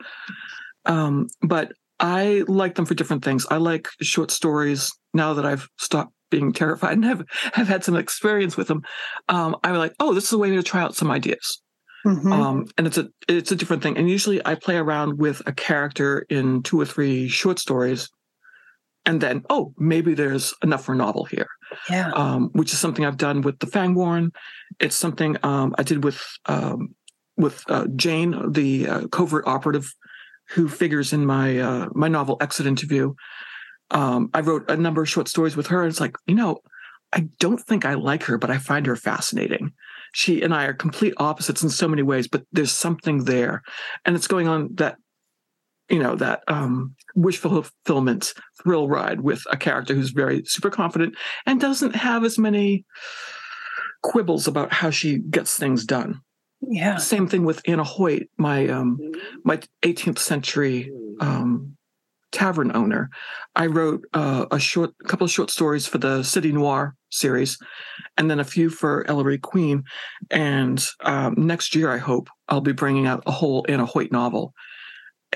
Um, 0.84 1.28
but 1.42 1.72
I 1.98 2.44
like 2.46 2.74
them 2.74 2.84
for 2.84 2.94
different 2.94 3.24
things. 3.24 3.46
I 3.50 3.56
like 3.56 3.88
short 4.02 4.30
stories 4.30 4.92
now 5.14 5.32
that 5.34 5.46
I've 5.46 5.66
stopped 5.78 6.12
being 6.30 6.52
terrified 6.52 6.92
and 6.92 7.04
have, 7.04 7.24
have 7.54 7.68
had 7.68 7.84
some 7.84 7.96
experience 7.96 8.56
with 8.56 8.68
them. 8.68 8.82
Um, 9.28 9.56
I'm 9.64 9.76
like, 9.76 9.94
oh, 10.00 10.12
this 10.12 10.24
is 10.24 10.32
a 10.32 10.38
way 10.38 10.50
to 10.50 10.62
try 10.62 10.82
out 10.82 10.94
some 10.94 11.10
ideas. 11.10 11.62
Mm-hmm. 12.06 12.32
Um, 12.32 12.66
and 12.78 12.86
it's 12.86 12.98
a 12.98 13.08
it's 13.26 13.50
a 13.50 13.56
different 13.56 13.82
thing. 13.82 13.96
And 13.96 14.08
usually 14.08 14.44
I 14.46 14.54
play 14.54 14.76
around 14.76 15.18
with 15.18 15.42
a 15.46 15.52
character 15.52 16.24
in 16.30 16.62
two 16.62 16.80
or 16.80 16.84
three 16.84 17.26
short 17.26 17.58
stories 17.58 18.08
and 19.06 19.20
then 19.20 19.42
oh 19.48 19.72
maybe 19.78 20.14
there's 20.14 20.52
enough 20.62 20.84
for 20.84 20.92
a 20.92 20.96
novel 20.96 21.24
here. 21.24 21.48
Yeah. 21.90 22.10
Um, 22.12 22.50
which 22.52 22.72
is 22.72 22.78
something 22.78 23.04
i've 23.04 23.16
done 23.16 23.40
with 23.40 23.58
the 23.58 23.66
fangborn 23.66 24.30
it's 24.78 24.96
something 24.96 25.36
um, 25.42 25.74
i 25.78 25.82
did 25.82 26.04
with 26.04 26.22
um, 26.46 26.94
with 27.36 27.64
uh, 27.68 27.86
jane 27.96 28.52
the 28.52 28.88
uh, 28.88 29.06
covert 29.08 29.46
operative 29.46 29.92
who 30.50 30.68
figures 30.68 31.12
in 31.12 31.26
my 31.26 31.58
uh, 31.58 31.88
my 31.94 32.08
novel 32.08 32.36
exit 32.40 32.66
interview. 32.66 33.14
Um, 33.90 34.30
i 34.34 34.40
wrote 34.40 34.70
a 34.70 34.76
number 34.76 35.02
of 35.02 35.08
short 35.08 35.28
stories 35.28 35.56
with 35.56 35.68
her. 35.68 35.82
And 35.82 35.90
it's 35.90 36.00
like 36.00 36.16
you 36.26 36.34
know 36.34 36.58
i 37.12 37.28
don't 37.38 37.60
think 37.60 37.84
i 37.84 37.94
like 37.94 38.24
her 38.24 38.38
but 38.38 38.50
i 38.50 38.58
find 38.58 38.86
her 38.86 38.96
fascinating. 38.96 39.72
She 40.12 40.42
and 40.42 40.54
i 40.54 40.64
are 40.64 40.74
complete 40.74 41.14
opposites 41.18 41.62
in 41.62 41.70
so 41.70 41.88
many 41.88 42.02
ways 42.02 42.28
but 42.28 42.44
there's 42.52 42.72
something 42.72 43.24
there. 43.24 43.62
And 44.04 44.16
it's 44.16 44.28
going 44.28 44.48
on 44.48 44.70
that 44.74 44.96
you 45.88 45.98
know 45.98 46.16
that 46.16 46.42
um, 46.48 46.94
wish 47.14 47.38
fulfillment 47.38 48.34
thrill 48.62 48.88
ride 48.88 49.20
with 49.20 49.42
a 49.50 49.56
character 49.56 49.94
who's 49.94 50.10
very 50.10 50.42
super 50.44 50.70
confident 50.70 51.14
and 51.44 51.60
doesn't 51.60 51.94
have 51.94 52.24
as 52.24 52.38
many 52.38 52.84
quibbles 54.02 54.46
about 54.46 54.72
how 54.72 54.90
she 54.90 55.18
gets 55.18 55.56
things 55.56 55.84
done. 55.84 56.20
Yeah. 56.60 56.96
Same 56.96 57.28
thing 57.28 57.44
with 57.44 57.60
Anna 57.66 57.84
Hoyt, 57.84 58.28
my 58.38 58.66
um, 58.68 58.98
my 59.44 59.60
18th 59.82 60.18
century 60.18 60.90
um, 61.20 61.76
tavern 62.32 62.74
owner. 62.74 63.10
I 63.54 63.66
wrote 63.66 64.04
uh, 64.12 64.46
a 64.50 64.58
short, 64.58 64.90
a 65.04 65.08
couple 65.08 65.24
of 65.24 65.30
short 65.30 65.50
stories 65.50 65.86
for 65.86 65.98
the 65.98 66.22
City 66.22 66.52
Noir 66.52 66.94
series, 67.10 67.58
and 68.16 68.30
then 68.30 68.40
a 68.40 68.44
few 68.44 68.70
for 68.70 69.08
Ellery 69.08 69.38
Queen. 69.38 69.84
And 70.30 70.84
um, 71.02 71.34
next 71.36 71.74
year, 71.74 71.90
I 71.90 71.98
hope 71.98 72.28
I'll 72.48 72.60
be 72.60 72.72
bringing 72.72 73.06
out 73.06 73.22
a 73.26 73.32
whole 73.32 73.64
Anna 73.68 73.86
Hoyt 73.86 74.12
novel 74.12 74.54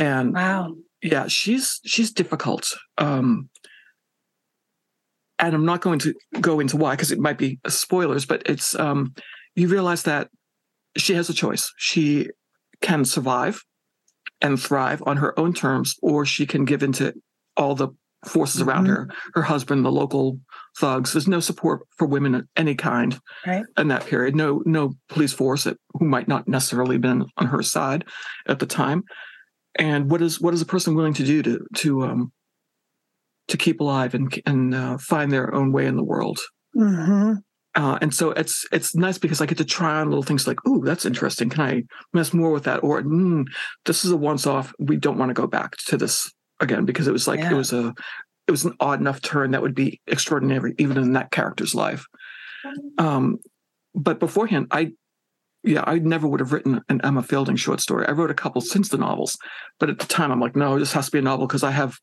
and 0.00 0.34
wow. 0.34 0.74
yeah 1.02 1.28
she's 1.28 1.80
she's 1.84 2.10
difficult 2.10 2.76
um 2.98 3.48
and 5.38 5.54
i'm 5.54 5.64
not 5.64 5.80
going 5.80 6.00
to 6.00 6.12
go 6.40 6.58
into 6.58 6.76
why 6.76 6.96
because 6.96 7.12
it 7.12 7.20
might 7.20 7.38
be 7.38 7.60
spoilers 7.68 8.26
but 8.26 8.42
it's 8.46 8.76
um 8.78 9.14
you 9.54 9.68
realize 9.68 10.02
that 10.04 10.28
she 10.96 11.14
has 11.14 11.28
a 11.28 11.34
choice. 11.34 11.72
She 11.76 12.28
can 12.80 13.04
survive 13.04 13.62
and 14.40 14.60
thrive 14.60 15.02
on 15.06 15.18
her 15.18 15.38
own 15.38 15.52
terms 15.52 15.96
or 16.02 16.24
she 16.24 16.46
can 16.46 16.64
give 16.64 16.82
into 16.82 17.12
all 17.56 17.74
the 17.74 17.88
forces 18.26 18.60
around 18.60 18.84
mm-hmm. 18.84 18.94
her 18.94 19.08
her 19.34 19.42
husband 19.42 19.84
the 19.84 19.92
local 19.92 20.38
thugs. 20.78 21.12
There's 21.12 21.28
no 21.28 21.40
support 21.40 21.86
for 21.96 22.06
women 22.06 22.34
of 22.34 22.46
any 22.56 22.74
kind 22.74 23.18
right. 23.46 23.64
in 23.78 23.88
that 23.88 24.06
period. 24.06 24.36
No 24.36 24.62
no 24.66 24.94
police 25.08 25.32
force 25.32 25.64
that, 25.64 25.78
who 25.94 26.06
might 26.06 26.28
not 26.28 26.48
necessarily 26.48 26.98
been 26.98 27.26
on 27.36 27.46
her 27.46 27.62
side 27.62 28.04
at 28.46 28.58
the 28.58 28.66
time 28.66 29.04
and 29.80 30.10
what 30.10 30.22
is 30.22 30.40
what 30.40 30.54
is 30.54 30.62
a 30.62 30.66
person 30.66 30.94
willing 30.94 31.14
to 31.14 31.24
do 31.24 31.42
to 31.42 31.66
to 31.74 32.02
um 32.04 32.32
to 33.48 33.56
keep 33.56 33.80
alive 33.80 34.14
and 34.14 34.40
and 34.46 34.74
uh, 34.74 34.96
find 34.98 35.32
their 35.32 35.52
own 35.52 35.72
way 35.72 35.86
in 35.86 35.96
the 35.96 36.04
world 36.04 36.38
mm-hmm. 36.76 37.32
uh, 37.74 37.98
and 38.00 38.14
so 38.14 38.30
it's 38.30 38.64
it's 38.70 38.94
nice 38.94 39.18
because 39.18 39.40
I 39.40 39.46
get 39.46 39.58
to 39.58 39.64
try 39.64 40.00
on 40.00 40.08
little 40.08 40.22
things 40.22 40.46
like, 40.46 40.64
"Ooh, 40.68 40.82
that's 40.84 41.04
interesting. 41.04 41.50
Can 41.50 41.62
I 41.62 41.82
mess 42.12 42.32
more 42.32 42.52
with 42.52 42.64
that?" 42.64 42.84
Or, 42.84 43.02
mm, 43.02 43.44
"This 43.86 44.04
is 44.04 44.12
a 44.12 44.16
once-off. 44.16 44.72
We 44.78 44.96
don't 44.96 45.18
want 45.18 45.30
to 45.30 45.34
go 45.34 45.48
back 45.48 45.76
to 45.88 45.96
this 45.96 46.30
again 46.60 46.84
because 46.84 47.08
it 47.08 47.12
was 47.12 47.26
like 47.26 47.40
yeah. 47.40 47.50
it 47.50 47.54
was 47.54 47.72
a 47.72 47.92
it 48.46 48.50
was 48.52 48.64
an 48.64 48.74
odd 48.78 49.00
enough 49.00 49.20
turn 49.20 49.50
that 49.50 49.62
would 49.62 49.74
be 49.74 50.00
extraordinary 50.06 50.74
even 50.78 50.96
in 50.96 51.14
that 51.14 51.32
character's 51.32 51.74
life." 51.74 52.06
Um, 52.98 53.38
but 53.94 54.20
beforehand, 54.20 54.68
I 54.70 54.92
yeah, 55.62 55.84
I 55.86 55.98
never 55.98 56.26
would 56.26 56.40
have 56.40 56.52
written 56.52 56.80
an 56.88 57.00
Emma 57.04 57.22
Fielding 57.22 57.56
short 57.56 57.80
story. 57.80 58.06
I 58.06 58.12
wrote 58.12 58.30
a 58.30 58.34
couple 58.34 58.60
since 58.60 58.88
the 58.88 58.98
novels, 58.98 59.36
but 59.78 59.90
at 59.90 59.98
the 59.98 60.06
time 60.06 60.32
I'm 60.32 60.40
like, 60.40 60.56
no, 60.56 60.78
this 60.78 60.92
has 60.92 61.06
to 61.06 61.12
be 61.12 61.18
a 61.18 61.22
novel 61.22 61.46
because 61.46 61.62
I 61.62 61.70
have, 61.70 61.98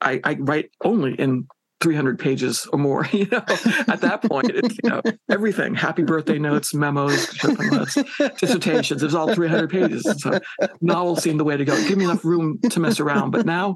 I, 0.00 0.20
I 0.24 0.36
write 0.38 0.70
only 0.84 1.14
in 1.14 1.46
300 1.80 2.18
pages 2.18 2.66
or 2.72 2.78
more. 2.78 3.08
You 3.12 3.26
know, 3.26 3.42
at 3.88 4.00
that 4.02 4.22
point, 4.22 4.50
it's 4.50 4.76
you 4.82 4.90
know 4.90 5.02
everything: 5.30 5.74
happy 5.74 6.02
birthday 6.02 6.38
notes, 6.38 6.74
memos, 6.74 7.28
notes, 7.44 7.96
dissertations. 8.38 9.02
It's 9.02 9.14
all 9.14 9.34
300 9.34 9.70
pages. 9.70 10.06
So 10.18 10.38
novels 10.80 11.22
seemed 11.22 11.40
the 11.40 11.44
way 11.44 11.56
to 11.56 11.64
go. 11.64 11.76
Give 11.88 11.98
me 11.98 12.04
enough 12.04 12.24
room 12.24 12.58
to 12.70 12.80
mess 12.80 13.00
around. 13.00 13.30
But 13.30 13.46
now, 13.46 13.74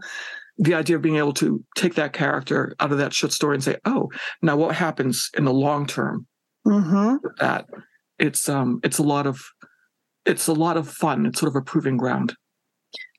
the 0.58 0.74
idea 0.74 0.96
of 0.96 1.02
being 1.02 1.16
able 1.16 1.34
to 1.34 1.64
take 1.76 1.94
that 1.94 2.12
character 2.12 2.74
out 2.78 2.92
of 2.92 2.98
that 2.98 3.12
short 3.12 3.32
story 3.32 3.56
and 3.56 3.64
say, 3.64 3.76
oh, 3.84 4.10
now 4.40 4.56
what 4.56 4.74
happens 4.74 5.30
in 5.36 5.44
the 5.44 5.52
long 5.52 5.86
term? 5.86 6.26
Mm-hmm. 6.66 7.16
that 7.40 7.66
it's 8.18 8.48
um 8.48 8.80
it's 8.82 8.98
a 8.98 9.02
lot 9.02 9.26
of 9.26 9.40
it's 10.26 10.46
a 10.46 10.52
lot 10.52 10.76
of 10.76 10.88
fun. 10.88 11.26
It's 11.26 11.38
sort 11.38 11.50
of 11.50 11.56
a 11.56 11.62
proving 11.62 11.96
ground. 11.96 12.34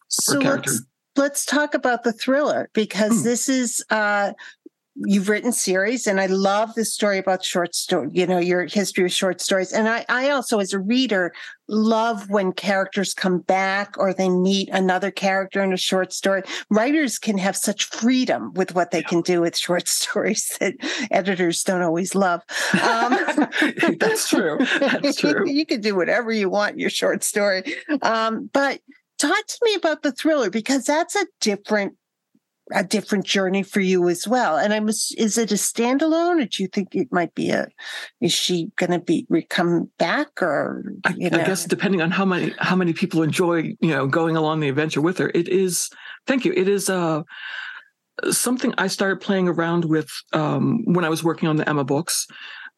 So 0.08 0.40
let's 0.40 0.84
let's 1.16 1.46
talk 1.46 1.74
about 1.74 2.04
the 2.04 2.14
thriller 2.14 2.70
because 2.74 3.20
hmm. 3.20 3.24
this 3.24 3.50
is 3.50 3.84
uh 3.90 4.34
you've 4.96 5.30
written 5.30 5.52
series, 5.52 6.08
and 6.08 6.22
I 6.22 6.28
love 6.28 6.74
the 6.76 6.86
story 6.86 7.18
about 7.18 7.44
short 7.44 7.76
story. 7.76 8.10
You 8.14 8.26
know 8.26 8.40
your 8.40 8.66
history 8.66 9.06
of 9.06 9.12
short 9.12 9.42
stories, 9.42 9.72
and 9.74 9.90
I, 9.90 10.06
I 10.08 10.30
also, 10.30 10.60
as 10.60 10.74
a 10.74 10.80
reader, 10.80 11.34
love 11.68 12.30
when 12.30 12.54
characters 12.54 13.14
come 13.14 13.40
back 13.40 13.96
or 13.98 14.14
they 14.14 14.30
meet 14.30 14.70
another 14.70 15.12
character 15.12 15.62
in 15.64 15.74
a 15.74 15.78
short 15.78 16.14
story. 16.14 16.44
Writers 16.70 17.18
can 17.20 17.38
have 17.38 17.58
such 17.58 17.86
freedom 17.86 18.54
with 18.54 18.76
what 18.76 18.92
they 18.92 19.00
yeah. 19.00 19.08
can 19.08 19.22
do 19.22 19.42
with 19.42 19.58
short 19.58 19.88
stories 19.88 20.56
that 20.60 20.76
editors 21.12 21.64
don't 21.64 21.82
always 21.82 22.16
love. 22.16 22.42
Um, 22.74 23.18
That's 24.00 24.30
true. 24.30 24.60
That's 24.80 25.16
true. 25.20 25.50
you 25.50 25.66
can 25.66 25.82
do 25.82 25.96
whatever 25.96 26.32
you 26.32 26.50
want 26.50 26.74
in 26.74 26.80
your 26.80 26.90
short 26.90 27.24
story, 27.24 27.64
um, 28.02 28.50
but 28.54 28.80
talk 29.18 29.48
to 29.48 29.58
me 29.64 29.76
about 29.76 30.04
the 30.04 30.12
thriller 30.12 30.50
because 30.50 30.86
that's 30.86 31.16
a 31.16 31.26
different 31.40 31.96
a 32.72 32.84
different 32.84 33.26
journey 33.26 33.64
for 33.64 33.80
you 33.80 34.10
as 34.10 34.28
well. 34.28 34.58
And 34.58 34.74
I'm 34.74 34.90
is 34.90 35.38
it 35.38 35.52
a 35.52 35.56
standalone, 35.56 36.42
or 36.42 36.46
do 36.46 36.64
you 36.64 36.68
think 36.68 36.96
it 36.96 37.10
might 37.12 37.36
be 37.36 37.50
a? 37.50 37.68
Is 38.22 38.34
she 38.34 38.72
going 38.76 38.92
to 38.92 39.00
be 39.00 39.28
come 39.50 39.92
back, 40.00 40.42
or 40.42 40.84
you 41.16 41.28
I, 41.28 41.30
know? 41.30 41.40
I 41.40 41.46
guess 41.46 41.66
depending 41.66 42.02
on 42.02 42.12
how 42.12 42.26
many 42.26 42.54
how 42.58 42.76
many 42.76 42.94
people 42.94 43.22
enjoy 43.22 43.76
you 43.80 43.90
know 43.90 44.08
going 44.08 44.36
along 44.36 44.60
the 44.60 44.70
adventure 44.70 45.02
with 45.02 45.18
her, 45.20 45.32
it 45.34 45.48
is. 45.48 45.90
Thank 46.28 46.46
you. 46.46 46.54
It 46.56 46.68
is 46.68 46.90
uh 46.90 47.22
something 48.32 48.74
I 48.78 48.88
started 48.88 49.20
playing 49.20 49.48
around 49.48 49.86
with 49.86 50.10
um, 50.34 50.84
when 50.86 51.06
I 51.06 51.10
was 51.10 51.24
working 51.24 51.50
on 51.50 51.58
the 51.58 51.68
Emma 51.68 51.84
books. 51.84 52.28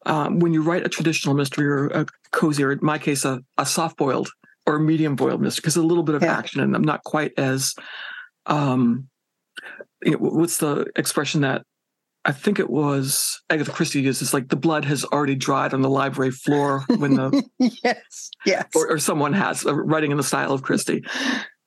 Um, 0.06 0.38
when 0.38 0.52
you 0.52 0.62
write 0.62 0.86
a 0.86 0.88
traditional 0.88 1.34
mystery 1.34 1.66
or 1.66 1.88
a 1.88 2.06
cozy, 2.30 2.62
or 2.62 2.72
in 2.72 2.78
my 2.82 2.98
case, 2.98 3.24
a, 3.24 3.40
a 3.58 3.66
soft 3.66 3.96
boiled 3.96 4.30
or 4.66 4.78
medium 4.78 5.16
boiled 5.16 5.40
mystery, 5.40 5.62
because 5.62 5.76
a 5.76 5.82
little 5.82 6.04
bit 6.04 6.14
of 6.14 6.22
yeah. 6.22 6.36
action 6.36 6.60
and 6.60 6.74
I'm 6.76 6.82
not 6.82 7.02
quite 7.04 7.32
as 7.36 7.74
um, 8.46 9.08
you 10.02 10.12
know, 10.12 10.18
what's 10.18 10.58
the 10.58 10.86
expression 10.96 11.40
that 11.42 11.62
I 12.24 12.32
think 12.32 12.58
it 12.58 12.68
was 12.68 13.40
Agatha 13.48 13.70
Christie 13.70 14.02
uses 14.02 14.34
like 14.34 14.48
the 14.48 14.56
blood 14.56 14.84
has 14.84 15.04
already 15.04 15.34
dried 15.34 15.72
on 15.72 15.82
the 15.82 15.88
library 15.88 16.30
floor 16.30 16.84
when 16.96 17.14
the 17.14 17.42
yes 17.58 18.30
yes 18.44 18.66
or, 18.74 18.90
or, 18.90 18.98
someone 18.98 19.32
has 19.32 19.64
uh, 19.64 19.74
writing 19.74 20.10
in 20.10 20.16
the 20.16 20.22
style 20.22 20.52
of 20.52 20.62
Christie, 20.62 21.02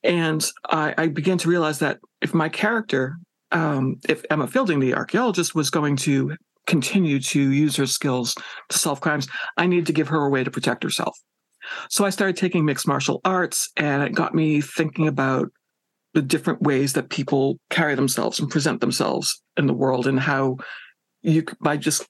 and 0.04 0.46
I, 0.70 0.94
I 0.98 1.08
began 1.08 1.38
to 1.40 1.50
realize 1.50 1.80
that 1.80 2.00
if 2.22 2.34
my 2.34 2.50
character, 2.50 3.18
um, 3.52 3.96
if 4.08 4.24
Emma 4.30 4.48
Fielding, 4.48 4.80
the 4.80 4.94
archaeologist, 4.94 5.56
was 5.56 5.70
going 5.70 5.96
to 5.98 6.36
continue 6.68 7.20
to 7.20 7.52
use 7.52 7.76
her 7.78 7.88
skills 7.88 8.36
to 8.70 8.78
solve 8.78 9.02
crimes, 9.02 9.28
I 9.58 9.66
needed 9.66 9.88
to 9.88 9.94
give 9.94 10.10
her 10.10 10.26
a 10.26 10.30
way 10.30 10.44
to 10.44 10.52
protect 10.52 10.84
herself. 10.84 11.18
So 11.90 12.06
I 12.06 12.10
started 12.10 12.38
taking 12.38 12.66
mixed 12.66 12.88
martial 12.88 13.22
arts, 13.26 13.70
and 13.78 14.04
it 14.04 14.14
got 14.14 14.36
me 14.36 14.62
thinking 14.62 15.08
about 15.08 15.50
the 16.14 16.22
different 16.22 16.62
ways 16.62 16.94
that 16.94 17.10
people 17.10 17.58
carry 17.70 17.96
themselves 17.96 18.40
and 18.40 18.50
present 18.50 18.82
themselves 18.82 19.42
in 19.58 19.68
the 19.68 19.74
world 19.74 20.08
and 20.08 20.20
how 20.20 20.58
you 21.22 21.44
by 21.62 21.78
just 21.78 22.06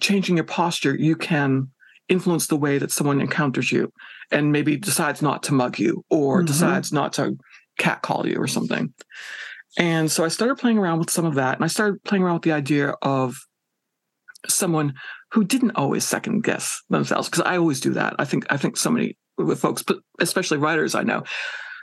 changing 0.00 0.36
your 0.36 0.44
posture 0.44 0.94
you 0.94 1.14
can 1.14 1.68
influence 2.08 2.46
the 2.46 2.56
way 2.56 2.78
that 2.78 2.90
someone 2.90 3.20
encounters 3.20 3.70
you 3.70 3.92
and 4.30 4.50
maybe 4.50 4.76
decides 4.76 5.22
not 5.22 5.42
to 5.42 5.54
mug 5.54 5.78
you 5.78 6.04
or 6.10 6.38
mm-hmm. 6.38 6.46
decides 6.46 6.92
not 6.92 7.12
to 7.12 7.36
catcall 7.78 8.26
you 8.26 8.36
or 8.36 8.46
something 8.46 8.92
and 9.78 10.10
so 10.10 10.24
i 10.24 10.28
started 10.28 10.56
playing 10.56 10.78
around 10.78 10.98
with 10.98 11.10
some 11.10 11.24
of 11.24 11.34
that 11.34 11.54
and 11.56 11.64
i 11.64 11.68
started 11.68 12.02
playing 12.04 12.22
around 12.22 12.34
with 12.34 12.42
the 12.42 12.52
idea 12.52 12.94
of 13.02 13.36
someone 14.48 14.94
who 15.32 15.44
didn't 15.44 15.76
always 15.76 16.04
second 16.04 16.42
guess 16.42 16.82
themselves 16.88 17.28
because 17.28 17.44
i 17.44 17.56
always 17.56 17.80
do 17.80 17.92
that 17.92 18.14
i 18.18 18.24
think 18.24 18.44
i 18.50 18.56
think 18.56 18.76
so 18.76 18.90
many 18.90 19.16
with 19.36 19.60
folks 19.60 19.82
but 19.82 19.98
especially 20.18 20.58
writers 20.58 20.94
i 20.94 21.02
know 21.02 21.22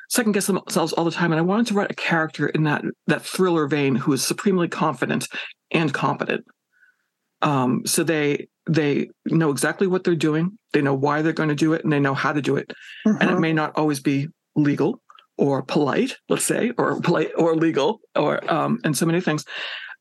second 0.10 0.34
guess 0.34 0.47
themselves 0.47 0.93
all 0.93 1.06
the 1.06 1.12
time. 1.12 1.32
And 1.32 1.39
I 1.39 1.43
wanted 1.43 1.68
to 1.68 1.74
write 1.74 1.91
a 1.91 1.95
character 1.95 2.47
in 2.47 2.64
that 2.64 2.84
that 3.08 3.22
thriller 3.22 3.68
vein 3.68 3.95
who 3.95 4.14
is 4.14 4.24
supremely 4.24 4.68
confident 4.68 5.28
and 5.72 5.93
competent. 5.93 6.45
Um, 7.41 7.82
so 7.86 8.03
they 8.03 8.47
they 8.68 9.10
know 9.26 9.51
exactly 9.51 9.88
what 9.88 10.03
they're 10.03 10.16
doing, 10.16 10.58
they 10.74 10.82
know 10.82 10.95
why 10.95 11.22
they're 11.22 11.34
going 11.34 11.49
to 11.49 11.56
do 11.56 11.74
it, 11.74 11.84
and 11.84 11.93
they 11.93 11.99
know 11.99 12.14
how 12.14 12.34
to 12.34 12.41
do 12.41 12.56
it. 12.56 12.72
Mm-hmm. 13.06 13.22
And 13.22 13.30
it 13.30 13.34
mm-hmm. 13.34 13.41
may 13.41 13.53
not 13.53 13.74
always 13.76 13.99
be 13.99 14.28
legal 14.56 15.01
or 15.38 15.62
polite, 15.64 16.16
let's 16.30 16.45
say, 16.45 16.72
or 16.78 16.99
polite 17.01 17.32
or 17.38 17.56
legal, 17.56 17.99
or 18.16 18.51
um, 18.51 18.80
and 18.84 18.97
so 18.97 19.06
many 19.06 19.22
things. 19.22 19.45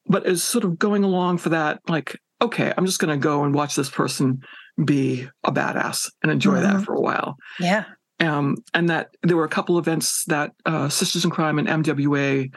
But 0.06 0.26
it's 0.26 0.42
sort 0.42 0.64
of 0.64 0.78
going 0.78 1.02
along 1.02 1.38
for 1.38 1.48
that, 1.50 1.80
like, 1.88 2.18
okay, 2.40 2.72
I'm 2.76 2.86
just 2.86 2.98
going 2.98 3.18
to 3.18 3.22
go 3.22 3.44
and 3.44 3.54
watch 3.54 3.74
this 3.74 3.90
person 3.90 4.40
be 4.82 5.28
a 5.44 5.52
badass 5.52 6.10
and 6.22 6.30
enjoy 6.30 6.54
mm-hmm. 6.54 6.78
that 6.78 6.84
for 6.84 6.94
a 6.94 7.00
while. 7.00 7.36
Yeah. 7.58 7.84
Um, 8.24 8.56
and 8.72 8.88
that 8.88 9.10
there 9.22 9.36
were 9.36 9.44
a 9.44 9.48
couple 9.48 9.78
events 9.78 10.24
that 10.26 10.52
uh, 10.64 10.88
Sisters 10.88 11.24
in 11.24 11.30
Crime 11.30 11.58
and 11.58 11.68
MWA 11.68 12.52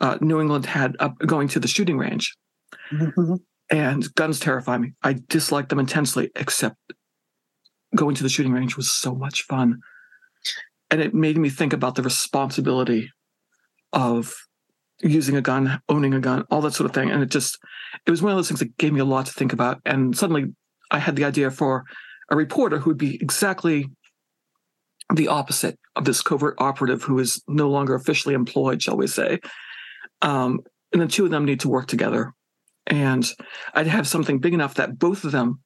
uh, 0.00 0.18
New 0.20 0.40
England 0.40 0.66
had 0.66 0.96
up 1.00 1.18
going 1.18 1.48
to 1.48 1.60
the 1.60 1.68
shooting 1.68 1.98
range. 1.98 2.34
Mm-hmm. 2.92 3.34
And 3.70 4.14
guns 4.14 4.40
terrify 4.40 4.78
me. 4.78 4.92
I 5.02 5.16
dislike 5.28 5.68
them 5.68 5.78
intensely, 5.78 6.30
except 6.34 6.76
going 7.94 8.14
to 8.16 8.22
the 8.22 8.28
shooting 8.28 8.52
range 8.52 8.76
was 8.76 8.90
so 8.90 9.14
much 9.14 9.42
fun. 9.42 9.78
And 10.90 11.00
it 11.00 11.14
made 11.14 11.38
me 11.38 11.50
think 11.50 11.72
about 11.72 11.94
the 11.94 12.02
responsibility 12.02 13.10
of 13.92 14.34
using 15.02 15.36
a 15.36 15.40
gun, 15.40 15.80
owning 15.88 16.14
a 16.14 16.20
gun, 16.20 16.44
all 16.50 16.60
that 16.62 16.74
sort 16.74 16.90
of 16.90 16.94
thing. 16.94 17.10
And 17.10 17.22
it 17.22 17.30
just, 17.30 17.58
it 18.06 18.10
was 18.10 18.22
one 18.22 18.32
of 18.32 18.38
those 18.38 18.48
things 18.48 18.60
that 18.60 18.76
gave 18.76 18.92
me 18.92 19.00
a 19.00 19.04
lot 19.04 19.26
to 19.26 19.32
think 19.32 19.52
about. 19.52 19.80
And 19.84 20.16
suddenly 20.16 20.46
I 20.90 20.98
had 20.98 21.16
the 21.16 21.24
idea 21.24 21.50
for 21.50 21.84
a 22.28 22.36
reporter 22.36 22.78
who 22.78 22.90
would 22.90 22.98
be 22.98 23.16
exactly 23.16 23.88
the 25.14 25.28
opposite 25.28 25.78
of 25.96 26.04
this 26.04 26.22
covert 26.22 26.54
operative 26.58 27.02
who 27.02 27.18
is 27.18 27.42
no 27.48 27.68
longer 27.68 27.94
officially 27.94 28.34
employed, 28.34 28.82
shall 28.82 28.96
we 28.96 29.06
say. 29.06 29.40
Um, 30.22 30.60
and 30.92 31.02
the 31.02 31.06
two 31.06 31.24
of 31.24 31.30
them 31.30 31.44
need 31.44 31.60
to 31.60 31.68
work 31.68 31.86
together. 31.86 32.32
And 32.86 33.28
I'd 33.74 33.86
have 33.86 34.08
something 34.08 34.38
big 34.38 34.54
enough 34.54 34.74
that 34.74 34.98
both 34.98 35.24
of 35.24 35.32
them 35.32 35.60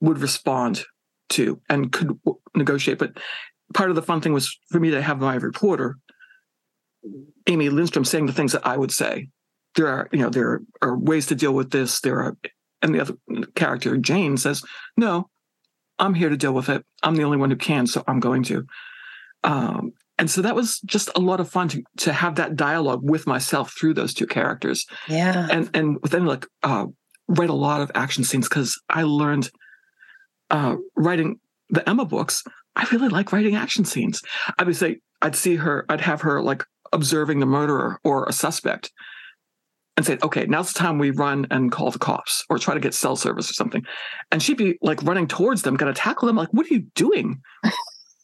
would 0.00 0.18
respond 0.18 0.84
to 1.30 1.60
and 1.68 1.92
could 1.92 2.18
negotiate. 2.54 2.98
But 2.98 3.18
part 3.74 3.90
of 3.90 3.96
the 3.96 4.02
fun 4.02 4.20
thing 4.20 4.32
was 4.32 4.56
for 4.70 4.80
me 4.80 4.90
to 4.90 5.02
have 5.02 5.20
my 5.20 5.34
reporter, 5.34 5.98
Amy 7.46 7.68
Lindstrom, 7.68 8.04
saying 8.04 8.26
the 8.26 8.32
things 8.32 8.52
that 8.52 8.66
I 8.66 8.76
would 8.76 8.92
say. 8.92 9.28
There 9.74 9.88
are, 9.88 10.08
you 10.12 10.20
know, 10.20 10.30
there 10.30 10.62
are 10.82 10.98
ways 10.98 11.26
to 11.26 11.34
deal 11.34 11.52
with 11.52 11.70
this. 11.70 12.00
There 12.00 12.18
are, 12.18 12.36
and 12.82 12.94
the 12.94 13.00
other 13.00 13.14
character, 13.54 13.96
Jane, 13.96 14.36
says, 14.36 14.62
"No, 14.96 15.28
I'm 15.98 16.14
here 16.14 16.28
to 16.28 16.36
deal 16.36 16.52
with 16.52 16.68
it. 16.68 16.84
I'm 17.02 17.16
the 17.16 17.24
only 17.24 17.38
one 17.38 17.50
who 17.50 17.56
can, 17.56 17.86
so 17.86 18.04
I'm 18.06 18.20
going 18.20 18.42
to." 18.44 18.66
Um, 19.44 19.92
and 20.18 20.28
so 20.28 20.42
that 20.42 20.56
was 20.56 20.80
just 20.80 21.10
a 21.14 21.20
lot 21.20 21.38
of 21.38 21.48
fun 21.48 21.68
to, 21.68 21.82
to 21.98 22.12
have 22.12 22.34
that 22.36 22.56
dialogue 22.56 23.00
with 23.02 23.26
myself 23.26 23.74
through 23.78 23.94
those 23.94 24.12
two 24.12 24.26
characters. 24.26 24.84
Yeah. 25.08 25.46
And 25.50 25.70
and 25.74 25.98
then 26.02 26.26
like 26.26 26.46
uh, 26.62 26.86
write 27.28 27.50
a 27.50 27.54
lot 27.54 27.80
of 27.80 27.90
action 27.94 28.24
scenes 28.24 28.48
because 28.48 28.80
I 28.88 29.02
learned 29.02 29.50
uh, 30.50 30.76
writing 30.96 31.38
the 31.70 31.88
Emma 31.88 32.04
books. 32.04 32.42
I 32.74 32.86
really 32.90 33.08
like 33.08 33.32
writing 33.32 33.54
action 33.54 33.84
scenes. 33.84 34.20
I 34.58 34.64
would 34.64 34.76
say 34.76 34.98
I'd 35.22 35.36
see 35.36 35.56
her, 35.56 35.84
I'd 35.88 36.00
have 36.00 36.22
her 36.22 36.42
like 36.42 36.64
observing 36.92 37.40
the 37.40 37.46
murderer 37.46 38.00
or 38.04 38.24
a 38.24 38.32
suspect 38.32 38.90
and 39.98 40.06
say, 40.06 40.16
okay, 40.22 40.46
now's 40.46 40.72
the 40.72 40.78
time 40.78 40.96
we 40.98 41.10
run 41.10 41.44
and 41.50 41.72
call 41.72 41.90
the 41.90 41.98
cops 41.98 42.44
or 42.48 42.56
try 42.56 42.72
to 42.72 42.78
get 42.78 42.94
cell 42.94 43.16
service 43.16 43.50
or 43.50 43.52
something. 43.52 43.84
And 44.30 44.40
she'd 44.40 44.56
be 44.56 44.78
like 44.80 45.02
running 45.02 45.26
towards 45.26 45.62
them, 45.62 45.74
gonna 45.74 45.92
tackle 45.92 46.28
them. 46.28 46.36
Like, 46.36 46.52
what 46.52 46.66
are 46.66 46.72
you 46.72 46.82
doing? 46.94 47.42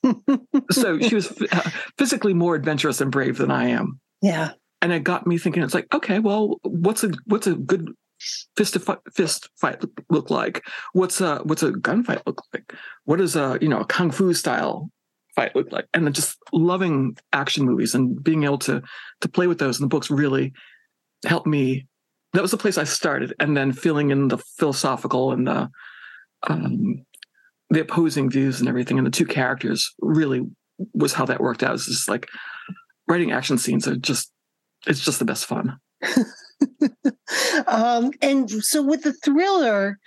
so 0.71 1.01
she 1.01 1.17
was 1.17 1.33
uh, 1.51 1.69
physically 1.99 2.33
more 2.33 2.55
adventurous 2.55 3.01
and 3.01 3.11
brave 3.11 3.39
than 3.39 3.51
I 3.51 3.71
am. 3.71 3.99
Yeah. 4.23 4.53
And 4.83 4.93
it 4.93 5.03
got 5.03 5.27
me 5.27 5.37
thinking. 5.37 5.65
It's 5.65 5.75
like, 5.75 5.93
okay, 5.93 6.21
well, 6.21 6.61
what's 6.63 7.03
a 7.03 7.11
what's 7.27 7.49
a 7.49 7.57
good 7.57 7.91
fist 8.57 8.79
fi- 8.79 8.99
fist 9.13 9.51
fight 9.61 9.83
look 10.11 10.31
like? 10.31 10.63
What's 10.93 11.21
a 11.21 11.39
what's 11.39 11.65
a 11.65 11.73
gunfight 11.73 12.23
look 12.25 12.41
like? 12.55 12.73
What 13.05 13.17
does 13.17 13.35
a 13.35 13.59
you 13.61 13.69
know 13.69 13.81
a 13.81 13.85
kung 13.85 14.13
fu 14.13 14.33
style 14.33 14.91
fight 15.35 15.57
look 15.57 15.73
like? 15.73 15.87
And 15.93 16.07
then 16.07 16.13
just 16.13 16.39
loving 16.53 17.17
action 17.33 17.65
movies 17.65 17.97
and 17.97 18.23
being 18.23 18.45
able 18.45 18.59
to 18.59 18.81
to 19.23 19.29
play 19.29 19.49
with 19.49 19.59
those 19.59 19.81
in 19.81 19.83
the 19.83 19.89
books 19.89 20.09
really 20.09 20.53
helped 21.25 21.47
me. 21.47 21.87
That 22.33 22.43
was 22.43 22.51
the 22.51 22.57
place 22.57 22.79
I 22.79 22.85
started, 22.85 23.35
and 23.39 23.57
then 23.57 23.73
filling 23.73 24.11
in 24.11 24.29
the 24.29 24.39
philosophical 24.39 25.33
and 25.33 25.47
the 25.47 25.71
um, 26.49 27.05
the 27.71 27.81
opposing 27.81 28.31
views 28.31 28.61
and 28.61 28.69
everything 28.69 28.99
and 28.99 29.07
the 29.07 29.11
two 29.11 29.27
characters 29.27 29.95
really 30.01 30.43
was 30.93 31.13
how 31.13 31.25
that 31.27 31.41
worked 31.41 31.63
out. 31.63 31.75
It's 31.75 31.87
just 31.87 32.09
like 32.09 32.29
writing 33.09 33.33
action 33.33 33.59
scenes 33.59 33.87
are 33.87 33.97
just 33.97 34.33
it's 34.87 35.05
just 35.05 35.19
the 35.19 35.25
best 35.25 35.47
fun. 35.47 35.79
um, 37.67 38.13
and 38.21 38.51
so 38.51 38.83
with 38.83 39.03
the 39.03 39.13
thriller, 39.13 39.99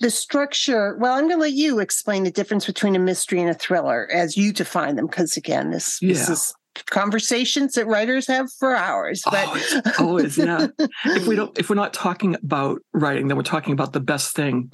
the 0.00 0.10
structure, 0.10 0.96
well, 0.98 1.14
I'm 1.14 1.24
going 1.24 1.36
to 1.36 1.40
let 1.40 1.52
you 1.52 1.80
explain 1.80 2.24
the 2.24 2.30
difference 2.30 2.66
between 2.66 2.94
a 2.94 3.00
mystery 3.00 3.40
and 3.40 3.50
a 3.50 3.54
thriller 3.54 4.08
as 4.12 4.36
you 4.36 4.52
define 4.52 4.96
them, 4.96 5.06
because 5.06 5.36
again, 5.36 5.70
this, 5.70 6.00
yeah. 6.00 6.08
this 6.08 6.28
is 6.28 6.54
conversations 6.86 7.74
that 7.74 7.86
writers 7.86 8.26
have 8.26 8.52
for 8.58 8.76
hours. 8.76 9.22
But 9.24 9.46
always, 9.46 9.74
always 9.98 10.38
yeah. 10.38 10.68
if 11.04 11.26
we 11.26 11.36
don't, 11.36 11.58
if 11.58 11.70
we're 11.70 11.76
not 11.76 11.94
talking 11.94 12.34
about 12.34 12.80
writing, 12.92 13.28
then 13.28 13.36
we're 13.36 13.42
talking 13.42 13.72
about 13.72 13.92
the 13.92 14.00
best 14.00 14.34
thing 14.36 14.70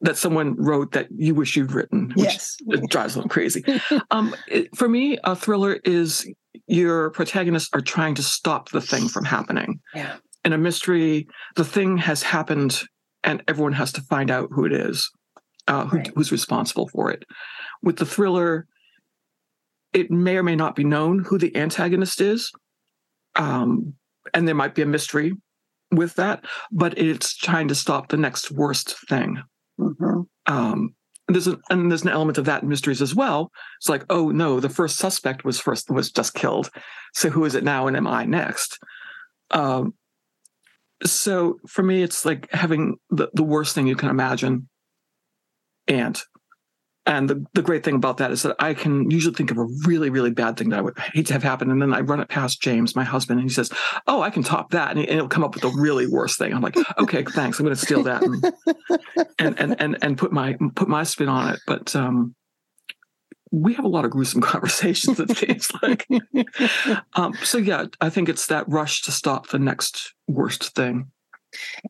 that 0.00 0.16
someone 0.16 0.54
wrote 0.56 0.92
that 0.92 1.08
you 1.10 1.34
wish 1.34 1.56
you'd 1.56 1.72
written, 1.72 2.10
which 2.14 2.26
yes. 2.26 2.56
it 2.68 2.88
drives 2.88 3.14
them 3.14 3.28
crazy. 3.28 3.64
um, 4.12 4.34
it, 4.46 4.74
for 4.76 4.88
me, 4.88 5.18
a 5.24 5.34
thriller 5.34 5.80
is 5.84 6.28
your 6.66 7.10
protagonists 7.10 7.70
are 7.72 7.80
trying 7.80 8.14
to 8.14 8.22
stop 8.22 8.70
the 8.70 8.80
thing 8.80 9.08
from 9.08 9.24
happening. 9.24 9.80
Yeah. 9.94 10.16
in 10.44 10.52
a 10.52 10.58
mystery, 10.58 11.28
the 11.56 11.64
thing 11.64 11.98
has 11.98 12.22
happened 12.22 12.82
and 13.24 13.42
everyone 13.48 13.72
has 13.72 13.92
to 13.92 14.00
find 14.02 14.30
out 14.30 14.48
who 14.52 14.64
it 14.64 14.72
is, 14.72 15.10
uh, 15.66 15.84
who, 15.86 15.98
right. 15.98 16.10
who's 16.14 16.32
responsible 16.32 16.88
for 16.88 17.10
it. 17.10 17.24
With 17.82 17.96
the 17.96 18.06
thriller, 18.06 18.66
it 19.92 20.10
may 20.10 20.36
or 20.36 20.42
may 20.42 20.56
not 20.56 20.76
be 20.76 20.84
known 20.84 21.24
who 21.24 21.38
the 21.38 21.56
antagonist 21.56 22.20
is. 22.20 22.52
Um, 23.36 23.94
and 24.34 24.46
there 24.46 24.54
might 24.54 24.74
be 24.74 24.82
a 24.82 24.86
mystery 24.86 25.32
with 25.90 26.14
that, 26.16 26.44
but 26.70 26.98
it's 26.98 27.36
trying 27.36 27.68
to 27.68 27.74
stop 27.74 28.08
the 28.08 28.16
next 28.16 28.50
worst 28.50 28.96
thing. 29.08 29.42
Mm-hmm. 29.80 30.22
Um, 30.46 30.94
there's 31.28 31.46
an, 31.46 31.60
and 31.70 31.90
there's 31.90 32.02
an 32.02 32.08
element 32.08 32.38
of 32.38 32.46
that 32.46 32.62
in 32.62 32.68
mysteries 32.68 33.02
as 33.02 33.14
well. 33.14 33.50
It's 33.78 33.88
like, 33.88 34.04
oh 34.10 34.30
no, 34.30 34.60
the 34.60 34.68
first 34.68 34.96
suspect 34.96 35.44
was 35.44 35.60
first 35.60 35.90
was 35.90 36.10
just 36.10 36.34
killed, 36.34 36.70
so 37.14 37.30
who 37.30 37.44
is 37.44 37.54
it 37.54 37.64
now, 37.64 37.86
and 37.86 37.96
am 37.96 38.06
I 38.06 38.24
next? 38.24 38.78
Um, 39.50 39.94
so 41.04 41.58
for 41.66 41.82
me, 41.82 42.02
it's 42.02 42.24
like 42.24 42.50
having 42.50 42.96
the, 43.10 43.28
the 43.34 43.44
worst 43.44 43.74
thing 43.74 43.86
you 43.86 43.96
can 43.96 44.08
imagine, 44.08 44.68
and 45.86 46.20
and 47.08 47.30
the, 47.30 47.42
the 47.54 47.62
great 47.62 47.84
thing 47.84 47.94
about 47.94 48.18
that 48.18 48.30
is 48.30 48.42
that 48.42 48.54
I 48.58 48.74
can 48.74 49.10
usually 49.10 49.34
think 49.34 49.50
of 49.50 49.56
a 49.56 49.66
really, 49.86 50.10
really 50.10 50.30
bad 50.30 50.58
thing 50.58 50.68
that 50.68 50.78
I 50.78 50.82
would 50.82 50.98
hate 50.98 51.26
to 51.28 51.32
have 51.32 51.42
happen. 51.42 51.70
And 51.70 51.80
then 51.80 51.94
I 51.94 52.00
run 52.00 52.20
it 52.20 52.28
past 52.28 52.60
James, 52.60 52.94
my 52.94 53.02
husband, 53.02 53.40
and 53.40 53.48
he 53.48 53.54
says, 53.54 53.72
Oh, 54.06 54.20
I 54.20 54.28
can 54.28 54.42
top 54.42 54.72
that. 54.72 54.94
And, 54.94 55.08
it'll 55.08 55.26
come 55.26 55.42
up 55.42 55.54
with 55.54 55.62
the 55.62 55.70
really 55.70 56.06
worst 56.06 56.38
thing. 56.38 56.52
I'm 56.52 56.60
like, 56.60 56.76
okay, 56.98 57.24
thanks. 57.24 57.58
I'm 57.58 57.64
going 57.64 57.74
to 57.74 57.80
steal 57.80 58.02
that 58.02 58.22
and, 59.38 59.58
and, 59.58 59.80
and, 59.80 59.96
and, 60.02 60.18
put 60.18 60.32
my, 60.32 60.54
put 60.74 60.86
my 60.86 61.02
spin 61.02 61.30
on 61.30 61.54
it. 61.54 61.60
But, 61.66 61.96
um, 61.96 62.34
we 63.50 63.72
have 63.72 63.86
a 63.86 63.88
lot 63.88 64.04
of 64.04 64.10
gruesome 64.10 64.40
conversations, 64.42 65.18
it 65.18 65.34
seems 65.34 65.70
like. 65.82 66.06
um, 67.14 67.32
so, 67.42 67.56
yeah, 67.56 67.86
I 68.02 68.10
think 68.10 68.28
it's 68.28 68.46
that 68.48 68.68
rush 68.68 69.00
to 69.04 69.12
stop 69.12 69.48
the 69.48 69.58
next 69.58 70.12
worst 70.26 70.74
thing. 70.74 71.10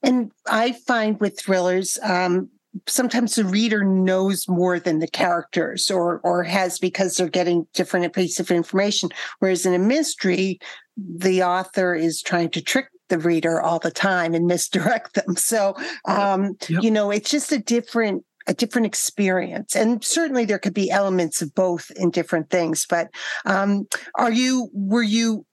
And 0.05 0.31
I 0.49 0.71
find 0.71 1.19
with 1.19 1.41
thrillers, 1.41 1.99
um, 2.05 2.51
sometimes 2.87 3.35
the 3.35 3.45
reader 3.45 3.85
knows 3.85 4.49
more 4.49 4.79
than 4.79 4.99
the 4.99 5.09
characters 5.09 5.91
or 5.91 6.21
or 6.21 6.43
has 6.43 6.79
because 6.79 7.17
they're 7.17 7.29
getting 7.29 7.67
different 7.75 8.13
pieces 8.13 8.41
of 8.41 8.51
information. 8.51 9.11
Whereas 9.39 9.67
in 9.67 9.75
a 9.75 9.79
mystery 9.79 10.59
the 10.97 11.43
author 11.43 11.95
is 11.95 12.23
trying 12.23 12.51
to 12.51 12.61
trick 12.61 12.89
the 13.09 13.19
reader 13.19 13.61
all 13.61 13.79
the 13.79 13.91
time 13.91 14.35
and 14.35 14.47
misdirect 14.49 15.15
them. 15.15 15.37
So 15.37 15.75
um, 16.07 16.57
yep. 16.69 16.83
you 16.83 16.91
know 16.91 17.11
it's 17.11 17.31
just 17.31 17.53
a 17.53 17.59
different 17.59 18.25
a 18.47 18.55
different 18.55 18.87
experience. 18.87 19.77
And 19.77 20.03
certainly 20.03 20.47
there 20.47 20.59
could 20.59 20.73
be 20.73 20.91
elements 20.91 21.43
of 21.43 21.55
both 21.55 21.91
in 21.97 22.11
different 22.11 22.51
things 22.51 22.87
but 22.89 23.09
um, 23.45 23.87
are 24.17 24.33
you 24.33 24.71
were 24.73 25.03
you 25.03 25.45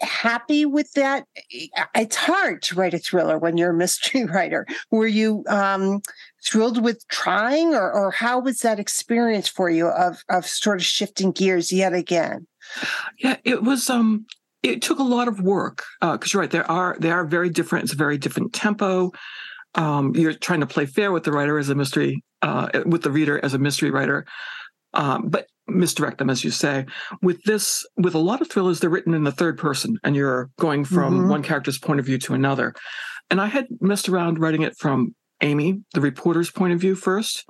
happy 0.00 0.64
with 0.64 0.92
that? 0.92 1.24
It's 1.50 2.16
hard 2.16 2.62
to 2.62 2.74
write 2.74 2.94
a 2.94 2.98
thriller 2.98 3.38
when 3.38 3.56
you're 3.56 3.70
a 3.70 3.76
mystery 3.76 4.24
writer. 4.26 4.66
Were 4.90 5.06
you 5.06 5.44
um, 5.48 6.00
thrilled 6.44 6.82
with 6.82 7.06
trying, 7.08 7.74
or, 7.74 7.90
or 7.90 8.10
how 8.10 8.40
was 8.40 8.60
that 8.60 8.78
experience 8.78 9.48
for 9.48 9.70
you 9.70 9.88
of 9.88 10.22
of 10.28 10.46
sort 10.46 10.78
of 10.78 10.84
shifting 10.84 11.32
gears 11.32 11.72
yet 11.72 11.92
again? 11.92 12.46
Yeah, 13.18 13.36
it 13.44 13.62
was. 13.62 13.88
Um, 13.90 14.26
it 14.62 14.82
took 14.82 14.98
a 14.98 15.04
lot 15.04 15.28
of 15.28 15.40
work 15.40 15.84
because 16.00 16.18
uh, 16.22 16.28
you're 16.32 16.40
right. 16.40 16.50
There 16.50 16.70
are 16.70 16.96
they 16.98 17.10
are 17.10 17.24
very 17.24 17.50
different. 17.50 17.84
It's 17.84 17.92
a 17.92 17.96
very 17.96 18.18
different 18.18 18.52
tempo. 18.52 19.12
Um, 19.74 20.14
you're 20.16 20.32
trying 20.32 20.60
to 20.60 20.66
play 20.66 20.86
fair 20.86 21.12
with 21.12 21.24
the 21.24 21.32
writer 21.32 21.58
as 21.58 21.68
a 21.68 21.74
mystery, 21.74 22.24
uh, 22.42 22.68
with 22.86 23.02
the 23.02 23.10
reader 23.10 23.44
as 23.44 23.52
a 23.52 23.58
mystery 23.58 23.90
writer. 23.90 24.26
Um, 24.96 25.28
but 25.28 25.46
misdirect 25.68 26.18
them, 26.18 26.30
as 26.30 26.42
you 26.42 26.50
say. 26.50 26.86
With 27.22 27.42
this, 27.44 27.86
with 27.96 28.14
a 28.14 28.18
lot 28.18 28.40
of 28.40 28.50
thrillers, 28.50 28.80
they're 28.80 28.90
written 28.90 29.14
in 29.14 29.24
the 29.24 29.32
third 29.32 29.58
person, 29.58 29.98
and 30.02 30.16
you're 30.16 30.50
going 30.58 30.84
from 30.84 31.14
mm-hmm. 31.14 31.28
one 31.28 31.42
character's 31.42 31.78
point 31.78 32.00
of 32.00 32.06
view 32.06 32.18
to 32.18 32.34
another. 32.34 32.74
And 33.30 33.40
I 33.40 33.46
had 33.46 33.66
messed 33.80 34.08
around 34.08 34.38
writing 34.38 34.62
it 34.62 34.76
from 34.78 35.14
Amy, 35.42 35.82
the 35.92 36.00
reporter's 36.00 36.50
point 36.50 36.72
of 36.72 36.80
view 36.80 36.94
first, 36.94 37.44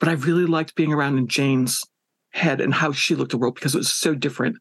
but 0.00 0.08
I 0.08 0.12
really 0.12 0.46
liked 0.46 0.74
being 0.74 0.92
around 0.92 1.18
in 1.18 1.28
Jane's 1.28 1.82
head 2.30 2.60
and 2.60 2.72
how 2.72 2.92
she 2.92 3.14
looked 3.14 3.32
at 3.32 3.32
the 3.32 3.38
world 3.38 3.54
because 3.54 3.74
it 3.74 3.78
was 3.78 3.92
so 3.92 4.14
different. 4.14 4.56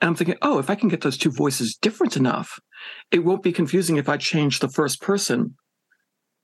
And 0.00 0.08
I'm 0.08 0.14
thinking, 0.14 0.36
oh, 0.42 0.58
if 0.58 0.70
I 0.70 0.76
can 0.76 0.88
get 0.88 1.00
those 1.00 1.18
two 1.18 1.30
voices 1.30 1.76
different 1.76 2.16
enough, 2.16 2.58
it 3.10 3.24
won't 3.24 3.42
be 3.42 3.52
confusing 3.52 3.96
if 3.96 4.08
I 4.08 4.16
change 4.16 4.60
the 4.60 4.68
first 4.68 5.02
person 5.02 5.56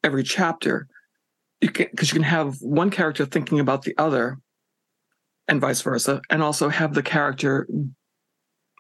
every 0.03 0.25
chapter. 0.25 0.89
Because 1.61 2.13
you, 2.13 2.17
you 2.17 2.23
can 2.23 2.23
have 2.25 2.57
one 2.61 2.91
character 2.91 3.25
thinking 3.25 3.61
about 3.61 3.83
the 3.83 3.95
other 3.97 4.39
and 5.49 5.61
vice 5.61 5.83
versa, 5.83 6.21
and 6.31 6.43
also 6.43 6.69
have 6.69 6.95
the 6.95 7.03
character 7.03 7.67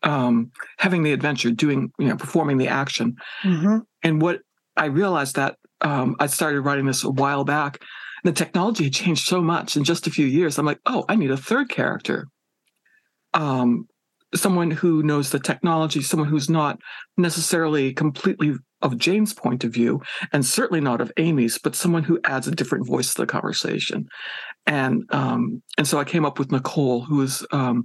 um, 0.02 0.50
having 0.78 1.02
the 1.02 1.12
adventure, 1.12 1.50
doing, 1.50 1.92
you 1.98 2.08
know, 2.08 2.16
performing 2.16 2.58
the 2.58 2.68
action. 2.68 3.14
Mm-hmm. 3.44 3.78
And 4.02 4.20
what 4.20 4.40
I 4.76 4.86
realized 4.86 5.36
that 5.36 5.56
um, 5.80 6.16
I 6.18 6.26
started 6.26 6.62
writing 6.62 6.86
this 6.86 7.04
a 7.04 7.10
while 7.10 7.44
back. 7.44 7.82
The 8.24 8.32
technology 8.32 8.84
had 8.84 8.94
changed 8.94 9.26
so 9.26 9.40
much 9.42 9.76
in 9.76 9.84
just 9.84 10.06
a 10.06 10.10
few 10.10 10.26
years. 10.26 10.58
I'm 10.58 10.66
like, 10.66 10.80
oh, 10.86 11.04
I 11.08 11.16
need 11.16 11.30
a 11.30 11.36
third 11.36 11.68
character. 11.68 12.28
Um, 13.34 13.86
someone 14.34 14.70
who 14.70 15.02
knows 15.02 15.30
the 15.30 15.40
technology, 15.40 16.02
someone 16.02 16.28
who's 16.28 16.48
not 16.48 16.78
necessarily 17.16 17.92
completely 17.92 18.54
of 18.80 18.98
Jane's 18.98 19.32
point 19.32 19.64
of 19.64 19.72
view, 19.72 20.00
and 20.32 20.44
certainly 20.44 20.80
not 20.80 21.00
of 21.00 21.12
Amy's, 21.16 21.58
but 21.58 21.76
someone 21.76 22.02
who 22.04 22.20
adds 22.24 22.48
a 22.48 22.52
different 22.52 22.86
voice 22.86 23.14
to 23.14 23.22
the 23.22 23.26
conversation. 23.26 24.06
And 24.66 25.04
um, 25.10 25.62
and 25.76 25.86
so 25.86 25.98
I 25.98 26.04
came 26.04 26.24
up 26.24 26.38
with 26.38 26.52
Nicole, 26.52 27.02
who 27.02 27.20
is 27.22 27.44
um, 27.52 27.84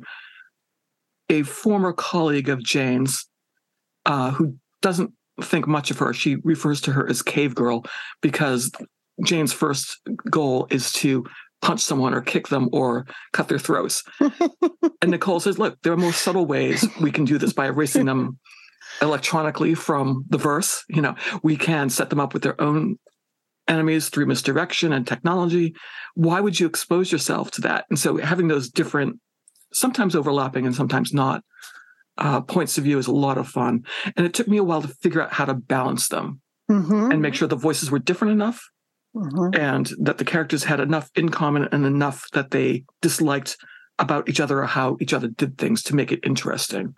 a 1.29 1.43
former 1.43 1.93
colleague 1.93 2.49
of 2.49 2.63
Jane's, 2.63 3.27
uh, 4.05 4.31
who 4.31 4.55
doesn't 4.81 5.11
think 5.41 5.67
much 5.67 5.91
of 5.91 5.99
her. 5.99 6.13
She 6.13 6.37
refers 6.43 6.81
to 6.81 6.91
her 6.93 7.07
as 7.09 7.21
Cave 7.21 7.55
Girl 7.55 7.83
because 8.21 8.71
Jane's 9.23 9.53
first 9.53 9.99
goal 10.29 10.67
is 10.69 10.91
to 10.93 11.25
punch 11.61 11.81
someone 11.81 12.13
or 12.13 12.21
kick 12.21 12.47
them 12.47 12.69
or 12.71 13.05
cut 13.33 13.47
their 13.47 13.59
throats. 13.59 14.03
and 14.19 15.11
Nicole 15.11 15.39
says, 15.39 15.57
look, 15.57 15.77
there 15.81 15.93
are 15.93 15.97
more 15.97 16.13
subtle 16.13 16.45
ways 16.45 16.87
we 17.01 17.11
can 17.11 17.25
do 17.25 17.37
this 17.37 17.53
by 17.53 17.67
erasing 17.67 18.05
them 18.05 18.37
electronically 19.01 19.73
from 19.73 20.25
the 20.29 20.37
verse. 20.37 20.83
You 20.89 21.01
know, 21.01 21.15
we 21.43 21.57
can 21.57 21.89
set 21.89 22.09
them 22.09 22.19
up 22.19 22.33
with 22.33 22.43
their 22.43 22.59
own 22.61 22.97
enemies 23.67 24.09
through 24.09 24.25
misdirection 24.25 24.93
and 24.93 25.05
technology. 25.05 25.75
Why 26.15 26.39
would 26.39 26.59
you 26.59 26.67
expose 26.67 27.11
yourself 27.11 27.51
to 27.51 27.61
that? 27.61 27.85
And 27.89 27.99
so 27.99 28.17
having 28.17 28.47
those 28.47 28.69
different, 28.69 29.19
sometimes 29.73 30.15
overlapping 30.15 30.65
and 30.65 30.75
sometimes 30.75 31.13
not, 31.13 31.43
uh, 32.17 32.41
points 32.41 32.77
of 32.77 32.83
view 32.83 32.97
is 32.97 33.07
a 33.07 33.11
lot 33.11 33.37
of 33.37 33.47
fun. 33.47 33.85
And 34.15 34.25
it 34.25 34.33
took 34.33 34.47
me 34.47 34.57
a 34.57 34.63
while 34.63 34.81
to 34.81 34.87
figure 34.87 35.21
out 35.21 35.33
how 35.33 35.45
to 35.45 35.53
balance 35.53 36.07
them 36.07 36.41
mm-hmm. 36.69 37.11
and 37.11 37.21
make 37.21 37.35
sure 37.35 37.47
the 37.47 37.55
voices 37.55 37.91
were 37.91 37.99
different 37.99 38.33
enough 38.33 38.63
mm-hmm. 39.15 39.59
and 39.59 39.91
that 39.99 40.17
the 40.17 40.25
characters 40.25 40.63
had 40.63 40.79
enough 40.79 41.09
in 41.15 41.29
common 41.29 41.67
and 41.71 41.85
enough 41.85 42.25
that 42.33 42.51
they 42.51 42.83
disliked 43.01 43.57
about 43.99 44.29
each 44.29 44.39
other 44.39 44.59
or 44.59 44.65
how 44.65 44.97
each 45.01 45.13
other 45.13 45.27
did 45.27 45.57
things 45.57 45.83
to 45.83 45.95
make 45.95 46.11
it 46.11 46.19
interesting. 46.23 46.93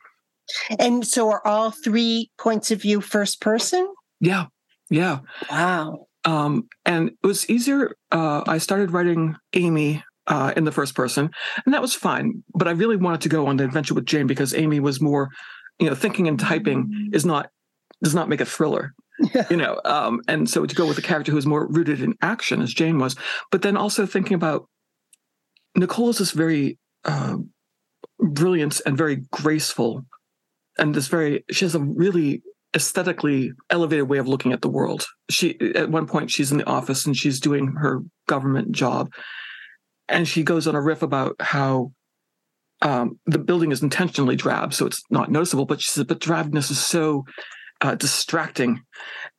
And 0.80 1.06
so 1.06 1.30
are 1.30 1.46
all 1.46 1.72
three 1.72 2.32
points 2.38 2.72
of 2.72 2.82
view 2.82 3.02
first 3.02 3.40
person? 3.42 3.88
Yeah. 4.20 4.48
Yeah. 4.90 5.20
Wow. 5.50 6.08
Um, 6.26 6.68
and 6.86 7.10
it 7.10 7.28
was 7.28 7.50
easier. 7.50 7.96
Uh, 8.12 8.44
I 8.48 8.58
started 8.58 8.92
writing 8.92 9.36
Amy 9.54 10.04
uh, 10.28 10.54
in 10.56 10.66
the 10.66 10.72
first 10.72 10.96
person, 10.96 11.30
and 11.66 11.74
that 11.74 11.82
was 11.82 11.96
fine. 11.96 12.44
But 12.54 12.68
I 12.68 12.72
really 12.72 12.98
wanted 12.98 13.22
to 13.22 13.30
go 13.30 13.48
on 13.48 13.58
the 13.58 13.64
adventure 13.64 13.94
with 13.94 14.06
Jane 14.06 14.28
because 14.28 14.54
Amy 14.54 14.80
was 14.80 15.02
more, 15.02 15.30
you 15.80 15.88
know, 15.88 15.96
thinking 15.96 16.28
and 16.28 16.40
typing 16.40 17.10
is 17.14 17.26
not 17.26 17.50
does 18.04 18.16
not 18.16 18.30
make 18.30 18.42
a 18.42 18.46
thriller. 18.46 18.94
Yeah. 19.36 19.46
You 19.50 19.58
know, 19.58 19.82
um, 19.84 20.22
and 20.30 20.50
so 20.50 20.66
to 20.66 20.76
go 20.76 20.88
with 20.88 20.98
a 20.98 21.02
character 21.02 21.34
who's 21.34 21.46
more 21.46 21.68
rooted 21.68 22.02
in 22.02 22.16
action, 22.22 22.62
as 22.62 22.74
Jane 22.74 23.00
was, 23.00 23.18
but 23.52 23.62
then 23.64 23.76
also 23.76 24.06
thinking 24.06 24.36
about 24.36 24.70
Nicole 25.76 26.10
is 26.10 26.20
this 26.20 26.32
very 26.32 26.78
uh, 27.04 27.36
brilliant 28.20 28.80
and 28.86 28.98
very 28.98 29.18
graceful 29.32 30.06
and 30.80 30.96
this 30.96 31.08
very 31.08 31.44
she 31.52 31.66
has 31.66 31.76
a 31.76 31.80
really 31.80 32.42
aesthetically 32.76 33.52
elevated 33.70 34.08
way 34.08 34.18
of 34.18 34.28
looking 34.28 34.54
at 34.54 34.62
the 34.62 34.70
world. 34.70 35.06
She 35.30 35.58
at 35.76 35.90
one 35.90 36.08
point 36.08 36.32
she's 36.32 36.52
in 36.52 36.60
the 36.60 36.70
office 36.70 37.06
and 37.06 37.16
she's 37.16 37.40
doing 37.40 37.68
her 37.78 38.02
government 38.28 38.72
job, 38.72 39.12
and 40.08 40.28
she 40.28 40.44
goes 40.44 40.68
on 40.68 40.76
a 40.76 40.82
riff 40.82 41.02
about 41.02 41.36
how 41.40 41.92
um, 42.82 43.20
the 43.26 43.40
building 43.40 43.72
is 43.72 43.84
intentionally 43.84 44.36
drab, 44.36 44.74
so 44.74 44.86
it's 44.86 45.04
not 45.10 45.32
noticeable. 45.32 45.66
But 45.66 45.82
she 45.82 45.90
says, 45.90 46.06
but 46.06 46.20
drabness 46.20 46.72
is 46.72 46.80
so 46.80 47.26
uh, 47.82 47.96
distracting, 47.96 48.82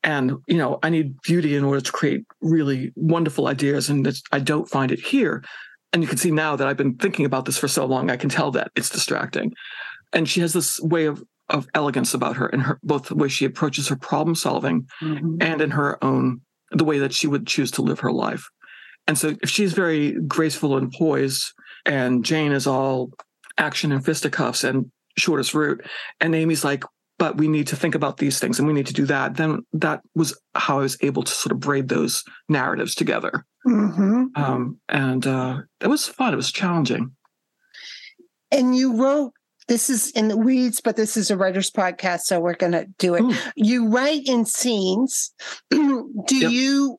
and 0.03 0.33
you 0.47 0.59
know 0.59 0.79
I 0.83 0.91
need 0.91 1.21
beauty 1.23 1.57
in 1.57 1.65
order 1.65 1.81
to 1.81 1.93
create 1.93 2.25
really 2.41 2.93
wonderful 2.97 3.47
ideas, 3.47 3.89
and 3.89 4.13
I 4.33 4.41
don't 4.41 4.69
find 4.69 4.91
it 4.91 5.01
here. 5.01 5.45
And 5.93 6.03
you 6.05 6.09
can 6.09 6.19
see 6.19 6.31
now 6.31 6.55
that 6.55 6.69
I've 6.69 6.77
been 6.77 6.95
thinking 6.95 7.27
about 7.27 7.47
this 7.47 7.59
for 7.59 7.67
so 7.67 7.85
long, 7.85 8.11
I 8.11 8.17
can 8.17 8.31
tell 8.31 8.53
that 8.53 8.71
it's 8.77 8.91
distracting 8.91 9.53
and 10.13 10.29
she 10.29 10.41
has 10.41 10.53
this 10.53 10.81
way 10.81 11.07
of 11.07 11.23
of 11.51 11.69
elegance 11.75 12.15
about 12.15 12.37
her 12.37 12.49
in 12.49 12.61
her 12.61 12.79
both 12.83 13.09
the 13.09 13.15
way 13.15 13.29
she 13.29 13.45
approaches 13.45 13.89
her 13.89 13.97
problem 13.97 14.35
solving 14.35 14.87
mm-hmm. 15.03 15.37
and 15.41 15.61
in 15.61 15.71
her 15.71 16.03
own 16.03 16.41
the 16.71 16.85
way 16.85 16.99
that 16.99 17.13
she 17.13 17.27
would 17.27 17.47
choose 17.47 17.71
to 17.71 17.83
live 17.83 18.01
her 18.01 18.13
life 18.13 18.49
and 19.07 19.19
so 19.19 19.35
if 19.43 19.51
she's 19.51 19.73
very 19.73 20.13
graceful 20.23 20.77
and 20.77 20.93
poised 20.93 21.53
and 21.85 22.25
jane 22.25 22.53
is 22.53 22.67
all 22.67 23.11
action 23.59 23.93
and 23.93 24.05
fisticuffs 24.05 24.65
and 24.65 24.91
shortest 25.19 25.53
route 25.55 25.85
and 26.21 26.35
amy's 26.35 26.65
like 26.65 26.85
but 27.21 27.37
we 27.37 27.49
need 27.49 27.67
to 27.67 27.77
think 27.77 27.95
about 27.95 28.17
these 28.17 28.41
things 28.41 28.59
and 28.59 28.67
we 28.67 28.73
need 28.73 28.87
to 28.87 28.95
do 28.95 29.05
that. 29.05 29.37
Then 29.37 29.67
that 29.75 30.01
was 30.15 30.41
how 30.55 30.79
I 30.79 30.83
was 30.83 30.97
able 31.03 31.23
to 31.23 31.31
sort 31.31 31.53
of 31.53 31.61
braid 31.61 31.87
those 31.87 32.25
narratives 32.49 32.95
together. 32.95 33.45
Mm-hmm. 33.67 34.29
Um, 34.37 34.81
and 34.89 35.27
uh, 35.27 35.59
it 35.83 35.89
was 35.89 36.07
fun. 36.07 36.33
It 36.33 36.39
was 36.39 36.51
challenging. 36.51 37.15
And 38.51 38.75
you 38.75 38.97
wrote 38.97 39.35
this 39.71 39.89
is 39.89 40.11
in 40.11 40.27
the 40.27 40.37
weeds, 40.37 40.81
but 40.81 40.97
this 40.97 41.17
is 41.17 41.31
a 41.31 41.37
writer's 41.37 41.71
podcast, 41.71 42.23
so 42.23 42.41
we're 42.41 42.55
going 42.57 42.73
to 42.73 42.87
do 42.99 43.15
it. 43.15 43.23
Ooh. 43.23 43.33
You 43.55 43.87
write 43.87 44.27
in 44.27 44.45
scenes. 44.45 45.33
do 45.71 46.17
Yep. 46.29 46.51
you? 46.51 46.99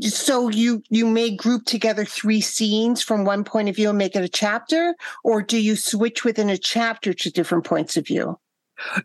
So 0.00 0.48
you 0.48 0.82
you 0.90 1.06
may 1.06 1.34
group 1.34 1.64
together 1.64 2.04
three 2.04 2.40
scenes 2.40 3.00
from 3.00 3.24
one 3.24 3.44
point 3.44 3.68
of 3.68 3.76
view 3.76 3.88
and 3.90 3.98
make 3.98 4.16
it 4.16 4.24
a 4.24 4.28
chapter, 4.28 4.94
or 5.22 5.40
do 5.40 5.60
you 5.60 5.76
switch 5.76 6.24
within 6.24 6.50
a 6.50 6.58
chapter 6.58 7.12
to 7.14 7.30
different 7.30 7.64
points 7.64 7.96
of 7.96 8.06
view? 8.06 8.38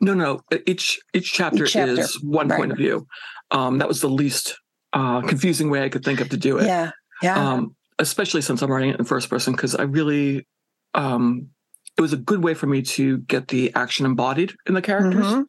No, 0.01 0.15
no. 0.15 0.41
Each 0.65 0.99
each 1.13 1.31
chapter, 1.33 1.65
Each 1.65 1.73
chapter, 1.73 1.99
is 1.99 2.21
one 2.23 2.47
right. 2.47 2.57
point 2.57 2.71
of 2.71 2.77
view. 2.79 3.07
Um, 3.51 3.77
that 3.77 3.87
was 3.87 4.01
the 4.01 4.09
least 4.09 4.59
uh, 4.93 5.21
confusing 5.21 5.69
way 5.69 5.83
I 5.83 5.89
could 5.89 6.03
think 6.03 6.21
of 6.21 6.29
to 6.29 6.37
do 6.37 6.57
it. 6.57 6.65
Yeah, 6.65 6.91
yeah, 7.21 7.53
um, 7.53 7.75
especially 7.99 8.41
since 8.41 8.61
I'm 8.63 8.71
writing 8.71 8.89
it 8.91 8.99
in 8.99 9.05
first 9.05 9.29
person, 9.29 9.53
because 9.53 9.75
I 9.75 9.83
really, 9.83 10.47
um, 10.95 11.49
it 11.97 12.01
was 12.01 12.13
a 12.13 12.17
good 12.17 12.43
way 12.43 12.53
for 12.53 12.67
me 12.67 12.81
to 12.81 13.17
get 13.19 13.47
the 13.49 13.73
action 13.75 14.05
embodied 14.05 14.53
in 14.65 14.73
the 14.73 14.81
characters. 14.81 15.25
Mhm. 15.25 15.45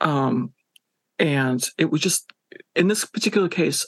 Um, 0.00 0.52
and 1.18 1.66
it 1.78 1.90
was 1.90 2.00
just, 2.00 2.30
in 2.74 2.88
this 2.88 3.04
particular 3.04 3.48
case, 3.48 3.86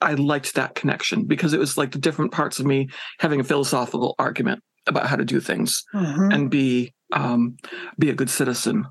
I 0.00 0.14
liked 0.14 0.54
that 0.54 0.74
connection 0.74 1.24
because 1.24 1.52
it 1.52 1.58
was 1.58 1.76
like 1.76 1.90
the 1.92 1.98
different 1.98 2.32
parts 2.32 2.60
of 2.60 2.66
me 2.66 2.88
having 3.18 3.40
a 3.40 3.44
philosophical 3.44 4.14
argument 4.18 4.62
about 4.86 5.06
how 5.06 5.16
to 5.16 5.24
do 5.24 5.40
things 5.40 5.84
Mhm. 5.94 6.32
and 6.34 6.50
be 6.50 6.92
um, 7.14 7.56
be 7.98 8.10
a 8.10 8.14
good 8.14 8.28
citizen. 8.28 8.84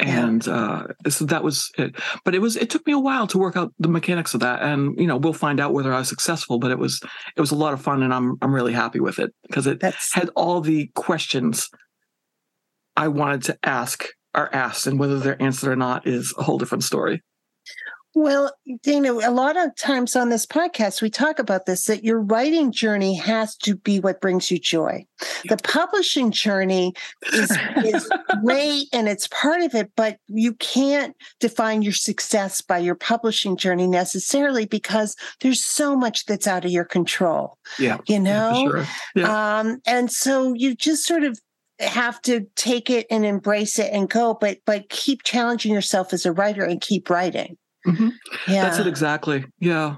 And 0.00 0.46
uh, 0.48 0.84
so 1.08 1.24
that 1.26 1.44
was 1.44 1.70
it. 1.76 1.94
But 2.24 2.34
it 2.34 2.40
was 2.40 2.56
it 2.56 2.70
took 2.70 2.86
me 2.86 2.92
a 2.92 2.98
while 2.98 3.26
to 3.28 3.38
work 3.38 3.56
out 3.56 3.72
the 3.78 3.88
mechanics 3.88 4.34
of 4.34 4.40
that. 4.40 4.62
And 4.62 4.98
you 4.98 5.06
know, 5.06 5.16
we'll 5.16 5.32
find 5.32 5.60
out 5.60 5.72
whether 5.72 5.92
I 5.92 5.98
was 5.98 6.08
successful. 6.08 6.58
But 6.58 6.70
it 6.70 6.78
was 6.78 7.00
it 7.36 7.40
was 7.40 7.50
a 7.50 7.56
lot 7.56 7.72
of 7.72 7.82
fun, 7.82 8.02
and 8.02 8.12
I'm 8.12 8.36
I'm 8.42 8.54
really 8.54 8.72
happy 8.72 9.00
with 9.00 9.18
it 9.18 9.32
because 9.42 9.66
it 9.66 9.80
That's 9.80 10.14
had 10.14 10.30
all 10.36 10.60
the 10.60 10.90
questions 10.94 11.68
I 12.96 13.08
wanted 13.08 13.42
to 13.44 13.58
ask 13.62 14.04
are 14.34 14.50
asked, 14.52 14.86
and 14.86 14.98
whether 14.98 15.18
they're 15.18 15.42
answered 15.42 15.70
or 15.70 15.76
not 15.76 16.06
is 16.06 16.34
a 16.38 16.42
whole 16.42 16.58
different 16.58 16.84
story. 16.84 17.22
Well, 18.14 18.52
Dana, 18.82 19.12
a 19.12 19.30
lot 19.30 19.56
of 19.56 19.74
times 19.76 20.16
on 20.16 20.30
this 20.30 20.44
podcast, 20.44 21.00
we 21.00 21.10
talk 21.10 21.38
about 21.38 21.66
this 21.66 21.84
that 21.84 22.02
your 22.02 22.20
writing 22.20 22.72
journey 22.72 23.14
has 23.14 23.56
to 23.58 23.76
be 23.76 24.00
what 24.00 24.20
brings 24.20 24.50
you 24.50 24.58
joy. 24.58 25.06
The 25.48 25.58
publishing 25.58 26.32
journey 26.32 26.92
is, 27.32 27.56
is 27.84 28.10
great 28.44 28.88
and 28.92 29.08
it's 29.08 29.28
part 29.28 29.60
of 29.62 29.74
it, 29.76 29.92
but 29.96 30.18
you 30.26 30.54
can't 30.54 31.14
define 31.38 31.82
your 31.82 31.92
success 31.92 32.60
by 32.60 32.78
your 32.78 32.96
publishing 32.96 33.56
journey 33.56 33.86
necessarily 33.86 34.66
because 34.66 35.14
there's 35.40 35.64
so 35.64 35.94
much 35.94 36.26
that's 36.26 36.48
out 36.48 36.64
of 36.64 36.70
your 36.72 36.84
control, 36.84 37.58
Yeah, 37.78 37.98
you 38.08 38.18
know? 38.18 38.68
sure. 38.70 38.86
Yeah. 39.14 39.60
Um, 39.60 39.80
and 39.86 40.10
so 40.10 40.52
you 40.54 40.74
just 40.74 41.06
sort 41.06 41.22
of 41.22 41.38
have 41.78 42.20
to 42.22 42.46
take 42.56 42.90
it 42.90 43.06
and 43.10 43.24
embrace 43.24 43.78
it 43.78 43.90
and 43.92 44.10
go, 44.10 44.34
but 44.38 44.58
but 44.66 44.88
keep 44.90 45.22
challenging 45.22 45.72
yourself 45.72 46.12
as 46.12 46.26
a 46.26 46.32
writer 46.32 46.64
and 46.64 46.80
keep 46.80 47.08
writing. 47.08 47.56
Mhm. 47.86 48.12
Yeah. 48.46 48.62
That's 48.64 48.78
it 48.78 48.86
exactly. 48.86 49.44
Yeah. 49.58 49.96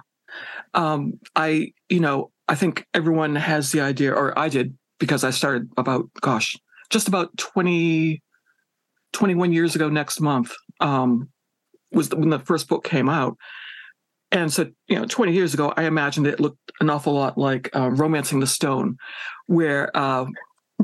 Um, 0.75 1.19
I, 1.37 1.73
you 1.89 2.01
know, 2.01 2.31
I 2.49 2.55
think 2.55 2.87
everyone 2.95 3.35
has 3.37 3.73
the 3.73 3.81
idea, 3.81 4.13
or 4.13 4.39
I 4.39 4.49
did 4.49 4.77
because 4.99 5.25
I 5.25 5.31
started 5.31 5.71
about, 5.77 6.09
gosh, 6.21 6.57
just 6.91 7.09
about 7.09 7.37
20, 7.37 8.23
21 9.13 9.53
years 9.53 9.75
ago 9.75 9.89
next 9.89 10.21
month, 10.21 10.53
um, 10.81 11.29
was 11.93 12.09
the, 12.09 12.17
when 12.17 12.31
the 12.31 12.39
first 12.39 12.69
book 12.69 12.85
came 12.85 13.09
out. 13.09 13.37
And 14.31 14.51
so, 14.51 14.71
you 14.89 14.97
know, 14.97 15.05
20 15.05 15.33
years 15.33 15.53
ago, 15.53 15.75
I 15.77 15.85
imagined 15.85 16.27
it 16.27 16.41
looked 16.41 16.73
an 16.81 16.89
awful 16.89 17.13
lot 17.13 17.37
like 17.37 17.69
uh, 17.77 17.91
Romancing 17.91 18.41
the 18.41 18.47
Stone, 18.47 18.97
where 19.47 19.95
uh, 19.95 20.25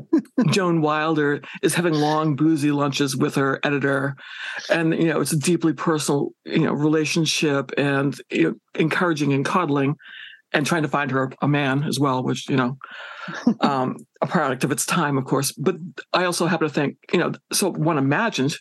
Joan 0.50 0.80
Wilder 0.80 1.40
is 1.62 1.74
having 1.74 1.94
long, 1.94 2.36
boozy 2.36 2.70
lunches 2.70 3.16
with 3.16 3.34
her 3.36 3.60
editor, 3.64 4.16
and 4.70 4.94
you 4.94 5.06
know 5.08 5.20
it's 5.20 5.32
a 5.32 5.38
deeply 5.38 5.72
personal, 5.72 6.30
you 6.44 6.60
know, 6.60 6.72
relationship, 6.72 7.70
and 7.76 8.16
you 8.30 8.42
know, 8.44 8.54
encouraging 8.74 9.32
and 9.32 9.44
coddling, 9.44 9.96
and 10.52 10.64
trying 10.66 10.82
to 10.82 10.88
find 10.88 11.10
her 11.10 11.30
a 11.42 11.48
man 11.48 11.82
as 11.84 11.98
well, 11.98 12.22
which 12.22 12.48
you 12.48 12.56
know, 12.56 12.76
um, 13.60 13.96
a 14.22 14.26
product 14.26 14.64
of 14.64 14.72
its 14.72 14.86
time, 14.86 15.18
of 15.18 15.24
course. 15.24 15.52
But 15.52 15.76
I 16.12 16.24
also 16.24 16.46
happen 16.46 16.68
to 16.68 16.74
think, 16.74 16.96
you 17.12 17.18
know, 17.18 17.32
so 17.52 17.70
one 17.72 17.98
imagines 17.98 18.58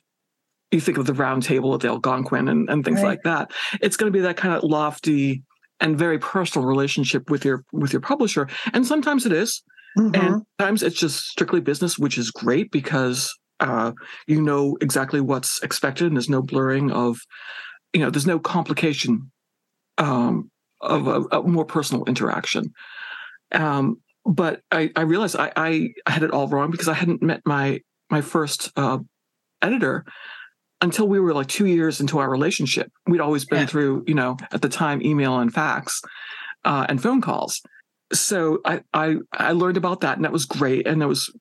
You 0.72 0.82
think 0.82 0.98
of 0.98 1.06
the 1.06 1.14
Round 1.14 1.44
Table 1.44 1.74
at 1.74 1.80
the 1.82 1.88
Algonquin 1.88 2.48
and, 2.50 2.70
and 2.70 2.84
things 2.84 3.02
Right. 3.02 3.10
like 3.10 3.24
that. 3.24 3.52
It's 3.82 3.96
going 3.96 4.12
to 4.12 4.18
be 4.18 4.24
that 4.24 4.36
kind 4.36 4.54
of 4.54 4.64
lofty 4.64 5.44
and 5.80 5.98
very 5.98 6.20
personal 6.20 6.68
relationship 6.68 7.30
with 7.30 7.46
your 7.46 7.64
with 7.72 7.94
your 7.94 8.02
publisher, 8.02 8.48
and 8.74 8.86
sometimes 8.86 9.26
it 9.26 9.32
is. 9.32 9.64
Mhm. 9.98 10.16
And 10.16 10.44
sometimes 10.60 10.84
it's 10.84 11.00
just 11.00 11.28
strictly 11.28 11.60
business, 11.60 11.98
which 11.98 12.18
is 12.18 12.32
great 12.32 12.72
because 12.72 13.34
uh, 13.60 13.92
you 14.28 14.42
know 14.42 14.78
exactly 14.82 15.20
what's 15.22 15.62
expected, 15.64 16.08
and 16.08 16.16
there's 16.16 16.30
no 16.30 16.42
blurring 16.42 16.92
of, 16.92 17.18
you 17.94 18.02
know, 18.02 18.10
there's 18.10 18.28
no 18.28 18.40
complication 18.40 19.32
um, 19.98 20.52
of 20.82 21.08
a, 21.08 21.22
a 21.38 21.44
more 21.44 21.66
personal 21.66 22.04
interaction. 22.06 22.72
Um, 23.54 23.98
but 24.26 24.62
I, 24.72 24.92
I 24.96 25.02
realized 25.02 25.36
I, 25.38 25.52
I 25.56 25.90
had 26.06 26.22
it 26.24 26.32
all 26.32 26.48
wrong 26.48 26.70
because 26.70 26.88
I 26.88 26.94
hadn't 26.94 27.24
met 27.24 27.42
my 27.46 27.80
my 28.12 28.22
first 28.22 28.72
uh, 28.76 29.00
editor 29.62 30.06
until 30.82 31.08
we 31.08 31.20
were 31.20 31.34
like 31.34 31.48
two 31.48 31.66
years 31.66 32.00
into 32.00 32.20
our 32.20 32.30
relationship. 32.30 32.92
We'd 33.08 33.22
always 33.22 33.46
been 33.46 33.62
Yeah. 33.62 33.66
through, 33.66 34.04
you 34.08 34.14
know, 34.14 34.38
at 34.52 34.62
the 34.62 34.70
time, 34.70 35.02
email 35.02 35.40
and 35.40 35.52
fax 35.52 36.00
uh, 36.66 36.86
and 36.88 37.02
phone 37.02 37.22
calls 37.22 37.62
so 38.14 38.60
I, 38.66 38.82
I 38.94 39.16
I 39.34 39.52
learned 39.52 39.78
about 39.78 40.02
that 40.02 40.18
and 40.18 40.26
that 40.26 40.32
was 40.32 40.46
great. 40.46 40.88
And 40.88 41.02
it 41.02 41.08
was 41.08 41.32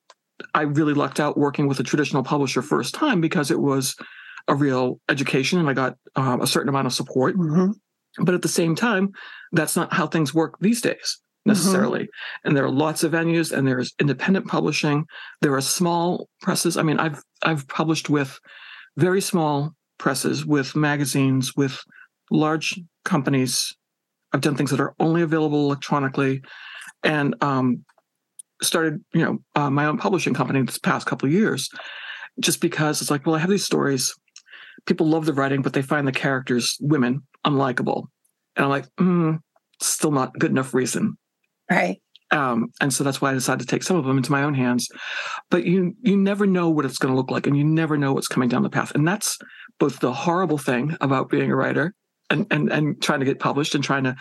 I 0.53 0.63
really 0.63 0.93
lucked 0.93 1.19
out 1.19 1.37
working 1.37 1.67
with 1.67 1.79
a 1.79 1.83
traditional 1.83 2.23
publisher 2.23 2.61
first 2.61 2.93
time 2.93 3.21
because 3.21 3.51
it 3.51 3.59
was 3.59 3.95
a 4.47 4.55
real 4.55 4.99
education 5.09 5.59
and 5.59 5.69
I 5.69 5.73
got 5.73 5.95
um, 6.15 6.41
a 6.41 6.47
certain 6.47 6.69
amount 6.69 6.87
of 6.87 6.93
support. 6.93 7.35
Mhm. 7.35 7.73
But 8.19 8.33
at 8.33 8.41
the 8.41 8.47
same 8.47 8.75
time, 8.75 9.11
that's 9.51 9.75
not 9.75 9.93
how 9.93 10.07
things 10.07 10.33
work 10.33 10.57
these 10.59 10.81
days 10.81 11.19
necessarily. 11.45 12.09
And 12.43 12.55
there 12.55 12.65
are 12.65 12.71
lots 12.71 13.03
of 13.03 13.13
venues 13.13 13.55
and 13.55 13.67
there's 13.67 13.93
independent 13.99 14.47
publishing. 14.47 15.05
There 15.41 15.53
are 15.55 15.61
small 15.61 16.27
presses. 16.41 16.77
I 16.77 16.83
mean, 16.83 16.99
I've 16.99 17.21
I've 17.43 17.67
published 17.67 18.09
with 18.09 18.39
very 18.97 19.21
small 19.21 19.73
presses, 19.97 20.45
with 20.45 20.75
magazines, 20.75 21.55
with 21.55 21.79
large 22.29 22.79
companies. 23.05 23.75
I've 24.33 24.41
done 24.41 24.55
things 24.55 24.71
that 24.71 24.79
are 24.79 24.93
only 24.99 25.21
available 25.21 25.65
electronically, 25.65 26.41
and 27.03 27.35
um, 27.41 27.85
started, 28.61 29.03
you 29.13 29.23
know, 29.23 29.37
uh, 29.55 29.69
my 29.69 29.85
own 29.85 29.97
publishing 29.97 30.33
company 30.33 30.61
this 30.63 30.79
past 30.79 31.07
couple 31.07 31.27
of 31.27 31.33
years, 31.33 31.69
just 32.39 32.61
because 32.61 33.01
it's 33.01 33.11
like, 33.11 33.25
well, 33.25 33.35
I 33.35 33.39
have 33.39 33.49
these 33.49 33.65
stories. 33.65 34.13
People 34.85 35.07
love 35.07 35.25
the 35.25 35.33
writing, 35.33 35.61
but 35.61 35.73
they 35.73 35.81
find 35.81 36.07
the 36.07 36.11
characters, 36.11 36.77
women, 36.79 37.21
unlikable, 37.45 38.05
and 38.55 38.65
I'm 38.65 38.69
like, 38.69 38.85
mm, 38.99 39.39
still 39.81 40.11
not 40.11 40.37
good 40.37 40.51
enough 40.51 40.73
reason. 40.73 41.17
Right. 41.69 42.01
Um, 42.31 42.67
and 42.81 42.93
so 42.93 43.03
that's 43.03 43.21
why 43.21 43.31
I 43.31 43.33
decided 43.33 43.61
to 43.61 43.67
take 43.67 43.83
some 43.83 43.95
of 43.95 44.05
them 44.05 44.17
into 44.17 44.31
my 44.31 44.43
own 44.43 44.53
hands. 44.53 44.89
But 45.49 45.65
you 45.65 45.95
you 46.01 46.17
never 46.17 46.45
know 46.45 46.69
what 46.69 46.85
it's 46.85 46.97
going 46.97 47.13
to 47.13 47.17
look 47.17 47.31
like, 47.31 47.47
and 47.47 47.57
you 47.57 47.63
never 47.63 47.97
know 47.97 48.13
what's 48.13 48.27
coming 48.27 48.49
down 48.49 48.63
the 48.63 48.69
path. 48.69 48.93
And 48.95 49.07
that's 49.07 49.37
both 49.79 49.99
the 49.99 50.13
horrible 50.13 50.57
thing 50.57 50.97
about 50.99 51.29
being 51.29 51.51
a 51.51 51.55
writer 51.55 51.93
and 52.29 52.45
and 52.51 52.71
and 52.71 53.01
trying 53.01 53.19
to 53.19 53.25
get 53.25 53.39
published 53.39 53.75
and 53.75 53.83
trying 53.83 54.03
to 54.03 54.15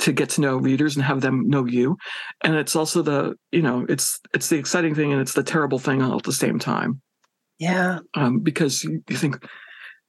to 0.00 0.12
get 0.12 0.30
to 0.30 0.40
know 0.40 0.56
readers 0.56 0.96
and 0.96 1.04
have 1.04 1.20
them 1.20 1.48
know 1.48 1.64
you. 1.66 1.96
And 2.42 2.54
it's 2.56 2.74
also 2.76 3.02
the 3.02 3.34
you 3.52 3.62
know 3.62 3.86
it's 3.88 4.20
it's 4.34 4.48
the 4.48 4.56
exciting 4.58 4.94
thing 4.94 5.12
and 5.12 5.20
it's 5.20 5.34
the 5.34 5.42
terrible 5.42 5.78
thing 5.78 6.02
all 6.02 6.16
at 6.16 6.24
the 6.24 6.32
same 6.32 6.58
time 6.58 7.00
Yeah. 7.58 8.00
um, 8.14 8.40
because 8.40 8.84
you, 8.84 9.02
you 9.08 9.16
think. 9.16 9.44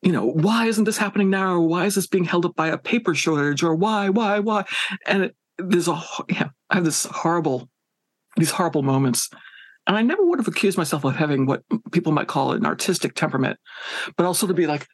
You 0.06 0.12
know, 0.12 0.26
why 0.26 0.66
isn't 0.66 0.84
this 0.84 0.98
happening 0.98 1.30
now? 1.30 1.54
Or 1.54 1.62
why 1.62 1.86
is 1.86 1.96
this 1.96 2.08
being 2.08 2.26
held 2.26 2.46
up 2.46 2.58
by 2.58 2.68
a 2.68 2.78
paper 2.78 3.16
shortage? 3.16 3.64
Or 3.64 3.74
why, 3.74 4.10
why, 4.10 4.40
why? 4.40 4.66
And 5.08 5.24
it, 5.24 5.36
there's 5.58 5.88
a 5.88 5.98
yeah, 6.28 6.50
I 6.70 6.76
have 6.76 6.84
this 6.84 7.06
horrible, 7.06 7.70
these 8.36 8.52
horrible 8.52 8.84
moments, 8.84 9.30
and 9.88 9.96
I 9.96 10.02
never 10.02 10.26
would 10.26 10.40
have 10.40 10.48
accused 10.50 10.78
myself 10.78 11.06
of 11.06 11.16
having 11.16 11.46
what 11.46 11.62
people 11.94 12.12
might 12.12 12.28
call 12.28 12.52
an 12.52 12.66
artistic 12.66 13.16
temperament, 13.16 13.58
but 14.18 14.26
also 14.26 14.46
to 14.46 14.54
be 14.54 14.68
like 14.68 14.88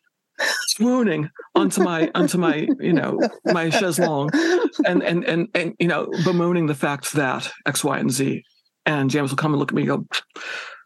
swooning 0.80 1.30
onto 1.56 1.84
my 1.84 2.10
onto 2.16 2.38
my 2.38 2.68
you 2.80 2.94
know 2.94 3.20
my 3.46 3.70
chaise 3.70 4.00
longue 4.00 4.32
and 4.86 5.04
and 5.04 5.26
and 5.26 5.48
and 5.54 5.76
you 5.80 5.88
know 5.88 6.10
bemoaning 6.24 6.68
the 6.68 6.76
fact 6.76 7.14
that 7.14 7.52
X, 7.66 7.84
Y, 7.84 8.00
and 8.00 8.12
Z, 8.12 8.44
and 8.86 9.10
James 9.10 9.30
will 9.30 9.38
come 9.38 9.54
and 9.54 9.60
look 9.60 9.72
at 9.72 9.76
me 9.76 9.84
and 9.84 9.90
go. 9.90 10.06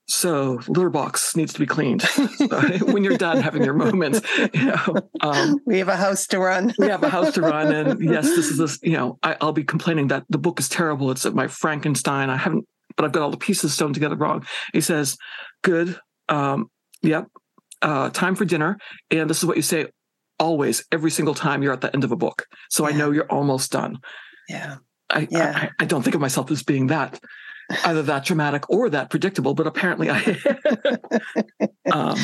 So 0.06 0.60
litter 0.68 0.89
box 0.89 1.36
needs 1.36 1.54
to 1.54 1.60
be 1.60 1.66
cleaned. 1.66 2.04
When 2.91 3.06
you're 3.06 3.18
done 3.18 3.41
having 3.41 3.64
your 3.64 3.74
moments, 3.74 4.20
you 4.54 4.66
know, 4.66 5.10
um, 5.22 5.60
we 5.66 5.80
have 5.80 5.88
a 5.88 5.96
house 5.96 6.28
to 6.28 6.39
run. 6.39 6.74
we 6.78 6.88
have 6.88 7.04
a 7.04 7.10
house 7.10 7.34
to 7.36 7.41
run 7.41 7.74
and 7.74 8.04
yes 8.04 8.26
this 8.26 8.50
is 8.52 8.58
this 8.58 8.80
you 8.84 8.98
know 8.98 9.18
I, 9.24 9.38
i'll 9.39 9.54
be 9.54 9.64
complaining 9.64 10.10
that 10.10 10.26
the 10.30 10.38
book 10.38 10.60
is 10.60 10.68
terrible 10.68 11.10
it's 11.10 11.26
my 11.26 11.48
frankenstein 11.48 12.30
i 12.30 12.36
haven't 12.36 12.66
but 12.96 13.06
i've 13.06 13.12
got 13.14 13.24
all 13.24 13.32
the 13.32 13.38
pieces 13.38 13.74
sewn 13.74 13.94
together 13.94 14.16
wrong 14.16 14.46
he 14.74 14.82
says 14.82 15.18
good 15.64 15.98
um 16.30 16.70
yep 17.02 17.28
uh, 17.84 18.09
time 18.09 18.36
for 18.36 18.45
dinner, 18.45 18.77
and 19.11 19.29
this 19.29 19.38
is 19.38 19.45
what 19.45 19.57
you 19.57 19.61
say 19.61 19.88
always, 20.39 20.84
every 20.91 21.11
single 21.11 21.36
time 21.36 21.61
you're 21.61 21.73
at 21.73 21.81
the 21.81 21.93
end 21.93 22.03
of 22.03 22.11
a 22.11 22.15
book. 22.15 22.47
So 22.69 22.88
yeah. 22.88 22.93
I 22.93 22.97
know 22.97 23.11
you're 23.11 23.31
almost 23.31 23.71
done. 23.71 23.99
Yeah. 24.49 24.77
I, 25.09 25.27
yeah. 25.29 25.53
I, 25.55 25.84
I 25.84 25.86
don't 25.86 26.01
think 26.01 26.15
of 26.15 26.21
myself 26.21 26.49
as 26.49 26.63
being 26.63 26.88
that 26.88 27.19
either 27.86 28.01
that 28.03 28.25
dramatic 28.25 28.69
or 28.69 28.89
that 28.89 29.09
predictable, 29.09 29.53
but 29.53 29.67
apparently 29.67 30.09
I. 30.09 30.38
um, 31.91 32.17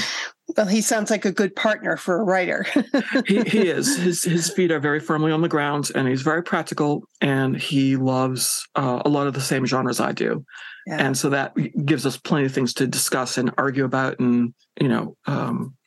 well, 0.60 0.68
he 0.68 0.82
sounds 0.82 1.10
like 1.10 1.24
a 1.24 1.32
good 1.32 1.55
partner 1.55 1.95
for 1.95 2.20
a 2.20 2.24
writer. 2.26 2.66
he, 3.26 3.41
he 3.43 3.70
is. 3.70 3.95
His 3.95 4.24
his 4.24 4.49
feet 4.49 4.72
are 4.72 4.80
very 4.82 4.99
firmly 4.99 5.32
on 5.32 5.41
the 5.41 5.47
ground, 5.47 5.89
and 5.95 6.05
he's 6.05 6.22
very 6.22 6.43
practical, 6.43 7.05
and 7.22 7.55
he 7.55 7.95
loves 7.95 8.68
uh, 8.76 9.01
a 9.05 9.07
lot 9.07 9.26
of 9.26 9.34
the 9.34 9.39
same 9.39 9.66
genres 9.66 10.01
I 10.01 10.12
do, 10.12 10.43
yeah. 10.86 10.97
and 10.97 11.18
so 11.18 11.30
that 11.30 11.53
gives 11.86 12.05
us 12.05 12.18
plenty 12.18 12.45
of 12.45 12.51
things 12.51 12.74
to 12.74 12.88
discuss 12.88 13.38
and 13.38 13.51
argue 13.57 13.86
about, 13.86 14.20
and 14.20 14.53
you 14.82 14.89
know, 14.89 15.16
um, 15.28 15.78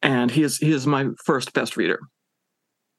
and 0.00 0.30
he 0.30 0.44
is 0.44 0.58
he 0.58 0.70
is 0.70 0.86
my 0.86 1.08
first 1.24 1.52
best 1.52 1.76
reader. 1.76 1.98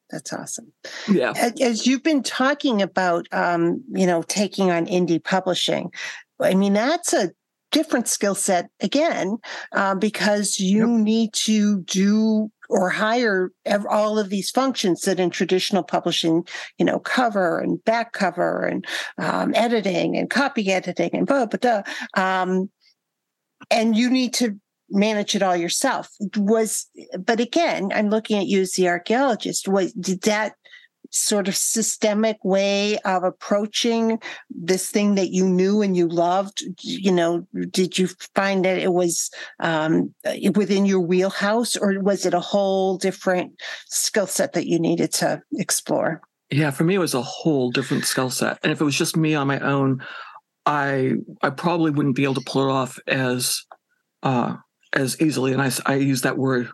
That's 0.09 0.33
awesome. 0.33 0.73
Yeah. 1.09 1.31
As 1.61 1.87
you've 1.87 2.03
been 2.03 2.23
talking 2.23 2.81
about, 2.81 3.25
um, 3.31 3.85
you 3.87 4.05
know, 4.05 4.21
taking 4.21 4.69
on 4.69 4.85
indie 4.87 5.23
publishing, 5.23 5.93
I 6.41 6.55
mean, 6.55 6.73
that's 6.73 7.13
a 7.13 7.31
different 7.73 8.07
skill 8.07 8.35
set 8.35 8.69
again, 8.79 9.37
uh, 9.73 9.95
because 9.95 10.59
you 10.59 10.89
yep. 10.89 11.03
need 11.03 11.33
to 11.33 11.81
do 11.81 12.49
or 12.69 12.89
hire 12.89 13.51
all 13.89 14.17
of 14.17 14.29
these 14.29 14.49
functions 14.49 15.01
that 15.01 15.19
in 15.19 15.29
traditional 15.29 15.83
publishing, 15.83 16.47
you 16.77 16.85
know, 16.85 16.99
cover 16.99 17.59
and 17.59 17.83
back 17.83 18.13
cover 18.13 18.63
and 18.63 18.85
um, 19.17 19.53
editing 19.55 20.15
and 20.17 20.29
copy 20.29 20.71
editing 20.71 21.09
and 21.13 21.27
blah, 21.27 21.45
blah, 21.45 21.59
blah. 21.59 21.83
Um, 22.15 22.69
and 23.69 23.97
you 23.97 24.09
need 24.09 24.33
to 24.35 24.57
manage 24.89 25.35
it 25.35 25.41
all 25.41 25.55
yourself 25.55 26.09
was 26.37 26.87
but 27.17 27.39
again 27.39 27.91
i'm 27.95 28.09
looking 28.09 28.37
at 28.37 28.45
you 28.45 28.61
as 28.61 28.73
the 28.73 28.87
archaeologist 28.87 29.67
was 29.67 29.91
did 29.93 30.21
that 30.21 30.53
sort 31.13 31.47
of 31.47 31.55
systemic 31.55 32.37
way 32.43 32.97
of 32.99 33.23
approaching 33.23 34.19
this 34.49 34.89
thing 34.89 35.15
that 35.15 35.29
you 35.29 35.47
knew 35.47 35.81
and 35.81 35.95
you 35.95 36.07
loved? 36.07 36.63
You 36.81 37.11
know 37.11 37.47
did 37.69 37.97
you 37.97 38.07
find 38.35 38.65
that 38.65 38.79
it 38.79 38.93
was 38.93 39.29
um, 39.59 40.13
within 40.55 40.85
your 40.85 40.99
wheelhouse 40.99 41.75
or 41.75 41.99
was 41.99 42.25
it 42.25 42.33
a 42.33 42.39
whole 42.39 42.97
different 42.97 43.53
skill 43.87 44.27
set 44.27 44.53
that 44.53 44.67
you 44.67 44.79
needed 44.79 45.13
to 45.13 45.41
explore? 45.53 46.21
Yeah 46.49 46.71
for 46.71 46.83
me 46.83 46.95
it 46.95 46.99
was 46.99 47.13
a 47.13 47.21
whole 47.21 47.71
different 47.71 48.05
skill 48.05 48.29
set 48.29 48.59
and 48.63 48.71
if 48.71 48.81
it 48.81 48.85
was 48.85 48.97
just 48.97 49.17
me 49.17 49.33
on 49.33 49.47
my 49.47 49.59
own 49.59 50.03
i 50.65 51.13
i 51.41 51.49
probably 51.49 51.91
wouldn't 51.91 52.15
be 52.15 52.23
able 52.23 52.35
to 52.35 52.43
pull 52.45 52.69
it 52.69 52.71
off 52.71 52.99
as 53.07 53.63
uh, 54.23 54.55
as 54.93 55.19
easily, 55.21 55.53
and 55.53 55.61
I, 55.61 55.71
I 55.85 55.95
use 55.95 56.21
that 56.21 56.37
word 56.37 56.69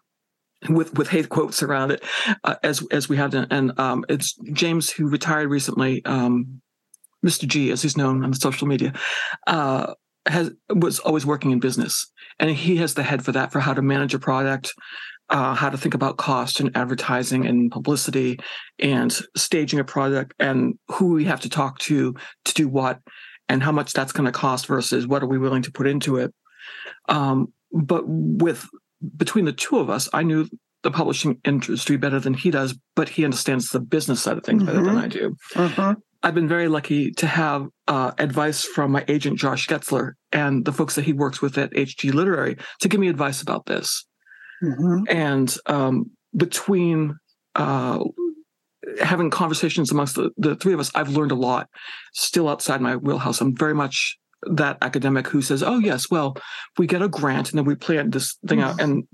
with 0.68 0.97
with 0.97 1.10
hate 1.10 1.30
quotes 1.30 1.64
around 1.64 1.91
it 1.91 2.03
uh, 2.43 2.55
as 2.64 2.86
as 2.91 3.07
we 3.07 3.18
have 3.18 3.32
done. 3.32 3.47
And 3.49 3.78
um, 3.80 4.03
it's 4.10 4.36
James 4.53 4.89
who 4.89 5.07
retired 5.07 5.49
recently, 5.49 6.03
um, 6.05 6.62
Mr. 7.26 7.47
G, 7.47 7.72
as 7.72 7.82
he's 7.82 7.97
known 7.97 8.24
on 8.24 8.34
social 8.34 8.68
media, 8.68 8.93
uh, 9.47 9.93
has 10.26 10.51
was 10.70 10.99
always 10.99 11.26
working 11.26 11.51
in 11.51 11.60
business, 11.60 12.12
and 12.39 12.49
he 12.49 12.78
has 12.78 12.93
the 12.93 13.03
head 13.03 13.24
for 13.24 13.32
that 13.32 13.51
for 13.51 13.60
how 13.60 13.74
to 13.74 13.82
manage 13.82 14.14
a 14.14 14.20
product. 14.20 14.74
Uh, 15.32 15.53
how 15.53 15.70
to 15.70 15.78
think 15.78 15.93
about 15.93 16.18
cost 16.18 16.60
and 16.60 16.76
advertising 16.76 17.45
and 17.45 17.70
publicity 17.72 18.36
and 18.80 19.12
staging 19.38 19.80
a 19.80 19.84
product 19.84 20.34
and 20.39 20.74
who 20.88 21.14
we 21.14 21.24
have 21.24 21.39
to 21.39 21.47
talk 21.47 21.78
to 21.78 22.16
to 22.45 22.53
do 22.55 22.68
what 22.68 22.99
and 23.47 23.62
how 23.62 23.72
much 23.72 23.93
that's 23.93 24.12
going 24.12 24.26
to 24.26 24.32
cost 24.32 24.66
versus 24.66 25.05
what 25.05 25.22
are 25.22 25.28
we 25.28 25.38
willing 25.38 25.62
to 25.62 25.72
put 25.72 25.86
into 25.86 26.18
it. 26.18 26.34
Um, 27.10 27.53
but 27.72 28.03
with 28.07 28.68
between 29.18 29.45
the 29.45 29.54
two 29.54 29.78
of 29.78 29.89
us, 29.89 30.10
I 30.14 30.24
knew 30.24 30.47
the 30.84 30.91
publishing 30.91 31.39
industry 31.43 31.97
better 31.97 32.20
than 32.20 32.34
he 32.34 32.52
does, 32.52 32.78
but 32.95 33.10
he 33.10 33.26
understands 33.26 33.70
the 33.70 33.80
business 33.80 34.22
side 34.22 34.38
of 34.38 34.43
things 34.43 34.64
mm-hmm. 34.64 34.72
better 34.72 34.84
than 34.84 34.95
mm-hmm. 34.95 35.06
I 35.06 35.08
do. 35.08 35.36
Mm-hmm. 35.56 36.00
I've 36.22 36.36
been 36.36 36.47
very 36.50 36.68
lucky 36.68 37.12
to 37.12 37.28
have 37.28 37.68
uh, 37.88 38.12
advice 38.18 38.66
from 38.66 38.91
my 38.91 39.06
agent 39.08 39.39
Josh 39.39 39.68
Getzler 39.68 40.14
and 40.32 40.66
the 40.66 40.74
folks 40.74 40.95
that 40.95 41.06
he 41.06 41.14
works 41.14 41.41
with 41.41 41.58
at 41.58 41.72
HG 41.72 42.14
Literary 42.14 42.58
to 42.82 42.89
give 42.89 43.00
me 43.00 43.08
advice 43.08 43.41
about 43.41 43.66
this. 43.66 44.06
Mm-hmm. 44.62 45.04
And 45.10 45.58
um, 45.66 46.12
between 46.36 47.16
uh, 47.56 48.04
having 49.02 49.30
conversations 49.30 49.91
amongst 49.91 50.16
the, 50.16 50.32
the 50.36 50.56
three 50.58 50.74
of 50.74 50.80
us, 50.82 50.91
I've 50.93 51.10
learned 51.10 51.32
a 51.32 51.36
lot. 51.36 51.68
Still 52.14 52.50
outside 52.50 52.82
my 52.82 52.97
wheelhouse, 52.97 53.39
I'm 53.39 53.56
very 53.56 53.74
much 53.74 54.18
that 54.44 54.78
academic 54.82 55.28
who 55.28 55.42
says, 55.42 55.64
"Oh 55.64 55.80
yes, 55.80 56.10
well, 56.10 56.36
we 56.78 56.88
get 56.88 57.02
a 57.02 57.08
grant 57.08 57.50
and 57.50 57.58
then 57.58 57.66
we 57.66 57.76
plan 57.76 58.10
this 58.10 58.38
thing 58.48 58.62
out," 58.62 58.80
and 58.82 59.08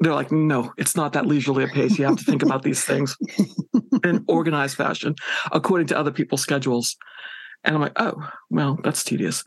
they're 0.00 0.14
like, 0.14 0.32
"No, 0.32 0.72
it's 0.76 0.96
not 0.96 1.12
that 1.12 1.26
leisurely 1.26 1.64
a 1.64 1.68
pace. 1.68 1.98
You 1.98 2.04
have 2.06 2.16
to 2.16 2.24
think 2.24 2.42
about 2.42 2.62
these 2.62 2.84
things 2.84 3.16
in 4.04 4.24
organized 4.28 4.76
fashion 4.76 5.14
according 5.50 5.88
to 5.88 5.98
other 5.98 6.10
people's 6.10 6.42
schedules." 6.42 6.96
And 7.64 7.74
I'm 7.74 7.82
like, 7.82 7.92
"Oh, 7.96 8.14
well, 8.50 8.78
that's 8.82 9.04
tedious." 9.04 9.44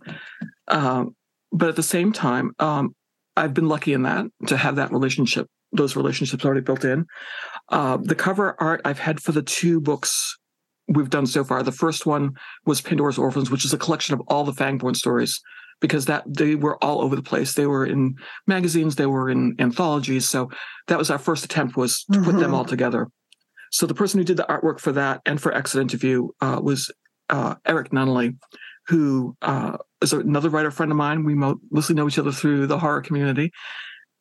Um, 0.67 1.15
but 1.51 1.69
at 1.69 1.75
the 1.75 1.83
same 1.83 2.11
time, 2.11 2.51
um, 2.59 2.95
I've 3.37 3.53
been 3.53 3.67
lucky 3.67 3.93
in 3.93 4.03
that 4.03 4.25
to 4.47 4.57
have 4.57 4.75
that 4.77 4.91
relationship, 4.91 5.47
those 5.71 5.95
relationships 5.95 6.45
already 6.45 6.61
built 6.61 6.85
in. 6.85 7.05
Uh, 7.69 7.97
the 8.01 8.15
cover 8.15 8.55
art 8.59 8.81
I've 8.85 8.99
had 8.99 9.21
for 9.21 9.31
the 9.31 9.41
two 9.41 9.79
books 9.81 10.37
we've 10.87 11.09
done 11.09 11.25
so 11.25 11.43
far. 11.43 11.63
The 11.63 11.71
first 11.71 12.05
one 12.05 12.31
was 12.65 12.81
Pandora's 12.81 13.17
Orphans, 13.17 13.49
which 13.49 13.65
is 13.65 13.73
a 13.73 13.77
collection 13.77 14.13
of 14.13 14.21
all 14.27 14.43
the 14.43 14.51
Fangborn 14.51 14.95
stories 14.95 15.41
because 15.81 16.05
that 16.05 16.23
they 16.27 16.55
were 16.55 16.81
all 16.83 17.01
over 17.01 17.15
the 17.15 17.21
place. 17.21 17.53
They 17.53 17.67
were 17.67 17.85
in 17.85 18.15
magazines, 18.47 18.95
they 18.95 19.05
were 19.05 19.29
in 19.29 19.55
anthologies. 19.59 20.27
So 20.27 20.49
that 20.87 20.97
was 20.97 21.09
our 21.09 21.17
first 21.17 21.43
attempt 21.43 21.75
was 21.75 22.03
to 22.05 22.19
mm-hmm. 22.19 22.23
put 22.23 22.39
them 22.39 22.53
all 22.53 22.65
together. 22.65 23.07
So 23.71 23.85
the 23.85 23.93
person 23.93 24.19
who 24.19 24.23
did 24.23 24.37
the 24.37 24.45
artwork 24.47 24.79
for 24.79 24.93
that 24.93 25.21
and 25.25 25.41
for 25.41 25.53
Exit 25.53 25.81
Interview 25.81 26.29
uh, 26.39 26.61
was 26.63 26.91
uh, 27.29 27.55
Errick 27.67 27.89
Nunnally, 27.89 28.37
who 28.87 29.35
uh, 29.41 29.77
is 30.01 30.13
another 30.13 30.49
writer 30.49 30.71
friend 30.71 30.91
of 30.91 30.97
mine. 30.97 31.25
We 31.25 31.35
mostly 31.35 31.95
know 31.95 32.07
each 32.07 32.19
other 32.19 32.31
through 32.31 32.67
the 32.67 32.79
horror 32.79 33.01
community. 33.01 33.51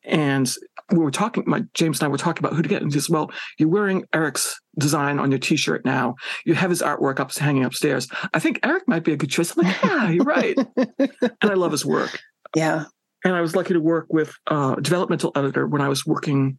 And 0.04 0.50
we 0.90 0.98
were 0.98 1.10
talking, 1.10 1.44
my 1.46 1.62
James 1.74 2.00
and 2.00 2.06
I 2.06 2.08
were 2.08 2.18
talking 2.18 2.44
about 2.44 2.56
who 2.56 2.62
to 2.62 2.68
get. 2.68 2.82
And 2.82 2.90
just, 2.90 3.08
well, 3.08 3.30
you're 3.58 3.68
wearing 3.68 4.04
Errick's 4.12 4.60
design 4.78 5.18
on 5.18 5.30
your 5.30 5.38
t-shirt 5.38 5.84
now. 5.84 6.16
You 6.44 6.54
have 6.54 6.70
his 6.70 6.82
artwork 6.82 7.20
up 7.20 7.34
hanging 7.34 7.64
upstairs. 7.64 8.08
I 8.32 8.38
think 8.38 8.60
Errick 8.60 8.86
might 8.86 9.04
be 9.04 9.12
a 9.12 9.16
good 9.16 9.30
choice. 9.30 9.56
I'm 9.56 9.64
like, 9.64 9.76
yeah, 9.84 10.10
you're 10.10 10.24
right. 10.24 10.56
and 10.56 11.32
I 11.42 11.54
love 11.54 11.72
his 11.72 11.84
work. 11.84 12.20
Yeah. 12.54 12.84
And 13.24 13.34
I 13.34 13.40
was 13.40 13.56
lucky 13.56 13.74
to 13.74 13.80
work 13.80 14.06
with 14.10 14.34
a 14.46 14.76
developmental 14.80 15.32
editor 15.34 15.66
when 15.66 15.80
I 15.80 15.88
was 15.88 16.04
working, 16.04 16.58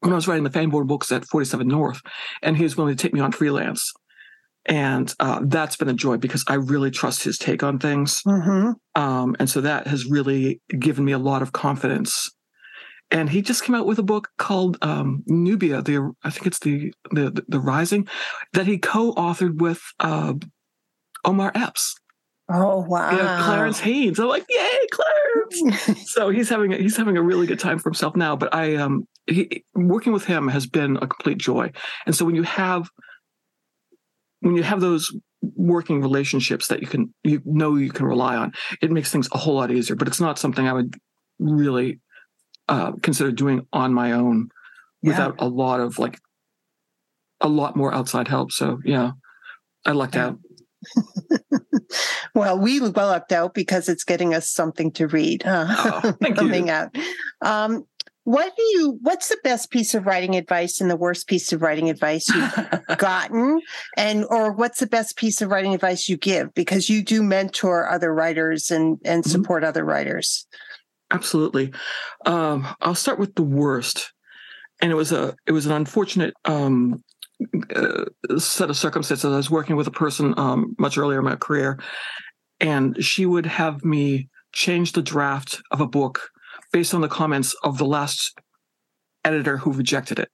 when 0.00 0.12
I 0.12 0.16
was 0.16 0.26
writing 0.26 0.44
the 0.44 0.50
Fangborn 0.50 0.86
books 0.86 1.12
at 1.12 1.24
47 1.24 1.66
North. 1.66 2.00
And 2.42 2.56
he 2.56 2.64
was 2.64 2.76
willing 2.76 2.96
to 2.96 3.00
take 3.00 3.14
me 3.14 3.20
on 3.20 3.32
freelance. 3.32 3.92
And 4.66 5.14
uh, 5.18 5.40
that's 5.44 5.76
been 5.76 5.88
a 5.88 5.94
joy 5.94 6.18
because 6.18 6.44
I 6.46 6.54
really 6.54 6.90
trust 6.90 7.22
his 7.22 7.38
take 7.38 7.62
on 7.62 7.78
things. 7.78 8.22
Mm-hmm. 8.26 8.72
Um, 9.00 9.36
and 9.38 9.48
so 9.48 9.62
that 9.62 9.86
has 9.86 10.04
really 10.04 10.60
given 10.78 11.04
me 11.04 11.12
a 11.12 11.18
lot 11.18 11.42
of 11.42 11.52
confidence 11.52 12.30
and 13.10 13.30
he 13.30 13.42
just 13.42 13.64
came 13.64 13.74
out 13.74 13.86
with 13.86 13.98
a 13.98 14.02
book 14.02 14.28
called 14.38 14.76
um, 14.82 15.22
Nubia. 15.26 15.82
The 15.82 16.12
I 16.22 16.30
think 16.30 16.46
it's 16.46 16.58
the 16.58 16.92
the 17.10 17.44
the 17.48 17.60
Rising 17.60 18.06
that 18.52 18.66
he 18.66 18.78
co-authored 18.78 19.60
with 19.60 19.80
uh, 20.00 20.34
Omar 21.24 21.52
Epps. 21.54 21.94
Oh 22.50 22.80
wow! 22.80 23.10
Yeah, 23.10 23.42
Clarence 23.44 23.80
Haynes. 23.80 24.18
I'm 24.18 24.28
like, 24.28 24.46
yay, 24.48 24.86
Clarence! 24.90 26.06
so 26.12 26.30
he's 26.30 26.48
having 26.48 26.72
a, 26.72 26.76
he's 26.76 26.96
having 26.96 27.16
a 27.16 27.22
really 27.22 27.46
good 27.46 27.58
time 27.58 27.78
for 27.78 27.90
himself 27.90 28.16
now. 28.16 28.36
But 28.36 28.54
I 28.54 28.76
um 28.76 29.06
he, 29.26 29.64
working 29.74 30.12
with 30.12 30.24
him 30.24 30.48
has 30.48 30.66
been 30.66 30.96
a 30.96 31.06
complete 31.06 31.38
joy. 31.38 31.72
And 32.06 32.14
so 32.14 32.24
when 32.24 32.34
you 32.34 32.44
have 32.44 32.88
when 34.40 34.56
you 34.56 34.62
have 34.62 34.80
those 34.80 35.14
working 35.54 36.00
relationships 36.00 36.68
that 36.68 36.80
you 36.80 36.86
can 36.86 37.14
you 37.22 37.40
know 37.44 37.76
you 37.76 37.90
can 37.90 38.06
rely 38.06 38.36
on, 38.36 38.52
it 38.82 38.90
makes 38.90 39.10
things 39.10 39.28
a 39.32 39.38
whole 39.38 39.54
lot 39.54 39.70
easier. 39.70 39.96
But 39.96 40.08
it's 40.08 40.20
not 40.20 40.38
something 40.38 40.66
I 40.66 40.72
would 40.72 40.94
really 41.38 42.00
uh, 42.68 42.92
consider 43.02 43.32
doing 43.32 43.66
on 43.72 43.92
my 43.94 44.12
own 44.12 44.50
without 45.02 45.36
yeah. 45.38 45.44
a 45.44 45.48
lot 45.48 45.80
of 45.80 45.98
like 45.98 46.18
a 47.40 47.48
lot 47.48 47.76
more 47.76 47.92
outside 47.94 48.28
help. 48.28 48.52
So 48.52 48.80
yeah, 48.84 49.12
I 49.84 49.92
lucked 49.92 50.14
yeah. 50.14 50.26
out. 50.26 50.38
well, 52.34 52.58
we 52.58 52.80
lucked 52.80 53.32
out 53.32 53.54
because 53.54 53.88
it's 53.88 54.04
getting 54.04 54.34
us 54.34 54.48
something 54.48 54.92
to 54.92 55.06
read 55.08 55.44
uh, 55.44 55.66
oh, 55.68 56.12
coming 56.34 56.66
you. 56.66 56.72
out. 56.72 56.96
Um, 57.40 57.84
what 58.24 58.54
do 58.56 58.62
you? 58.62 58.98
What's 59.00 59.28
the 59.28 59.38
best 59.42 59.70
piece 59.70 59.94
of 59.94 60.04
writing 60.04 60.36
advice 60.36 60.82
and 60.82 60.90
the 60.90 60.96
worst 60.96 61.28
piece 61.28 61.50
of 61.54 61.62
writing 61.62 61.88
advice 61.88 62.28
you've 62.28 62.54
gotten, 62.98 63.62
and 63.96 64.26
or 64.28 64.52
what's 64.52 64.80
the 64.80 64.86
best 64.86 65.16
piece 65.16 65.40
of 65.40 65.50
writing 65.50 65.72
advice 65.72 66.10
you 66.10 66.18
give? 66.18 66.52
Because 66.52 66.90
you 66.90 67.02
do 67.02 67.22
mentor 67.22 67.88
other 67.88 68.12
writers 68.12 68.70
and 68.70 68.98
and 69.02 69.24
mm-hmm. 69.24 69.30
support 69.30 69.62
mm-hmm. 69.62 69.70
other 69.70 69.84
writers. 69.84 70.46
Absolutely. 71.10 71.72
Um, 72.26 72.66
I'll 72.80 72.94
start 72.94 73.18
with 73.18 73.34
the 73.34 73.42
worst, 73.42 74.12
and 74.80 74.92
it 74.92 74.94
was 74.94 75.12
a 75.12 75.34
it 75.46 75.52
was 75.52 75.66
an 75.66 75.72
unfortunate 75.72 76.34
um, 76.44 77.02
uh, 77.74 78.04
set 78.38 78.70
of 78.70 78.76
circumstances. 78.76 79.24
I 79.24 79.36
was 79.36 79.50
working 79.50 79.76
with 79.76 79.86
a 79.86 79.92
person 79.92 80.34
um, 80.38 80.74
much 80.78 80.98
earlier 80.98 81.18
in 81.18 81.24
my 81.24 81.36
career, 81.36 81.78
and 82.60 83.02
she 83.02 83.24
would 83.26 83.46
have 83.46 83.84
me 83.84 84.28
change 84.52 84.92
the 84.92 85.02
draft 85.02 85.62
of 85.70 85.80
a 85.80 85.86
book 85.86 86.28
based 86.72 86.94
on 86.94 87.00
the 87.00 87.08
comments 87.08 87.54
of 87.62 87.78
the 87.78 87.86
last 87.86 88.38
editor 89.24 89.58
who 89.58 89.72
rejected 89.72 90.18
it. 90.18 90.28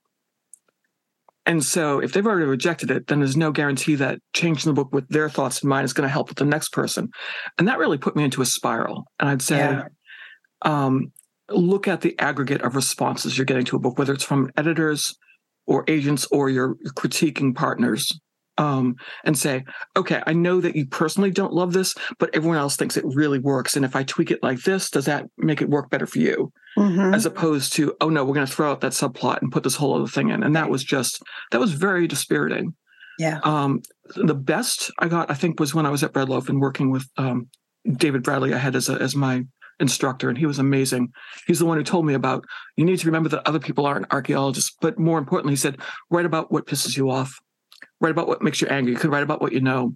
And 1.47 1.63
so 1.63 1.99
if 1.99 2.13
they've 2.13 2.27
already 2.27 2.47
rejected 2.47 2.91
it, 2.91 3.07
then 3.07 3.19
there's 3.19 3.37
no 3.37 3.53
guarantee 3.53 3.97
that 3.97 4.19
changing 4.33 4.71
the 4.71 4.75
book 4.75 4.95
with 4.95 5.07
their 5.09 5.29
thoughts 5.29 5.63
in 5.63 5.69
mind 5.69 5.85
is 5.85 5.93
going 5.93 6.09
to 6.09 6.13
help 6.13 6.29
with 6.29 6.39
the 6.39 6.45
next 6.45 6.73
person. 6.73 7.11
And 7.59 7.69
that 7.69 7.79
really 7.79 7.99
put 7.99 8.17
me 8.17 8.25
into 8.25 8.41
a 8.41 8.47
spiral. 8.47 9.05
And 9.21 9.29
I'd 9.29 9.43
say, 9.43 9.59
yeah. 9.59 9.85
Um, 10.65 11.13
look 11.51 11.87
at 11.89 12.01
the 12.01 12.19
aggregate 12.19 12.63
of 12.63 12.77
responses 12.77 13.37
you're 13.37 13.45
getting 13.45 13.65
to 13.67 13.77
a 13.77 13.81
book, 13.81 13.99
whether 13.99 14.13
it's 14.13 14.25
from 14.25 14.51
editors 14.57 15.15
or 15.67 15.85
agents 15.89 16.27
or 16.31 16.51
your, 16.51 16.77
critiquing 16.97 17.55
partners 17.55 18.19
um, 18.57 18.95
and 19.25 19.37
say, 19.37 19.65
okay, 19.97 20.23
I 20.27 20.33
know 20.33 20.61
that 20.61 20.77
you 20.77 20.87
personally 20.87 21.31
don't 21.31 21.53
love 21.53 21.73
this, 21.73 21.95
but 22.19 22.31
everyone 22.35 22.59
else 22.59 22.77
thinks 22.77 22.97
it 22.97 23.05
really 23.07 23.39
works. 23.39 23.77
And 23.77 23.85
if 23.85 23.97
I 23.97 24.05
tweak 24.05 24.31
it 24.31 24.43
like 24.43 24.61
this, 24.63 24.91
does 24.91 25.07
that 25.07 25.27
make 25.39 25.61
it 25.61 25.69
work 25.69 25.91
better 25.91 26.07
for 26.07 26.19
you? 26.19 26.53
Mm-hmm. 26.79 27.15
As 27.15 27.27
opposed 27.27 27.73
to, 27.75 27.95
oh 28.01 28.09
no, 28.09 28.25
we're 28.25 28.35
going 28.35 28.47
to 28.47 28.53
throw 28.53 28.71
out 28.71 28.81
that 28.81 28.93
subplot 28.93 29.43
and 29.43 29.53
put 29.53 29.65
this 29.65 29.77
whole 29.77 29.95
other 29.95 30.07
thing 30.07 30.31
in. 30.31 30.43
And 30.43 30.55
that 30.57 30.71
was 30.71 30.85
just, 30.85 31.23
that 31.51 31.61
was 31.61 31.73
very 31.73 32.07
dispiriting. 32.07 32.75
Yeah. 33.19 33.41
Um, 33.45 33.81
the 34.17 34.35
best 34.35 34.91
I 34.99 35.09
got, 35.09 35.31
I 35.31 35.35
think, 35.35 35.61
was 35.61 35.75
when 35.75 35.87
I 35.87 35.91
was 35.91 36.03
at 36.03 36.13
Breadloaf 36.13 36.49
and 36.49 36.61
working 36.61 36.91
with 36.91 37.07
um, 37.17 37.49
David 37.97 38.23
Bradley. 38.23 38.53
I 38.55 38.59
had 38.59 38.75
as 38.75 38.89
a, 38.89 38.95
as 38.95 39.15
my 39.15 39.45
instructor, 39.81 40.29
and 40.29 40.39
he 40.39 40.47
was 40.47 40.59
amazing. 40.59 41.13
He's 41.47 41.59
the 41.59 41.67
one 41.67 41.77
who 41.77 41.85
told 41.85 42.07
me 42.07 42.15
about 42.15 42.45
you 42.77 42.85
need 42.85 42.99
to 42.99 43.07
remember 43.07 43.29
that 43.31 43.47
other 43.47 43.59
people 43.59 43.87
aren't 43.87 44.13
archaeologists, 44.13 44.77
but 44.81 44.99
more 44.99 45.19
importantly, 45.19 45.53
he 45.53 45.57
said 45.57 45.79
write 46.11 46.27
about 46.27 46.53
what 46.53 46.67
pisses 46.67 46.97
you 46.97 47.11
off 47.11 47.41
write 48.01 48.11
about 48.11 48.29
what 48.29 48.43
makes 48.43 48.61
you 48.61 48.69
angry. 48.69 48.93
You 48.93 48.99
could 48.99 49.11
write 49.11 49.23
about 49.23 49.41
what 49.41 49.53
you 49.53 49.61
know, 49.61 49.95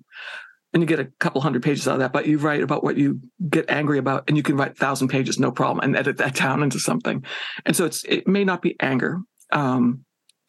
and 0.73 0.83
you 0.83 0.87
get 0.87 1.01
a 1.01 1.11
couple 1.21 1.41
hundred 1.41 1.63
pages 1.63 1.87
out 1.87 1.95
of 1.95 2.01
that. 2.01 2.13
But 2.13 2.27
you 2.27 2.39
write 2.39 2.63
about 2.63 2.83
what 2.83 2.97
you 2.97 3.21
get 3.49 3.69
angry 3.71 3.99
about, 3.99 4.25
and 4.29 4.37
you 4.37 4.43
can 4.43 4.57
write 4.57 4.77
thousand 4.77 5.09
pages, 5.09 5.39
no 5.39 5.53
problem, 5.53 5.85
and 5.85 5.97
edit 5.97 6.19
that 6.19 6.35
down 6.43 6.63
into 6.63 6.79
something. 6.79 7.25
And 7.65 7.77
so 7.77 7.85
it's 7.85 8.05
it 8.05 8.27
may 8.27 8.45
not 8.45 8.63
be 8.63 8.77
anger. 8.81 9.21
Um, 9.53 10.05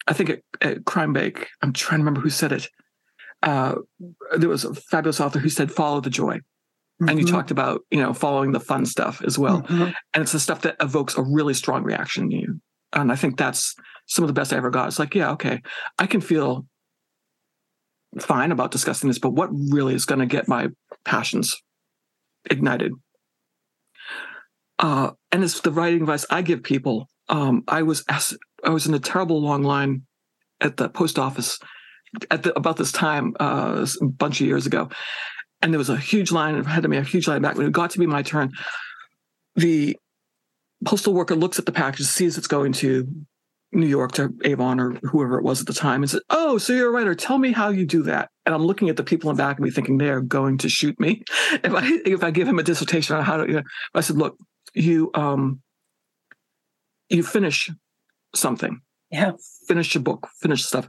I 0.08 0.14
think 0.14 0.30
at, 0.30 0.42
at 0.62 0.86
Crime 0.86 1.14
Bake, 1.14 1.48
I'm 1.62 1.74
trying 1.74 2.00
to 2.00 2.04
remember 2.04 2.22
who 2.22 2.30
said 2.30 2.52
it. 2.52 2.68
Uh, 3.44 3.76
there 4.38 4.50
was 4.50 4.66
a 4.66 4.74
fabulous 4.74 5.20
author 5.20 5.40
who 5.40 5.50
said, 5.50 5.72
"Follow 5.72 6.02
the 6.02 6.10
joy." 6.10 6.40
Mm-hmm. 7.02 7.10
And 7.10 7.20
you 7.20 7.26
mm-hmm. 7.26 7.36
talked 7.36 7.52
about, 7.52 7.82
you 7.92 8.00
know, 8.00 8.14
following 8.14 8.52
the 8.52 8.60
fun 8.60 8.86
stuff 8.86 9.22
as 9.26 9.40
well. 9.40 9.62
Mm-hmm. 9.62 9.92
And 10.14 10.22
it's 10.22 10.34
the 10.34 10.40
stuff 10.40 10.62
that 10.62 10.76
evokes 10.82 11.18
a 11.18 11.22
really 11.22 11.54
strong 11.54 11.84
reaction 11.84 12.26
in 12.26 12.32
you. 12.32 12.62
And 12.94 13.12
I 13.12 13.16
think 13.16 13.38
that's 13.38 13.76
some 14.08 14.24
of 14.24 14.28
the 14.28 14.34
best 14.34 14.52
I 14.52 14.58
ever 14.58 14.70
got. 14.70 14.88
It's 14.88 15.00
like, 15.00 15.16
yeah, 15.16 15.32
okay, 15.32 15.62
I 15.98 16.08
can 16.08 16.20
feel 16.20 16.66
fine 18.20 18.52
about 18.52 18.72
discussing 18.72 19.08
this, 19.08 19.20
but 19.20 19.32
what 19.32 19.50
really 19.52 19.94
is 19.94 20.06
going 20.06 20.20
to 20.20 20.26
get 20.26 20.48
my 20.48 20.70
passions 21.06 21.56
ignited? 22.50 22.92
Uh, 24.80 25.12
and 25.32 25.44
it's 25.44 25.60
the 25.62 25.72
writing 25.72 26.02
advice 26.02 26.26
I 26.30 26.42
give 26.42 26.64
people. 26.64 27.08
Um, 27.28 27.64
I 27.68 27.84
was 27.84 28.04
asked, 28.10 28.38
I 28.64 28.70
was 28.70 28.88
in 28.88 28.94
a 28.94 29.00
terrible 29.00 29.42
long 29.42 29.62
line 29.62 30.04
at 30.60 30.78
the 30.78 30.90
post 30.90 31.20
office 31.20 31.60
at 32.32 32.44
the, 32.44 32.58
about 32.58 32.78
this 32.78 32.92
time 32.92 33.36
uh, 33.40 33.86
a 34.02 34.06
bunch 34.06 34.42
of 34.42 34.48
years 34.48 34.66
ago, 34.66 34.90
and 35.62 35.74
there 35.74 35.78
was 35.78 35.90
a 35.90 35.98
huge 35.98 36.32
line 36.32 36.56
ahead 36.56 36.86
of 36.86 36.92
me, 36.92 36.98
a 36.98 37.04
huge 37.04 37.28
line 37.28 37.42
back. 37.42 37.56
When 37.56 37.68
it 37.68 37.74
got 37.74 37.92
to 37.92 38.00
be 38.00 38.06
my 38.06 38.24
turn, 38.24 38.52
the 39.56 39.98
postal 40.86 41.14
worker 41.14 41.36
looks 41.36 41.60
at 41.60 41.66
the 41.66 41.72
package, 41.72 42.06
sees 42.06 42.38
it's 42.38 42.48
going 42.48 42.74
to 42.74 43.08
New 43.72 43.88
York 43.88 44.14
to 44.14 44.34
Avon 44.46 44.80
or 44.80 44.92
whoever 45.04 45.38
it 45.38 45.44
was 45.44 45.62
at 45.62 45.68
the 45.68 45.74
time 45.74 46.02
and 46.02 46.10
said, 46.10 46.22
Oh, 46.30 46.58
so 46.58 46.74
you're 46.74 46.90
a 46.90 46.92
writer. 46.92 47.14
Tell 47.14 47.38
me 47.38 47.52
how 47.52 47.70
you 47.70 47.86
do 47.86 48.04
that. 48.04 48.30
And 48.46 48.56
I'm 48.56 48.64
looking 48.64 48.90
at 48.90 48.98
the 48.98 49.04
people 49.04 49.30
in 49.30 49.36
back 49.36 49.58
of 49.58 49.64
me 49.64 49.70
thinking 49.70 49.98
they 49.98 50.10
are 50.10 50.22
going 50.22 50.58
to 50.60 50.70
shoot 50.70 51.00
me 51.00 51.24
if 51.52 51.74
I 51.74 52.00
if 52.06 52.24
I 52.24 52.32
give 52.32 52.48
him 52.48 52.60
a 52.60 52.64
dissertation 52.64 53.16
on 53.16 53.24
how 53.24 53.38
to 53.38 53.48
you 53.48 53.54
know, 53.58 53.64
I 53.94 54.02
said, 54.02 54.18
look, 54.18 54.38
you 54.74 55.12
um 55.14 55.62
you 57.10 57.24
finish 57.24 57.70
something. 58.34 58.82
Yeah. 59.12 59.32
Finish 59.68 59.94
your 59.96 60.04
book, 60.04 60.28
finish 60.42 60.64
stuff. 60.64 60.88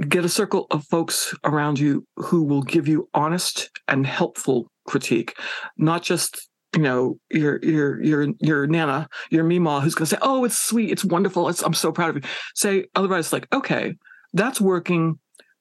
Get 0.00 0.24
a 0.24 0.28
circle 0.28 0.66
of 0.70 0.84
folks 0.84 1.34
around 1.44 1.78
you 1.78 2.06
who 2.16 2.42
will 2.42 2.62
give 2.62 2.86
you 2.86 3.08
honest 3.14 3.70
and 3.88 4.06
helpful 4.06 4.70
critique, 4.86 5.38
not 5.78 6.02
just 6.02 6.48
you 6.74 6.82
know 6.82 7.18
your 7.30 7.58
your 7.62 8.02
your 8.02 8.28
your 8.40 8.66
nana 8.66 9.08
your 9.30 9.44
mima 9.44 9.80
who's 9.80 9.94
going 9.94 10.04
to 10.04 10.14
say 10.14 10.18
oh 10.20 10.44
it's 10.44 10.58
sweet 10.58 10.90
it's 10.90 11.04
wonderful 11.04 11.48
it's, 11.48 11.62
i'm 11.62 11.72
so 11.72 11.90
proud 11.90 12.10
of 12.10 12.16
you. 12.16 12.30
Say 12.54 12.86
otherwise 12.94 13.32
like 13.32 13.46
okay 13.54 13.94
that's 14.34 14.60
working 14.60 15.18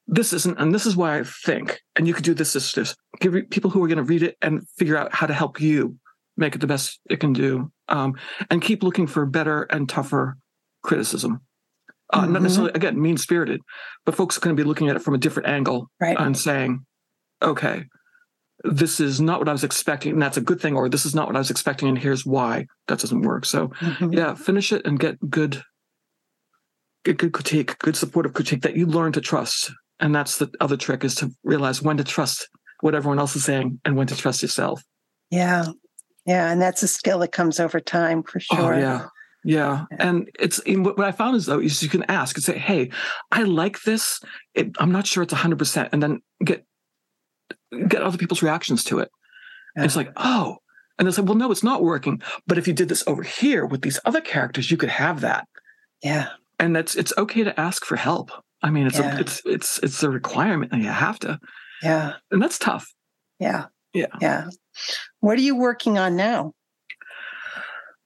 this 0.08 0.34
isn't 0.34 0.60
and 0.60 0.74
this 0.74 0.86
is 0.86 0.96
why 0.96 1.20
i 1.20 1.24
think 1.24 1.80
and 1.96 2.08
you 2.08 2.14
could 2.14 2.26
do 2.26 2.34
this 2.34 2.54
this 2.54 2.74
this. 2.74 2.96
Give 3.22 3.50
people 3.50 3.70
who 3.70 3.82
are 3.84 3.88
going 3.88 3.98
to 3.98 4.04
read 4.04 4.24
it 4.24 4.36
and 4.42 4.68
figure 4.78 4.98
out 4.98 5.14
how 5.14 5.26
to 5.26 5.34
help 5.34 5.62
you 5.62 5.98
make 6.36 6.54
it 6.54 6.60
the 6.60 6.68
best 6.68 7.00
it 7.10 7.22
can 7.22 7.32
do 7.32 7.72
um, 7.88 8.16
and 8.50 8.62
keep 8.62 8.84
looking 8.84 9.08
for 9.08 9.26
better 9.26 9.64
and 9.64 9.88
tougher 9.88 10.38
criticism 10.84 11.42
uh, 12.12 12.22
mm-hmm. 12.22 12.34
not 12.34 12.42
necessarily 12.42 12.72
again 12.74 13.02
mean 13.02 13.18
spirited 13.18 13.62
but 14.06 14.16
folks 14.16 14.38
are 14.38 14.42
going 14.42 14.56
to 14.56 14.62
be 14.62 14.68
looking 14.68 14.90
at 14.90 14.96
it 14.96 15.02
from 15.02 15.14
a 15.14 15.20
different 15.20 15.50
angle 15.50 15.90
right. 16.00 16.18
and 16.20 16.38
saying 16.38 16.86
okay 17.42 17.86
this 18.64 19.00
is 19.00 19.22
not 19.22 19.40
what 19.40 19.50
I 19.50 19.52
was 19.52 19.64
expecting, 19.64 20.14
and 20.14 20.22
that's 20.22 20.38
a 20.38 20.42
good 20.42 20.60
thing, 20.60 20.76
or 20.76 20.90
this 20.90 21.06
is 21.06 21.14
not 21.14 21.28
what 21.28 21.36
I 21.36 21.40
was 21.40 21.52
expecting, 21.52 21.88
and 21.88 21.98
here's 21.98 22.26
why 22.26 22.68
that 22.88 23.00
doesn't 23.00 23.22
work. 23.22 23.46
So, 23.46 23.68
mm-hmm. 23.68 24.14
yeah, 24.14 24.34
finish 24.34 24.72
it 24.72 24.86
and 24.86 25.00
get 25.00 25.18
good, 25.30 25.62
get 27.04 27.18
good 27.18 27.34
critique, 27.34 27.78
good 27.80 27.96
supportive 27.96 28.34
critique 28.34 28.64
that 28.64 28.76
you 28.76 28.86
learn 28.86 29.12
to 29.14 29.22
trust. 29.22 29.72
And 30.00 30.14
that's 30.14 30.38
the 30.38 30.50
other 30.60 30.78
trick 30.78 31.04
is 31.04 31.16
to 31.16 31.32
realize 31.44 31.82
when 31.82 31.98
to 31.98 32.04
trust 32.04 32.50
what 32.82 32.96
everyone 32.96 33.20
else 33.20 33.36
is 33.36 33.46
saying 33.46 33.80
and 33.86 33.96
when 33.96 34.08
to 34.08 34.16
trust 34.16 34.42
yourself. 34.42 34.84
Yeah. 35.30 35.68
Yeah. 36.26 36.52
And 36.52 36.62
that's 36.62 36.84
a 36.84 36.88
skill 36.88 37.20
that 37.20 37.32
comes 37.32 37.60
over 37.60 37.80
time 37.80 38.24
for 38.24 38.40
oh, 38.52 38.56
sure. 38.56 38.74
Oh, 38.74 38.78
yeah. 38.78 39.06
Yeah. 39.46 39.86
And 40.00 40.30
it's 40.40 40.60
what 40.66 41.00
I 41.00 41.12
found 41.12 41.36
is 41.36 41.46
though, 41.46 41.60
is 41.60 41.84
you 41.84 41.90
can 41.90 42.04
ask 42.10 42.36
and 42.36 42.44
say, 42.44 42.58
Hey, 42.58 42.90
I 43.32 43.44
like 43.44 43.84
this. 43.84 44.20
It, 44.56 44.76
I'm 44.80 44.92
not 44.92 45.06
sure 45.06 45.22
it's 45.22 45.34
hundred 45.34 45.60
percent. 45.60 45.90
And 45.92 46.02
then 46.02 46.22
get 46.44 46.66
get 47.88 48.02
other 48.02 48.18
people's 48.18 48.42
reactions 48.42 48.84
to 48.86 49.00
it. 49.00 49.10
Yeah. 49.78 49.84
It's 49.84 49.96
like, 49.96 50.12
oh, 50.18 50.58
and 50.98 51.06
they'll 51.06 51.14
say, 51.14 51.22
well, 51.22 51.36
no, 51.36 51.52
it's 51.52 51.64
not 51.64 51.84
working. 51.84 52.22
But 52.48 52.58
if 52.58 52.68
you 52.68 52.74
did 52.74 52.90
this 52.90 53.04
over 53.06 53.22
here 53.22 53.66
with 53.66 53.82
these 53.82 54.00
other 54.06 54.22
characters, 54.22 54.72
you 54.72 54.78
could 54.78 54.90
have 54.90 55.22
that. 55.22 55.48
Yeah. 56.02 56.30
And 56.60 56.76
that's 56.76 56.96
it's 56.96 57.14
okay 57.18 57.44
to 57.44 57.60
ask 57.60 57.86
for 57.86 57.98
help. 57.98 58.32
I 58.64 58.72
mean, 58.72 58.88
it's 58.88 58.98
yeah. 58.98 59.18
a, 59.18 59.20
it's 59.20 59.42
it's 59.46 59.80
it's 59.84 60.02
a 60.02 60.10
requirement, 60.10 60.72
and 60.72 60.82
you 60.82 60.90
have 60.90 61.20
to. 61.20 61.38
Yeah. 61.84 62.14
And 62.32 62.42
that's 62.42 62.58
tough. 62.58 62.88
Yeah. 63.40 63.66
Yeah. 63.94 64.08
Yeah. 64.22 64.50
What 65.20 65.38
are 65.38 65.42
you 65.42 65.56
working 65.56 65.98
on 65.98 66.16
now? 66.16 66.54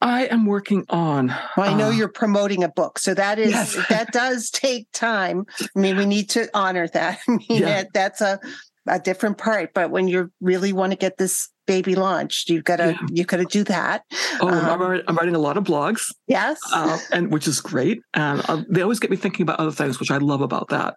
I 0.01 0.25
am 0.25 0.45
working 0.45 0.85
on. 0.89 1.27
Well, 1.57 1.69
I 1.69 1.73
know 1.73 1.87
uh, 1.87 1.91
you're 1.91 2.07
promoting 2.07 2.63
a 2.63 2.69
book, 2.69 2.99
so 2.99 3.13
that 3.13 3.37
is 3.37 3.51
yes. 3.51 3.77
that 3.89 4.11
does 4.11 4.49
take 4.49 4.87
time. 4.93 5.45
I 5.61 5.79
mean, 5.79 5.97
we 5.97 6.05
need 6.05 6.29
to 6.31 6.49
honor 6.53 6.87
that. 6.89 7.19
I 7.27 7.31
mean, 7.31 7.45
yeah. 7.49 7.65
that, 7.65 7.93
that's 7.93 8.21
a 8.21 8.39
a 8.87 8.99
different 8.99 9.37
part. 9.37 9.73
But 9.73 9.91
when 9.91 10.07
you 10.07 10.31
really 10.41 10.73
want 10.73 10.91
to 10.91 10.97
get 10.97 11.17
this 11.17 11.49
baby 11.67 11.95
launched, 11.95 12.49
you've 12.49 12.63
got 12.63 12.77
to 12.77 12.91
yeah. 12.91 13.07
you 13.09 13.23
got 13.25 13.37
to 13.37 13.45
do 13.45 13.63
that. 13.65 14.03
Oh, 14.41 14.47
um, 14.47 14.81
I'm, 14.81 15.03
I'm, 15.07 15.15
writing 15.15 15.35
a 15.35 15.39
lot 15.39 15.57
of 15.57 15.65
blogs. 15.65 16.01
Yes, 16.27 16.59
uh, 16.73 16.97
and 17.11 17.31
which 17.31 17.47
is 17.47 17.59
great. 17.59 18.01
And 18.13 18.41
uh, 18.47 18.63
they 18.69 18.81
always 18.81 18.99
get 18.99 19.11
me 19.11 19.17
thinking 19.17 19.43
about 19.43 19.59
other 19.59 19.71
things, 19.71 19.99
which 19.99 20.11
I 20.11 20.17
love 20.17 20.41
about 20.41 20.69
that. 20.69 20.95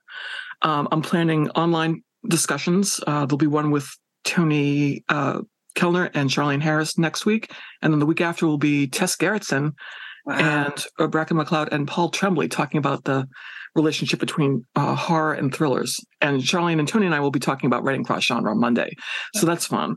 Um, 0.62 0.88
I'm 0.92 1.02
planning 1.02 1.50
online 1.50 2.02
discussions. 2.28 3.00
Uh, 3.06 3.26
there'll 3.26 3.36
be 3.36 3.46
one 3.48 3.70
with 3.72 3.88
Toni 4.24 5.04
uh, 5.08 5.40
Kelner 5.74 6.10
and 6.14 6.30
Charlaine 6.30 6.62
Harris 6.62 6.98
next 6.98 7.26
week, 7.26 7.52
and 7.80 7.92
then 7.92 8.00
the 8.00 8.06
week 8.06 8.20
after 8.20 8.46
will 8.46 8.58
be 8.58 8.86
Tess 8.86 9.16
Gerritsen 9.16 9.72
wow. 10.24 10.34
and 10.34 10.84
uh, 10.98 11.06
Bracken 11.06 11.36
MacLeod 11.36 11.72
and 11.72 11.88
Paul 11.88 12.10
Tremblay 12.10 12.48
talking 12.48 12.78
about 12.78 13.04
the 13.04 13.26
relationship 13.74 14.20
between 14.20 14.66
uh, 14.76 14.94
horror 14.94 15.32
and 15.32 15.54
thrillers. 15.54 15.98
And 16.20 16.42
Charlene 16.42 16.78
and 16.78 16.86
Toni 16.86 17.06
and 17.06 17.14
I 17.14 17.20
will 17.20 17.30
be 17.30 17.40
talking 17.40 17.66
about 17.66 17.84
writing 17.84 18.04
cross 18.04 18.24
genre 18.24 18.50
on 18.50 18.60
Monday. 18.60 18.92
So 19.34 19.46
that's 19.46 19.66
fun. 19.66 19.96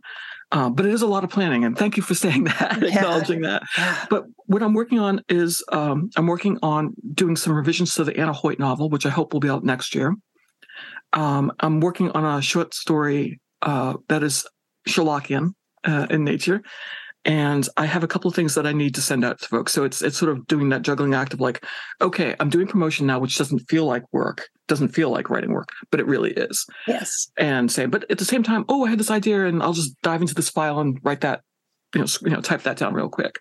Uh, 0.51 0.69
but 0.69 0.85
it 0.85 0.93
is 0.93 1.01
a 1.01 1.07
lot 1.07 1.23
of 1.23 1.29
planning, 1.29 1.65
and 1.65 1.77
thank 1.77 1.97
you 1.97 2.03
for 2.03 2.13
saying 2.13 2.43
that, 2.45 2.77
yeah. 2.81 2.87
acknowledging 2.87 3.41
that. 3.41 3.63
Yeah. 3.77 4.05
But 4.09 4.25
what 4.45 4.61
I'm 4.61 4.73
working 4.73 4.99
on 4.99 5.21
is 5.27 5.63
um, 5.71 6.09
I'm 6.15 6.27
working 6.27 6.59
on 6.61 6.93
doing 7.13 7.35
some 7.35 7.53
revisions 7.53 7.95
to 7.95 8.03
the 8.03 8.15
Anna 8.17 8.31
Hoyt 8.31 8.59
novel, 8.59 8.89
which 8.89 9.05
I 9.05 9.09
hope 9.09 9.33
will 9.33 9.39
be 9.39 9.49
out 9.49 9.63
next 9.63 9.95
year. 9.95 10.15
Um, 11.13 11.51
I'm 11.59 11.79
working 11.79 12.11
on 12.11 12.23
a 12.23 12.41
short 12.41 12.73
story 12.73 13.39
uh, 13.61 13.95
that 14.07 14.21
is 14.21 14.45
Sherlockian 14.87 15.55
uh, 15.85 16.07
in 16.09 16.23
nature, 16.23 16.61
and 17.25 17.67
I 17.75 17.85
have 17.85 18.03
a 18.03 18.07
couple 18.07 18.29
of 18.29 18.35
things 18.35 18.53
that 18.53 18.67
I 18.67 18.71
need 18.71 18.93
to 18.95 19.01
send 19.01 19.25
out 19.25 19.41
to 19.41 19.47
folks. 19.47 19.73
So 19.73 19.83
it's 19.83 20.01
it's 20.01 20.17
sort 20.17 20.31
of 20.31 20.45
doing 20.47 20.69
that 20.69 20.83
juggling 20.83 21.15
act 21.15 21.33
of 21.33 21.41
like, 21.41 21.65
okay, 21.99 22.35
I'm 22.39 22.49
doing 22.49 22.67
promotion 22.67 23.07
now, 23.07 23.19
which 23.19 23.37
doesn't 23.37 23.67
feel 23.67 23.85
like 23.85 24.03
work, 24.11 24.47
doesn't 24.67 24.89
feel 24.89 25.09
like 25.09 25.29
writing 25.29 25.51
work, 25.51 25.69
but 25.89 25.99
it 25.99 26.05
really 26.05 26.31
is. 26.33 26.65
Yes. 26.87 27.27
And 27.37 27.71
say, 27.71 27.87
but 27.87 28.09
at 28.11 28.19
the 28.19 28.25
same 28.25 28.43
time, 28.43 28.63
oh, 28.69 28.85
I 28.85 28.89
had 28.89 28.99
this 28.99 29.11
idea, 29.11 29.45
and 29.45 29.63
I'll 29.63 29.73
just 29.73 29.99
dive 30.03 30.21
into 30.21 30.35
this 30.35 30.49
file 30.49 30.79
and 30.79 30.99
write 31.03 31.21
that, 31.21 31.41
you 31.95 32.01
know, 32.01 32.07
you 32.21 32.29
know, 32.29 32.41
type 32.41 32.61
that 32.63 32.77
down 32.77 32.93
real 32.93 33.09
quick. 33.09 33.39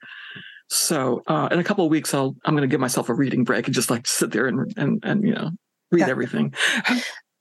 So 0.71 1.23
uh, 1.27 1.49
in 1.51 1.59
a 1.59 1.65
couple 1.65 1.85
of 1.85 1.91
weeks, 1.91 2.15
I'll 2.15 2.35
I'm 2.45 2.55
going 2.55 2.69
to 2.69 2.73
give 2.73 2.81
myself 2.81 3.11
a 3.11 3.15
reading 3.15 3.45
break 3.45 3.67
and 3.67 3.75
just 3.75 3.91
like 3.91 4.07
sit 4.07 4.33
there 4.33 4.47
and 4.47 4.73
and 4.77 5.01
and 5.05 5.23
you 5.23 5.35
know 5.35 5.51
read 5.93 6.01
yeah. 6.01 6.09
everything. 6.09 6.55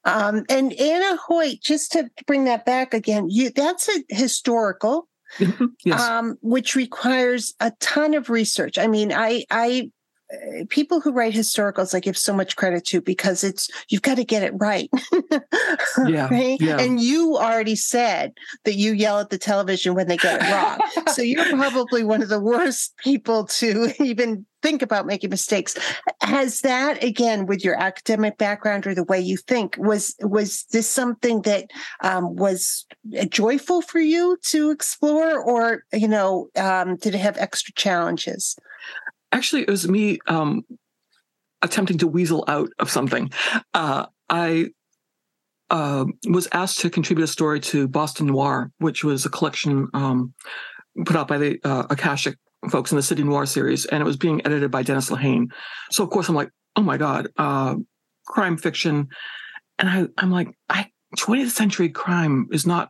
Um, 0.05 0.43
and 0.49 0.73
Anna 0.73 1.17
Hoyt, 1.17 1.61
just 1.61 1.93
to 1.93 2.09
bring 2.25 2.45
that 2.45 2.65
back 2.65 2.93
again, 2.93 3.29
you 3.29 3.51
that's 3.51 3.89
a 3.89 4.03
historical 4.09 5.07
yes. 5.83 6.01
um, 6.01 6.37
which 6.41 6.75
requires 6.75 7.53
a 7.59 7.71
ton 7.79 8.13
of 8.13 8.29
research. 8.29 8.77
I 8.77 8.87
mean, 8.87 9.11
I, 9.11 9.45
I, 9.49 9.91
people 10.69 11.01
who 11.01 11.11
write 11.11 11.33
historicals, 11.33 11.93
I 11.93 11.99
give 11.99 12.17
so 12.17 12.33
much 12.33 12.55
credit 12.55 12.85
to 12.85 13.01
because 13.01 13.43
it's 13.43 13.69
you've 13.89 14.01
got 14.01 14.15
to 14.15 14.23
get 14.23 14.43
it 14.43 14.53
right. 14.55 14.89
yeah, 16.07 16.27
right? 16.29 16.59
yeah. 16.59 16.79
And 16.79 16.99
you 17.01 17.37
already 17.37 17.75
said 17.75 18.33
that 18.65 18.75
you 18.75 18.93
yell 18.93 19.19
at 19.19 19.29
the 19.29 19.37
television 19.37 19.93
when 19.93 20.07
they 20.07 20.17
get 20.17 20.41
it 20.41 20.51
wrong. 20.51 20.79
so 21.13 21.21
you're 21.21 21.49
probably 21.49 22.03
one 22.03 22.21
of 22.21 22.29
the 22.29 22.39
worst 22.39 22.95
people 22.97 23.45
to 23.45 23.91
even 24.03 24.45
think 24.61 24.81
about 24.81 25.05
making 25.05 25.29
mistakes. 25.29 25.75
Has 26.21 26.61
that 26.61 27.03
again 27.03 27.45
with 27.45 27.63
your 27.63 27.79
academic 27.79 28.37
background 28.37 28.87
or 28.87 28.95
the 28.95 29.03
way 29.03 29.19
you 29.19 29.37
think 29.37 29.75
was 29.77 30.15
was 30.21 30.63
this 30.71 30.89
something 30.89 31.41
that 31.41 31.69
um, 32.01 32.35
was 32.35 32.85
joyful 33.29 33.81
for 33.81 33.99
you 33.99 34.37
to 34.43 34.71
explore, 34.71 35.43
or 35.43 35.83
you 35.91 36.07
know, 36.07 36.47
um, 36.55 36.95
did 36.95 37.13
it 37.13 37.19
have 37.19 37.37
extra 37.37 37.73
challenges? 37.73 38.57
Actually, 39.33 39.63
it 39.63 39.69
was 39.69 39.87
me 39.89 40.19
um, 40.27 40.63
attempting 41.61 41.97
to 41.97 42.07
weasel 42.07 42.45
out 42.47 42.69
of 42.79 42.89
something. 42.89 43.31
Uh, 43.73 44.05
I 44.29 44.67
uh, 45.69 46.05
was 46.29 46.47
asked 46.53 46.79
to 46.81 46.89
contribute 46.89 47.23
a 47.23 47.27
story 47.27 47.59
to 47.59 47.87
Boston 47.87 48.27
Noir, 48.27 48.71
which 48.77 49.03
was 49.03 49.25
a 49.25 49.29
collection 49.29 49.87
um, 49.93 50.33
put 51.05 51.15
out 51.15 51.27
by 51.27 51.37
the 51.39 51.59
uh, 51.63 51.85
Akashic 51.89 52.37
folks 52.69 52.91
in 52.91 52.95
the 52.95 53.01
City 53.03 53.23
Noir 53.23 53.45
series, 53.45 53.85
and 53.85 54.01
it 54.01 54.05
was 54.05 54.17
being 54.17 54.39
edited 54.45 54.69
by 54.71 54.83
Dennis 54.83 55.09
Lehane. 55.09 55.47
So 55.91 56.03
of 56.03 56.09
course 56.11 56.29
I'm 56.29 56.35
like, 56.35 56.49
oh 56.75 56.81
my 56.83 56.97
god, 56.97 57.27
uh, 57.37 57.75
crime 58.27 58.57
fiction, 58.57 59.07
and 59.79 59.89
I, 59.89 60.05
I'm 60.17 60.31
like, 60.31 60.49
I 60.69 60.89
20th 61.17 61.49
century 61.49 61.89
crime 61.89 62.47
is 62.51 62.65
not 62.65 62.89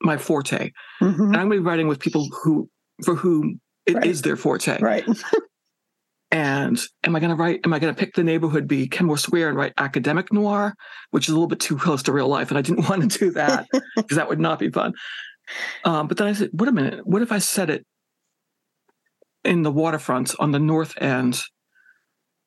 my 0.00 0.16
forte, 0.16 0.70
Mhm. 1.02 1.18
and 1.18 1.36
I'm 1.36 1.48
going 1.48 1.50
to 1.50 1.56
be 1.56 1.66
writing 1.66 1.88
with 1.88 1.98
people 1.98 2.28
who 2.42 2.68
for 3.04 3.14
whom 3.16 3.60
it 3.86 4.04
is 4.04 4.18
Right. 4.18 4.24
their 4.24 4.36
forte. 4.36 4.78
Right. 4.80 5.04
And 6.30 6.80
am 7.04 7.14
I 7.14 7.20
going 7.20 7.30
to 7.30 7.36
write? 7.36 7.60
Am 7.64 7.72
I 7.72 7.78
going 7.78 7.94
to 7.94 7.98
pick 7.98 8.14
the 8.14 8.24
neighborhood 8.24 8.66
be 8.66 8.88
Kenmore 8.88 9.18
Square 9.18 9.50
and 9.50 9.56
write 9.56 9.72
academic 9.78 10.32
noir, 10.32 10.74
which 11.12 11.28
is 11.28 11.30
a 11.30 11.34
little 11.34 11.46
bit 11.46 11.60
too 11.60 11.76
close 11.76 12.02
to 12.04 12.12
real 12.12 12.26
life, 12.26 12.48
and 12.50 12.58
I 12.58 12.62
didn't 12.62 12.88
want 12.88 13.08
to 13.12 13.18
do 13.18 13.30
that 13.32 13.68
because 13.96 14.16
that 14.16 14.28
would 14.28 14.40
not 14.40 14.58
be 14.58 14.68
fun. 14.68 14.94
Um, 15.84 16.08
but 16.08 16.16
then 16.16 16.26
I 16.26 16.32
said, 16.32 16.50
wait 16.52 16.68
a 16.68 16.72
minute, 16.72 17.06
what 17.06 17.22
if 17.22 17.30
I 17.30 17.38
set 17.38 17.70
it 17.70 17.86
in 19.44 19.62
the 19.62 19.70
waterfront 19.70 20.34
on 20.40 20.50
the 20.50 20.58
north 20.58 20.94
end 21.00 21.40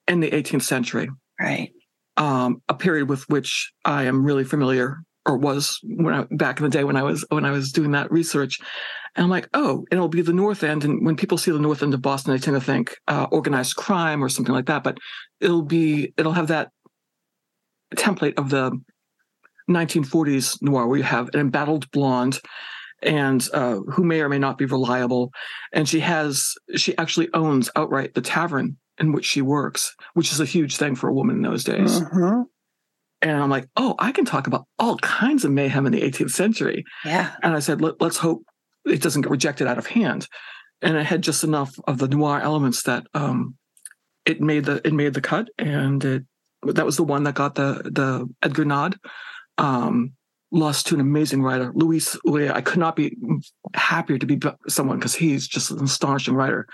in 0.05 0.19
the 0.19 0.31
18th 0.31 0.63
century, 0.63 1.07
Right. 1.39 1.71
um, 2.17 2.61
a 2.67 2.73
period 2.73 3.07
with 3.07 3.23
which 3.29 3.71
I 3.85 4.03
am 4.03 4.25
really 4.25 4.43
familiar 4.43 4.97
or 5.25 5.37
was 5.37 5.79
when 5.83 6.13
I 6.13 6.25
back 6.31 6.59
in 6.59 6.63
the 6.65 6.69
day 6.69 6.83
when 6.83 6.97
I 6.97 7.03
was 7.03 7.23
when 7.29 7.45
I 7.45 7.51
was 7.51 7.71
doing 7.71 7.91
that 7.91 8.11
research. 8.11 8.59
And 9.17 9.23
I'm 9.23 9.29
like, 9.31 9.49
oh, 9.55 9.79
and 9.89 9.97
it'll 9.97 10.07
be 10.07 10.21
the 10.21 10.31
North 10.31 10.63
End. 10.63 10.85
And 10.85 11.03
when 11.03 11.15
people 11.15 11.39
see 11.39 11.49
the 11.51 11.59
North 11.59 11.81
End 11.81 11.95
of 11.95 12.03
Boston, 12.03 12.33
they 12.33 12.39
tend 12.39 12.55
to 12.55 12.61
think 12.61 12.95
uh, 13.07 13.25
organized 13.31 13.75
crime 13.75 14.23
or 14.23 14.29
something 14.29 14.53
like 14.53 14.67
that. 14.67 14.83
But 14.83 14.99
it'll 15.41 15.63
be 15.63 16.13
it'll 16.17 16.33
have 16.33 16.47
that 16.49 16.69
template 17.95 18.37
of 18.37 18.51
the 18.51 18.79
1940s 19.69 20.61
noir 20.61 20.87
where 20.87 20.99
you 20.99 21.03
have 21.03 21.29
an 21.33 21.39
embattled 21.39 21.89
blonde 21.91 22.39
and 23.01 23.47
uh, 23.53 23.79
who 23.91 24.03
may 24.03 24.21
or 24.21 24.29
may 24.29 24.37
not 24.37 24.59
be 24.59 24.65
reliable. 24.65 25.31
And 25.73 25.89
she 25.89 25.99
has 26.01 26.53
she 26.75 26.95
actually 26.99 27.29
owns 27.33 27.71
outright 27.75 28.13
the 28.13 28.21
tavern 28.21 28.77
in 28.99 29.13
which 29.13 29.25
she 29.25 29.41
works, 29.41 29.95
which 30.13 30.31
is 30.31 30.39
a 30.39 30.45
huge 30.45 30.77
thing 30.77 30.95
for 30.95 31.09
a 31.09 31.13
woman 31.13 31.37
in 31.37 31.41
those 31.41 31.63
days. 31.63 32.01
Mhm. 32.01 32.45
And 33.23 33.31
I'm 33.31 33.49
like, 33.49 33.67
oh, 33.75 33.95
I 33.97 34.11
can 34.11 34.25
talk 34.25 34.45
about 34.45 34.65
all 34.77 34.97
kinds 34.97 35.43
of 35.43 35.49
mayhem 35.49 35.87
in 35.87 35.91
the 35.91 36.01
18th 36.01 36.31
century. 36.31 36.83
Yeah. 37.03 37.31
And 37.41 37.55
I 37.55 37.59
said, 37.59 37.81
Let, 37.81 37.99
let's 37.99 38.17
hope 38.17 38.43
it 38.87 39.01
doesn't 39.01 39.21
get 39.21 39.31
rejected 39.31 39.67
out 39.67 39.77
of 39.77 39.87
hand. 39.87 40.27
And 40.81 40.95
it 40.95 41.05
had 41.05 41.21
just 41.21 41.43
enough 41.43 41.73
of 41.87 41.97
the 41.97 42.07
noir 42.07 42.39
elements 42.39 42.83
that 42.83 43.05
um, 43.13 43.55
it 44.25 44.41
made 44.41 44.65
the 44.65 44.81
it 44.85 44.93
made 44.93 45.13
the 45.13 45.21
cut, 45.21 45.47
and 45.57 46.03
it, 46.05 46.23
that 46.63 46.85
was 46.85 46.97
the 46.97 47.03
one 47.03 47.23
that 47.23 47.35
got 47.35 47.55
the 47.55 47.81
the 47.85 48.29
Edgar 48.43 48.65
nod. 48.65 48.97
Um, 49.57 50.13
lost 50.51 50.87
to 50.87 50.95
an 50.95 51.01
amazing 51.01 51.41
writer, 51.41 51.71
Luis 51.73 52.15
Urrea. 52.25 52.53
I 52.53 52.61
could 52.61 52.79
not 52.79 52.95
be 52.95 53.17
happier 53.73 54.17
to 54.17 54.25
be 54.25 54.39
someone 54.67 54.97
because 54.97 55.15
he's 55.15 55.47
just 55.47 55.71
an 55.71 55.83
astonishing 55.83 56.35
writer. 56.35 56.67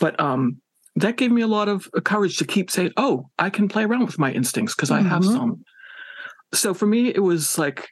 But 0.00 0.18
um, 0.18 0.60
that 0.96 1.16
gave 1.16 1.30
me 1.30 1.42
a 1.42 1.46
lot 1.46 1.68
of 1.68 1.88
courage 2.04 2.38
to 2.38 2.46
keep 2.46 2.70
saying, 2.70 2.92
"Oh, 2.96 3.28
I 3.38 3.50
can 3.50 3.68
play 3.68 3.84
around 3.84 4.06
with 4.06 4.18
my 4.18 4.32
instincts 4.32 4.74
because 4.74 4.90
I 4.90 5.02
have 5.02 5.22
Mhm. 5.22 5.32
some." 5.32 5.64
So 6.54 6.72
for 6.72 6.86
me, 6.86 7.08
it 7.08 7.22
was 7.22 7.58
like 7.58 7.88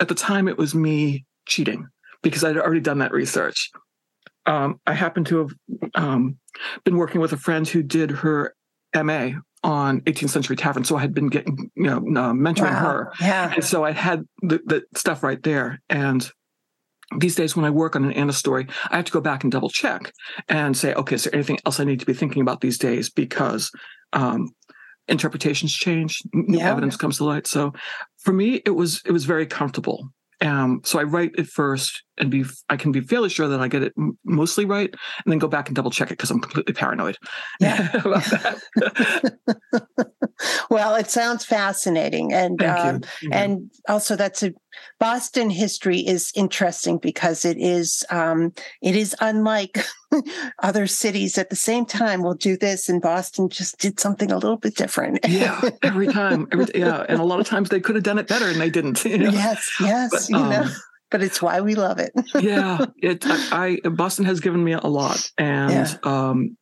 at 0.00 0.08
the 0.08 0.14
time 0.14 0.48
it 0.48 0.58
was 0.58 0.74
me 0.74 1.24
cheating 1.46 1.86
because 2.22 2.44
I'd 2.44 2.56
already 2.56 2.80
done 2.80 2.98
that 2.98 3.12
research. 3.12 3.70
Um, 4.46 4.80
I 4.86 4.94
happened 4.94 5.26
to 5.26 5.38
have 5.38 5.50
um, 5.94 6.36
been 6.84 6.96
working 6.96 7.20
with 7.20 7.32
a 7.32 7.36
friend 7.36 7.66
who 7.66 7.82
did 7.82 8.10
her 8.10 8.54
MA 8.94 9.30
on 9.64 10.00
18th 10.02 10.30
century 10.30 10.56
tavern, 10.56 10.84
so 10.84 10.96
I 10.96 11.00
had 11.00 11.14
been 11.14 11.28
getting 11.28 11.70
you 11.76 11.84
know 11.84 11.98
uh, 11.98 12.32
mentoring 12.32 12.72
Wow. 12.72 12.90
her, 12.90 13.12
Yeah. 13.20 13.52
and 13.54 13.64
so 13.64 13.84
I 13.84 13.92
had 13.92 14.24
the, 14.42 14.60
the 14.66 14.82
stuff 14.96 15.22
right 15.22 15.40
there. 15.42 15.80
And 15.88 16.28
these 17.18 17.36
days, 17.36 17.54
when 17.54 17.64
I 17.64 17.70
work 17.70 17.94
on 17.94 18.04
an 18.04 18.12
Anna 18.12 18.32
story, 18.32 18.66
I 18.90 18.96
have 18.96 19.04
to 19.04 19.12
go 19.12 19.20
back 19.20 19.44
and 19.44 19.52
double 19.52 19.68
check 19.70 20.12
and 20.48 20.76
say, 20.76 20.94
okay, 20.94 21.14
is 21.14 21.24
there 21.24 21.34
anything 21.34 21.58
else 21.66 21.78
I 21.78 21.84
need 21.84 22.00
to 22.00 22.06
be 22.06 22.14
thinking 22.14 22.42
about 22.42 22.60
these 22.62 22.78
days 22.78 23.10
because 23.10 23.70
um, 24.12 24.48
interpretations 25.08 25.72
change, 25.74 26.22
new 26.32 26.58
Yeah. 26.58 26.70
evidence 26.70 26.96
comes 26.96 27.18
to 27.18 27.24
light. 27.24 27.46
So 27.46 27.72
for 28.18 28.32
me, 28.32 28.62
it 28.66 28.70
was 28.70 29.00
it 29.04 29.12
was 29.12 29.24
very 29.26 29.46
comfortable. 29.46 30.08
Um, 30.42 30.80
so 30.84 30.98
I 30.98 31.04
write 31.04 31.30
it 31.38 31.46
first 31.46 32.02
and 32.18 32.30
be 32.30 32.44
I 32.68 32.76
can 32.76 32.92
be 32.92 33.00
fairly 33.00 33.28
sure 33.28 33.48
that 33.48 33.60
I 33.60 33.68
get 33.68 33.82
it 33.82 33.92
mostly 34.24 34.64
right, 34.64 34.90
and 34.90 35.32
then 35.32 35.38
go 35.38 35.48
back 35.48 35.68
and 35.68 35.76
double 35.76 35.90
check 35.90 36.08
it 36.10 36.14
because 36.18 36.30
I'm 36.30 36.40
completely 36.40 36.74
paranoid 36.74 37.16
Yeah. 37.60 37.90
about 38.04 38.24
that. 38.24 39.38
well, 40.70 40.94
it 40.94 41.10
sounds 41.10 41.44
fascinating, 41.44 42.32
and 42.32 42.62
um. 42.62 43.00
Thank 43.20 43.34
and 43.34 43.70
also 43.88 44.16
that's 44.16 44.42
a 44.42 44.52
Boston 44.98 45.50
history 45.50 45.98
is 46.00 46.32
interesting 46.34 46.98
because 46.98 47.44
it 47.44 47.56
is 47.58 48.04
um, 48.10 48.52
it 48.80 48.94
is 48.96 49.14
unlike 49.20 49.84
other 50.62 50.86
cities. 50.86 51.36
At 51.38 51.50
the 51.50 51.56
same 51.56 51.84
time, 51.86 52.22
we'll 52.22 52.34
do 52.34 52.56
this, 52.56 52.88
and 52.88 53.00
Boston 53.02 53.48
just 53.48 53.78
did 53.78 53.98
something 54.00 54.30
a 54.30 54.36
little 54.36 54.56
bit 54.56 54.76
different. 54.76 55.20
yeah, 55.28 55.60
every 55.82 56.06
time, 56.08 56.46
every 56.52 56.66
yeah, 56.74 57.04
and 57.08 57.20
a 57.20 57.24
lot 57.24 57.40
of 57.40 57.46
times 57.46 57.68
they 57.68 57.80
could 57.80 57.94
have 57.96 58.04
done 58.04 58.18
it 58.18 58.28
better 58.28 58.46
and 58.48 58.60
they 58.60 58.70
didn't. 58.70 59.04
you 59.04 59.18
know? 59.18 59.30
yes, 59.30 59.68
yes, 59.80 60.10
But, 60.10 60.28
you 60.28 60.36
know. 60.36 60.62
um, 60.62 60.70
But 61.10 61.22
it's 61.22 61.42
why 61.42 61.60
we 61.60 61.74
love 61.74 61.98
it. 61.98 62.12
yeah, 62.40 62.86
it. 62.96 63.24
I, 63.26 63.78
I 63.84 63.88
Boston 63.88 64.24
has 64.24 64.40
given 64.40 64.62
me 64.64 64.72
a 64.72 64.86
lot, 64.86 65.30
and 65.38 65.72
Yeah. 65.72 65.94
um, 66.04 66.56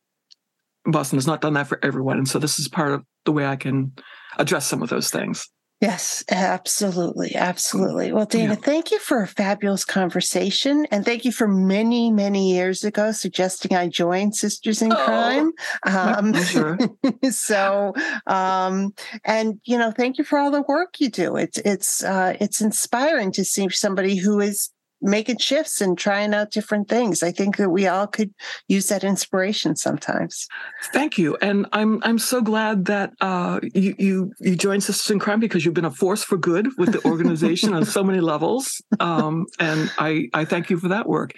Boston 0.85 1.17
has 1.17 1.27
not 1.27 1.41
done 1.41 1.53
that 1.53 1.67
for 1.67 1.79
everyone, 1.83 2.17
and 2.17 2.27
so 2.27 2.39
this 2.39 2.59
is 2.59 2.67
part 2.67 2.91
of 2.93 3.03
the 3.25 3.31
way 3.31 3.45
I 3.45 3.55
can 3.55 3.93
address 4.37 4.67
some 4.67 4.81
of 4.81 4.89
those 4.89 5.09
things. 5.09 5.47
Yes, 5.81 6.23
absolutely. 6.29 7.35
Absolutely. 7.35 8.13
Well, 8.13 8.27
Dana, 8.27 8.53
Yeah. 8.53 8.55
thank 8.55 8.91
you 8.91 8.99
for 8.99 9.23
a 9.23 9.27
fabulous 9.27 9.83
conversation. 9.83 10.85
And 10.91 11.03
thank 11.03 11.25
you 11.25 11.31
for 11.31 11.47
many, 11.47 12.11
many 12.11 12.51
years 12.53 12.83
ago 12.83 13.11
suggesting 13.11 13.75
I 13.75 13.87
join 13.87 14.31
Sisters 14.31 14.83
in 14.83 14.91
Oh, 14.91 14.95
Crime. 14.95 15.51
Um, 15.87 16.35
so, 17.31 17.95
um, 18.27 18.93
and 19.25 19.59
you 19.65 19.79
know, 19.79 19.89
thank 19.89 20.19
you 20.19 20.23
for 20.23 20.37
all 20.37 20.51
the 20.51 20.61
work 20.61 20.99
you 20.99 21.09
do. 21.09 21.35
It's, 21.35 21.57
it's, 21.59 22.03
uh, 22.03 22.37
it's 22.39 22.61
inspiring 22.61 23.31
to 23.31 23.43
see 23.43 23.67
somebody 23.69 24.17
who 24.17 24.39
is 24.39 24.69
making 25.01 25.37
shifts 25.37 25.81
and 25.81 25.97
trying 25.97 26.33
out 26.33 26.51
different 26.51 26.87
things. 26.87 27.23
I 27.23 27.31
think 27.31 27.57
that 27.57 27.69
we 27.69 27.87
all 27.87 28.07
could 28.07 28.33
use 28.67 28.87
that 28.87 29.03
inspiration 29.03 29.75
sometimes. 29.75 30.47
Thank 30.93 31.17
you, 31.17 31.37
and 31.41 31.65
I'm 31.73 32.01
I'm 32.03 32.19
so 32.19 32.41
glad 32.41 32.85
that 32.85 33.13
uh, 33.21 33.59
you 33.73 33.95
you 33.97 34.33
you 34.39 34.55
joined 34.55 34.83
Sisters 34.83 35.11
in 35.11 35.19
Crime 35.19 35.39
because 35.39 35.65
you've 35.65 35.73
been 35.73 35.85
a 35.85 35.91
force 35.91 36.23
for 36.23 36.37
good 36.37 36.69
with 36.77 36.93
the 36.93 37.03
organization 37.05 37.73
on 37.73 37.85
so 37.85 38.03
many 38.03 38.19
levels, 38.19 38.81
um, 38.99 39.45
and 39.59 39.91
I 39.97 40.29
I 40.33 40.45
thank 40.45 40.69
you 40.69 40.77
for 40.77 40.89
that 40.89 41.07
work, 41.07 41.33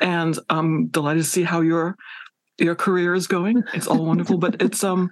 and 0.00 0.38
I'm 0.50 0.88
delighted 0.88 1.22
to 1.22 1.28
see 1.28 1.42
how 1.42 1.60
your 1.60 1.96
your 2.58 2.74
career 2.74 3.14
is 3.14 3.26
going. 3.26 3.62
It's 3.72 3.86
all 3.86 4.04
wonderful, 4.04 4.38
but 4.38 4.60
it's 4.60 4.84
um, 4.84 5.10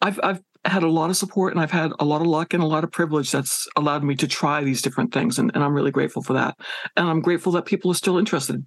I've 0.00 0.20
I've 0.22 0.42
had 0.64 0.82
a 0.82 0.88
lot 0.88 1.10
of 1.10 1.16
support 1.16 1.52
and 1.52 1.60
I've 1.60 1.70
had 1.72 1.92
a 1.98 2.04
lot 2.04 2.20
of 2.20 2.26
luck 2.26 2.54
and 2.54 2.62
a 2.62 2.66
lot 2.66 2.84
of 2.84 2.92
privilege 2.92 3.30
that's 3.32 3.66
allowed 3.76 4.04
me 4.04 4.14
to 4.16 4.28
try 4.28 4.62
these 4.62 4.80
different 4.82 5.12
things, 5.12 5.38
and, 5.38 5.50
and 5.54 5.64
I'm 5.64 5.74
really 5.74 5.90
grateful 5.90 6.22
for 6.22 6.34
that, 6.34 6.56
and 6.96 7.08
I'm 7.08 7.20
grateful 7.20 7.52
that 7.52 7.66
people 7.66 7.90
are 7.90 7.94
still 7.94 8.18
interested 8.18 8.64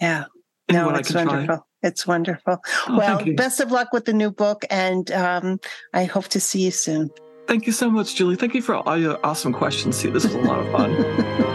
Yeah. 0.00 0.24
in 0.68 0.76
No, 0.76 0.90
it's 0.90 1.10
can 1.12 1.26
try. 1.26 1.36
wonderful. 1.36 1.66
It's 1.82 2.06
wonderful. 2.06 2.58
Oh, 2.88 2.98
well, 2.98 3.24
best 3.36 3.60
of 3.60 3.70
luck 3.70 3.92
with 3.92 4.04
the 4.04 4.12
new 4.12 4.30
book, 4.30 4.64
and 4.68 5.10
um, 5.12 5.60
I 5.94 6.04
hope 6.04 6.26
to 6.28 6.40
see 6.40 6.60
you 6.64 6.70
soon. 6.72 7.10
Thank 7.46 7.66
you 7.66 7.72
so 7.72 7.88
much, 7.90 8.14
Julie. 8.16 8.36
Thank 8.36 8.54
you 8.54 8.60
for 8.60 8.74
all 8.74 8.98
your 8.98 9.18
awesome 9.24 9.52
questions. 9.54 10.02
too. 10.02 10.10
This 10.10 10.24
was 10.24 10.34
a 10.34 10.40
lot 10.40 10.58
of 10.58 10.70
fun. 10.72 11.54